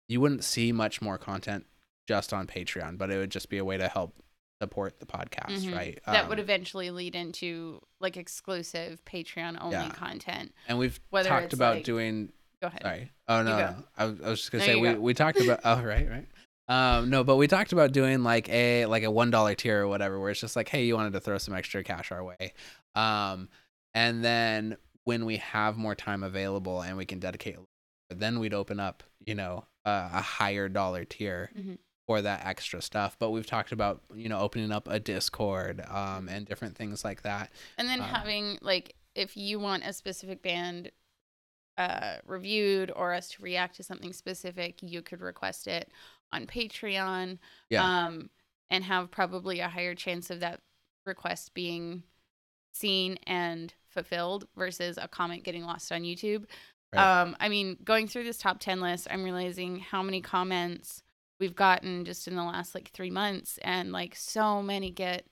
you 0.08 0.20
wouldn't 0.20 0.44
see 0.44 0.72
much 0.72 1.00
more 1.02 1.18
content 1.18 1.66
just 2.06 2.32
on 2.32 2.46
Patreon, 2.46 2.98
but 2.98 3.10
it 3.10 3.16
would 3.18 3.30
just 3.30 3.48
be 3.48 3.58
a 3.58 3.64
way 3.64 3.76
to 3.78 3.88
help 3.88 4.14
support 4.62 5.00
the 5.00 5.06
podcast, 5.06 5.64
Mhm. 5.64 5.74
right? 5.74 5.98
that 6.06 6.28
would 6.28 6.38
Um, 6.38 6.44
eventually 6.44 6.90
lead 6.90 7.14
into 7.16 7.80
like 8.00 8.16
exclusive 8.16 9.04
Patreon 9.04 9.56
only 9.60 9.76
Yeah. 9.76 9.90
content. 9.90 10.54
and 10.68 10.78
we've 10.78 11.00
whether 11.10 11.28
talked 11.28 11.52
about 11.52 11.76
like- 11.76 11.84
doing 11.84 12.32
Go 12.62 12.68
ahead. 12.68 12.82
Sorry. 12.82 13.12
Oh 13.28 13.42
no, 13.42 13.58
no. 13.58 13.84
I, 13.96 14.04
was- 14.06 14.20
I 14.22 14.28
was 14.30 14.40
just 14.40 14.52
gonna 14.52 14.64
No, 14.66 14.72
say 14.72 14.80
we, 14.80 14.92
go. 14.94 15.00
we 15.00 15.12
talked 15.14 15.40
about. 15.40 15.60
Oh 15.64 15.82
right, 15.82 16.08
right. 16.08 16.26
Um, 16.66 17.10
no, 17.10 17.24
but 17.24 17.36
we 17.36 17.46
talked 17.46 17.72
about 17.72 17.92
doing 17.92 18.22
like 18.22 18.48
a 18.48 18.86
like 18.86 19.02
a 19.02 19.10
one 19.10 19.30
dollar 19.30 19.54
tier 19.54 19.82
or 19.82 19.88
whatever, 19.88 20.18
where 20.18 20.30
it's 20.30 20.40
just 20.40 20.56
like, 20.56 20.68
hey, 20.70 20.84
you 20.86 20.94
wanted 20.94 21.12
to 21.12 21.20
throw 21.20 21.36
some 21.36 21.52
extra 21.54 21.82
cash 21.84 22.10
our 22.10 22.24
way, 22.24 22.54
um, 22.94 23.50
and 23.92 24.24
then 24.24 24.76
when 25.04 25.26
we 25.26 25.36
have 25.38 25.76
more 25.76 25.94
time 25.94 26.22
available 26.22 26.80
and 26.80 26.96
we 26.96 27.04
can 27.04 27.18
dedicate, 27.18 27.56
a 27.56 27.58
little 27.58 27.64
bit, 27.64 27.73
then 28.14 28.38
we'd 28.38 28.54
open 28.54 28.80
up, 28.80 29.02
you 29.24 29.34
know, 29.34 29.66
uh, 29.84 30.08
a 30.12 30.20
higher 30.22 30.68
dollar 30.68 31.04
tier 31.04 31.50
Mhm. 31.56 31.78
for 32.06 32.22
that 32.22 32.44
extra 32.46 32.80
stuff. 32.82 33.16
But 33.18 33.30
we've 33.30 33.46
talked 33.46 33.72
about 33.72 34.02
you 34.14 34.28
know 34.28 34.38
opening 34.40 34.72
up 34.72 34.88
a 34.88 34.98
Discord, 35.00 35.82
um, 35.88 36.28
and 36.28 36.46
different 36.46 36.76
things 36.76 37.04
like 37.04 37.22
that. 37.22 37.50
And 37.78 37.88
then 37.88 38.00
Um, 38.00 38.08
having 38.08 38.58
like 38.62 38.96
if 39.14 39.36
you 39.36 39.58
want 39.60 39.84
a 39.84 39.92
specific 39.92 40.42
band 40.42 40.90
uh 41.76 42.18
reviewed 42.24 42.90
or 42.94 43.12
us 43.12 43.28
to 43.30 43.42
react 43.42 43.76
to 43.76 43.82
something 43.82 44.12
specific, 44.12 44.80
you 44.82 45.02
could 45.02 45.20
request 45.20 45.66
it 45.66 45.90
on 46.32 46.46
Patreon. 46.46 47.38
Yeah. 47.68 47.84
Um 47.84 48.30
and 48.70 48.84
have 48.84 49.10
probably 49.10 49.60
a 49.60 49.68
higher 49.68 49.94
chance 49.94 50.30
of 50.30 50.40
that 50.40 50.60
request 51.04 51.52
being 51.54 52.04
seen 52.72 53.18
and 53.24 53.74
fulfilled 53.88 54.48
versus 54.56 54.98
a 54.98 55.06
comment 55.08 55.44
getting 55.44 55.64
lost 55.64 55.92
on 55.92 56.02
YouTube. 56.02 56.46
Right. 56.94 57.22
Um, 57.22 57.36
I 57.40 57.48
mean, 57.48 57.76
going 57.84 58.08
through 58.08 58.24
this 58.24 58.38
top 58.38 58.60
10 58.60 58.80
list, 58.80 59.08
I'm 59.10 59.24
realizing 59.24 59.80
how 59.80 60.02
many 60.02 60.20
comments 60.20 61.02
we've 61.40 61.54
gotten 61.54 62.04
just 62.04 62.28
in 62.28 62.36
the 62.36 62.44
last 62.44 62.74
like 62.74 62.90
three 62.90 63.10
months, 63.10 63.58
and 63.62 63.92
like 63.92 64.14
so 64.14 64.62
many 64.62 64.90
get 64.90 65.26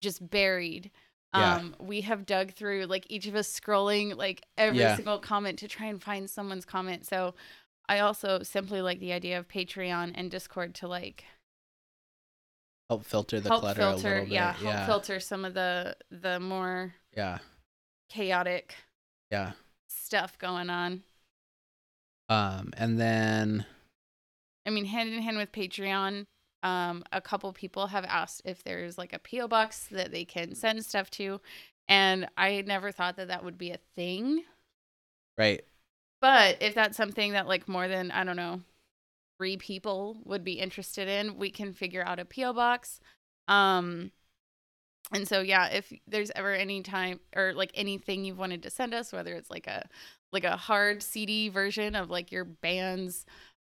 just 0.00 0.28
buried. 0.28 0.90
Yeah. 1.34 1.56
Um, 1.56 1.76
we 1.78 2.02
have 2.02 2.24
dug 2.24 2.52
through 2.52 2.86
like 2.86 3.06
each 3.10 3.26
of 3.26 3.34
us 3.34 3.48
scrolling 3.48 4.16
like 4.16 4.42
every 4.56 4.78
yeah. 4.78 4.96
single 4.96 5.18
comment 5.18 5.58
to 5.58 5.68
try 5.68 5.86
and 5.86 6.02
find 6.02 6.30
someone's 6.30 6.64
comment. 6.64 7.06
So 7.06 7.34
I 7.88 8.00
also 8.00 8.42
simply 8.42 8.80
like 8.80 9.00
the 9.00 9.12
idea 9.12 9.38
of 9.38 9.48
Patreon 9.48 10.12
and 10.14 10.30
Discord 10.30 10.74
to 10.76 10.88
like 10.88 11.24
help 12.88 13.04
filter 13.04 13.40
the 13.40 13.48
help 13.48 13.60
clutter 13.62 13.80
filter, 13.80 14.08
a 14.08 14.10
little 14.10 14.24
bit. 14.26 14.32
Yeah, 14.32 14.52
help 14.52 14.64
yeah. 14.64 14.86
filter 14.86 15.20
some 15.20 15.44
of 15.44 15.54
the 15.54 15.96
the 16.10 16.40
more 16.40 16.94
yeah 17.16 17.38
chaotic 18.08 18.74
yeah 19.30 19.52
stuff 20.06 20.38
going 20.38 20.70
on. 20.70 21.02
Um, 22.28 22.72
and 22.76 22.98
then 22.98 23.66
I 24.66 24.70
mean, 24.70 24.84
hand 24.84 25.12
in 25.12 25.22
hand 25.22 25.36
with 25.36 25.52
Patreon, 25.52 26.24
um, 26.62 27.04
a 27.12 27.20
couple 27.20 27.52
people 27.52 27.88
have 27.88 28.04
asked 28.04 28.42
if 28.44 28.64
there's 28.64 28.98
like 28.98 29.12
a 29.12 29.18
PO 29.18 29.48
box 29.48 29.86
that 29.90 30.10
they 30.10 30.24
can 30.24 30.54
send 30.54 30.84
stuff 30.84 31.10
to, 31.12 31.40
and 31.88 32.28
I 32.36 32.62
never 32.66 32.90
thought 32.90 33.16
that 33.16 33.28
that 33.28 33.44
would 33.44 33.58
be 33.58 33.70
a 33.70 33.78
thing. 33.94 34.42
Right. 35.38 35.62
But 36.20 36.56
if 36.60 36.74
that's 36.74 36.96
something 36.96 37.32
that 37.32 37.46
like 37.46 37.68
more 37.68 37.86
than 37.86 38.10
I 38.10 38.24
don't 38.24 38.36
know, 38.36 38.62
three 39.38 39.56
people 39.56 40.18
would 40.24 40.42
be 40.42 40.54
interested 40.54 41.08
in, 41.08 41.36
we 41.36 41.50
can 41.50 41.72
figure 41.72 42.04
out 42.04 42.18
a 42.18 42.24
PO 42.24 42.52
box. 42.54 43.00
Um, 43.46 44.10
and 45.12 45.26
so 45.26 45.40
yeah, 45.40 45.68
if 45.68 45.92
there's 46.06 46.30
ever 46.34 46.52
any 46.52 46.82
time 46.82 47.20
or 47.34 47.52
like 47.54 47.70
anything 47.74 48.24
you've 48.24 48.38
wanted 48.38 48.62
to 48.64 48.70
send 48.70 48.94
us, 48.94 49.12
whether 49.12 49.34
it's 49.34 49.50
like 49.50 49.66
a 49.66 49.88
like 50.32 50.44
a 50.44 50.56
hard 50.56 51.02
CD 51.02 51.48
version 51.48 51.94
of 51.94 52.10
like 52.10 52.32
your 52.32 52.44
band's 52.44 53.24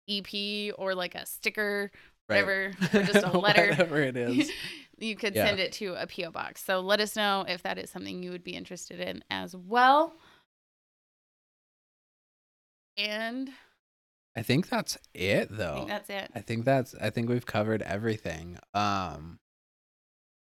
EP 0.09 0.73
or 0.79 0.95
like 0.95 1.15
a 1.15 1.27
sticker, 1.27 1.91
whatever, 2.27 2.73
or 2.95 3.03
just 3.03 3.25
a 3.25 3.39
letter, 3.39 3.69
whatever 3.71 4.01
it 4.01 4.17
is, 4.17 4.51
you 4.99 5.17
could 5.17 5.35
yeah. 5.35 5.47
send 5.47 5.61
it 5.61 5.73
to 5.73 5.95
a 5.95 6.07
PO 6.07 6.31
box. 6.31 6.65
So 6.65 6.81
let 6.81 7.01
us 7.01 7.17
know 7.17 7.45
if 7.49 7.63
that 7.63 7.79
is 7.79 7.91
something 7.91 8.23
you 8.23 8.31
would 8.31 8.45
be 8.45 8.53
interested 8.53 9.01
in 9.01 9.25
as 9.31 9.57
well. 9.57 10.15
And 12.97 13.51
I 14.37 14.43
think 14.43 14.69
that's 14.69 14.99
it 15.15 15.49
though. 15.51 15.73
I 15.73 15.77
think 15.77 15.89
that's 15.89 16.11
it. 16.11 16.31
I 16.35 16.41
think 16.41 16.65
that's 16.65 16.95
I 16.95 17.11
think 17.11 17.29
we've 17.29 17.47
covered 17.47 17.83
everything. 17.83 18.59
Um 18.73 19.39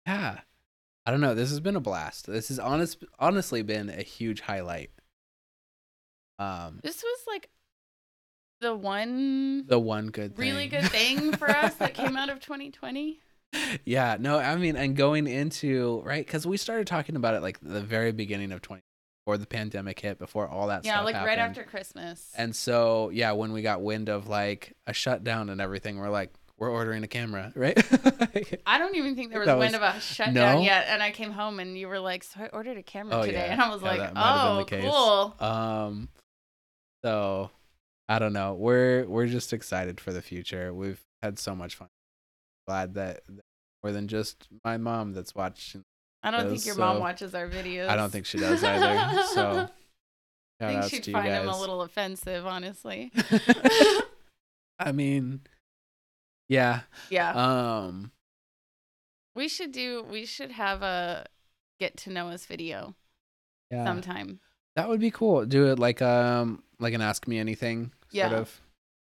yeah. 0.06 0.38
I 1.08 1.10
don't 1.10 1.22
know. 1.22 1.34
This 1.34 1.48
has 1.48 1.60
been 1.60 1.74
a 1.74 1.80
blast. 1.80 2.26
This 2.26 2.48
has 2.48 2.58
honest 2.58 3.02
honestly 3.18 3.62
been 3.62 3.88
a 3.88 4.02
huge 4.02 4.42
highlight. 4.42 4.90
Um 6.38 6.80
This 6.82 7.02
was 7.02 7.20
like 7.26 7.48
the 8.60 8.76
one 8.76 9.66
the 9.66 9.78
one 9.78 10.08
good 10.08 10.36
thing. 10.36 10.46
really 10.46 10.66
good 10.68 10.84
thing 10.90 11.34
for 11.34 11.48
us 11.48 11.76
that 11.76 11.94
came 11.94 12.18
out 12.18 12.28
of 12.28 12.40
2020. 12.40 13.20
Yeah, 13.86 14.18
no, 14.20 14.38
I 14.38 14.54
mean 14.56 14.76
and 14.76 14.94
going 14.94 15.26
into 15.26 16.02
right 16.04 16.26
cuz 16.26 16.46
we 16.46 16.58
started 16.58 16.86
talking 16.86 17.16
about 17.16 17.32
it 17.32 17.40
like 17.40 17.58
the 17.62 17.80
very 17.80 18.12
beginning 18.12 18.52
of 18.52 18.60
20 18.60 18.82
before 19.24 19.38
the 19.38 19.46
pandemic 19.46 20.00
hit, 20.00 20.18
before 20.18 20.46
all 20.46 20.66
that 20.66 20.84
stuff. 20.84 20.94
yeah, 20.94 21.00
like 21.00 21.14
happened. 21.14 21.28
right 21.28 21.38
after 21.38 21.62
Christmas. 21.62 22.30
And 22.36 22.54
so, 22.54 23.08
yeah, 23.08 23.32
when 23.32 23.52
we 23.52 23.62
got 23.62 23.80
wind 23.80 24.10
of 24.10 24.28
like 24.28 24.76
a 24.86 24.92
shutdown 24.92 25.48
and 25.48 25.60
everything, 25.60 25.98
we're 25.98 26.10
like, 26.10 26.34
we're 26.58 26.70
ordering 26.70 27.04
a 27.04 27.08
camera, 27.08 27.52
right? 27.56 27.78
I 28.66 28.78
don't 28.78 28.96
even 28.96 29.14
think 29.14 29.30
there 29.30 29.38
was 29.40 29.46
that 29.46 29.58
wind 29.58 29.74
of 29.74 29.82
a 29.82 29.98
shutdown 30.00 30.34
no? 30.56 30.60
yet. 30.62 30.86
And 30.88 31.02
I 31.02 31.10
came 31.10 31.30
home 31.30 31.60
and 31.60 31.78
you 31.78 31.88
were 31.88 32.00
like, 32.00 32.24
so 32.24 32.40
I 32.40 32.46
ordered 32.48 32.76
a 32.76 32.82
camera 32.82 33.16
oh, 33.16 33.22
today. 33.24 33.46
Yeah. 33.46 33.52
And 33.52 33.62
I 33.62 33.70
was 33.70 33.82
yeah, 33.82 33.88
like, 33.88 34.12
oh, 34.16 34.64
cool. 34.68 35.48
Um, 35.48 36.08
so 37.04 37.50
I 38.08 38.18
don't 38.18 38.32
know. 38.32 38.54
We're, 38.54 39.06
we're 39.06 39.26
just 39.26 39.52
excited 39.52 40.00
for 40.00 40.12
the 40.12 40.22
future. 40.22 40.74
We've 40.74 41.00
had 41.22 41.38
so 41.38 41.54
much 41.54 41.76
fun. 41.76 41.88
Glad 42.66 42.94
that, 42.94 43.22
that 43.28 43.44
more 43.82 43.92
than 43.92 44.08
just 44.08 44.48
my 44.64 44.76
mom 44.76 45.12
that's 45.12 45.34
watching 45.34 45.82
I 46.20 46.32
don't 46.32 46.50
think 46.50 46.66
your 46.66 46.74
so 46.74 46.80
mom 46.80 46.98
watches 46.98 47.32
our 47.34 47.48
videos. 47.48 47.88
I 47.88 47.94
don't 47.94 48.10
think 48.10 48.26
she 48.26 48.38
does 48.38 48.62
either. 48.64 49.22
so 49.34 49.68
I 50.60 50.80
think 50.80 51.04
she'd 51.04 51.12
find 51.12 51.32
them 51.32 51.48
a 51.48 51.58
little 51.58 51.82
offensive, 51.82 52.44
honestly. 52.44 53.12
I 54.80 54.90
mean, 54.90 55.42
yeah. 56.48 56.80
Yeah. 57.10 57.32
Um 57.32 58.12
we 59.34 59.48
should 59.48 59.72
do 59.72 60.04
we 60.10 60.24
should 60.24 60.52
have 60.52 60.82
a 60.82 61.26
get 61.78 61.96
to 61.98 62.10
know 62.10 62.28
us 62.28 62.46
video 62.46 62.94
yeah. 63.70 63.84
sometime. 63.84 64.40
That 64.76 64.88
would 64.88 65.00
be 65.00 65.10
cool. 65.10 65.44
Do 65.46 65.66
it 65.66 65.78
like 65.78 66.02
um 66.02 66.62
like 66.78 66.94
an 66.94 67.00
ask 67.00 67.26
me 67.26 67.38
anything 67.38 67.92
yeah. 68.10 68.28
sort 68.28 68.40
of. 68.40 68.60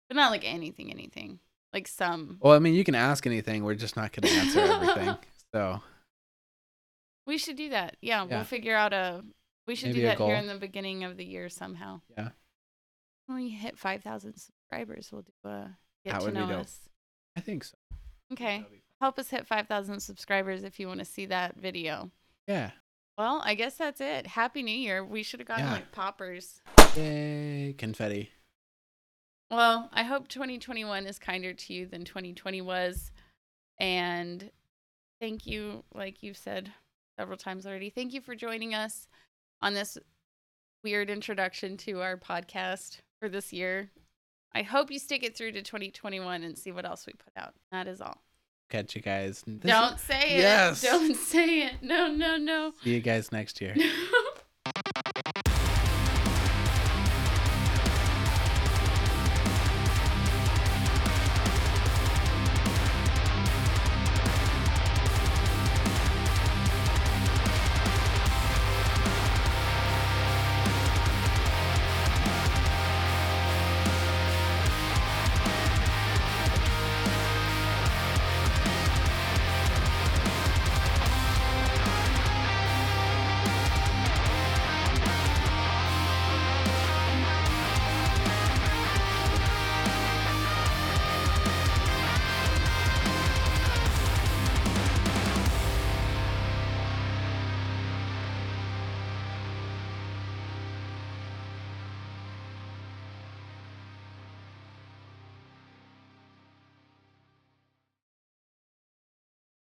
But 0.08 0.16
not 0.16 0.30
like 0.30 0.44
anything 0.44 0.90
anything. 0.90 1.38
Like 1.72 1.86
some 1.86 2.38
Well, 2.40 2.54
I 2.54 2.58
mean, 2.58 2.74
you 2.74 2.84
can 2.84 2.94
ask 2.94 3.26
anything. 3.26 3.64
We're 3.64 3.74
just 3.74 3.96
not 3.96 4.12
going 4.12 4.32
to 4.32 4.40
answer 4.40 4.60
everything. 4.60 5.16
So 5.50 5.80
we 7.26 7.38
should 7.38 7.56
do 7.56 7.70
that. 7.70 7.96
Yeah, 8.02 8.24
yeah. 8.24 8.36
we'll 8.36 8.44
figure 8.44 8.74
out 8.74 8.92
a. 8.92 9.22
We 9.66 9.74
should 9.74 9.88
Maybe 9.88 10.00
do 10.00 10.06
that 10.06 10.18
here 10.18 10.34
in 10.34 10.46
the 10.46 10.56
beginning 10.56 11.04
of 11.04 11.16
the 11.16 11.24
year 11.24 11.48
somehow. 11.48 12.00
Yeah. 12.16 12.30
When 13.26 13.38
we 13.38 13.48
hit 13.50 13.78
five 13.78 14.02
thousand 14.02 14.34
subscribers, 14.34 15.10
we'll 15.12 15.22
do 15.22 15.48
a 15.48 15.70
get 16.04 16.20
that 16.20 16.20
to 16.20 16.32
know 16.32 16.50
us. 16.50 16.80
I 17.38 17.40
think 17.40 17.62
so. 17.62 17.76
Okay. 18.32 18.66
Help 19.00 19.18
us 19.18 19.30
hit 19.30 19.46
five 19.46 19.68
thousand 19.68 20.00
subscribers 20.00 20.64
if 20.64 20.80
you 20.80 20.88
want 20.88 20.98
to 20.98 21.04
see 21.04 21.26
that 21.26 21.56
video. 21.56 22.10
Yeah. 22.48 22.72
Well, 23.16 23.40
I 23.44 23.54
guess 23.54 23.76
that's 23.76 24.00
it. 24.00 24.26
Happy 24.26 24.62
New 24.62 24.76
Year. 24.76 25.04
We 25.04 25.22
should 25.22 25.38
have 25.38 25.46
gotten 25.46 25.66
yeah. 25.66 25.72
like 25.72 25.92
poppers. 25.92 26.60
Yay, 26.96 27.74
confetti. 27.78 28.30
Well, 29.50 29.88
I 29.92 30.02
hope 30.02 30.28
2021 30.28 31.06
is 31.06 31.18
kinder 31.18 31.54
to 31.54 31.72
you 31.72 31.86
than 31.86 32.04
2020 32.04 32.60
was. 32.60 33.12
And 33.78 34.50
thank 35.20 35.46
you, 35.46 35.84
like 35.94 36.22
you've 36.22 36.36
said, 36.36 36.72
several 37.18 37.38
times 37.38 37.66
already. 37.66 37.90
Thank 37.90 38.12
you 38.12 38.20
for 38.20 38.34
joining 38.34 38.74
us 38.74 39.06
on 39.62 39.74
this 39.74 39.96
weird 40.84 41.08
introduction 41.08 41.76
to 41.78 42.00
our 42.00 42.16
podcast 42.16 42.98
for 43.20 43.28
this 43.28 43.52
year. 43.52 43.90
I 44.54 44.62
hope 44.62 44.90
you 44.90 44.98
stick 44.98 45.22
it 45.22 45.36
through 45.36 45.52
to 45.52 45.62
2021 45.62 46.42
and 46.42 46.56
see 46.56 46.72
what 46.72 46.84
else 46.84 47.06
we 47.06 47.12
put 47.12 47.32
out. 47.36 47.54
That 47.70 47.86
is 47.86 48.00
all. 48.00 48.22
Catch 48.70 48.96
you 48.96 49.02
guys. 49.02 49.42
This 49.46 49.70
Don't 49.70 49.94
is... 49.94 50.00
say 50.00 50.36
it. 50.36 50.40
Yes. 50.40 50.82
Don't 50.82 51.14
say 51.16 51.62
it. 51.62 51.74
No, 51.82 52.08
no, 52.08 52.36
no. 52.36 52.72
See 52.82 52.94
you 52.94 53.00
guys 53.00 53.32
next 53.32 53.60
year. 53.60 53.74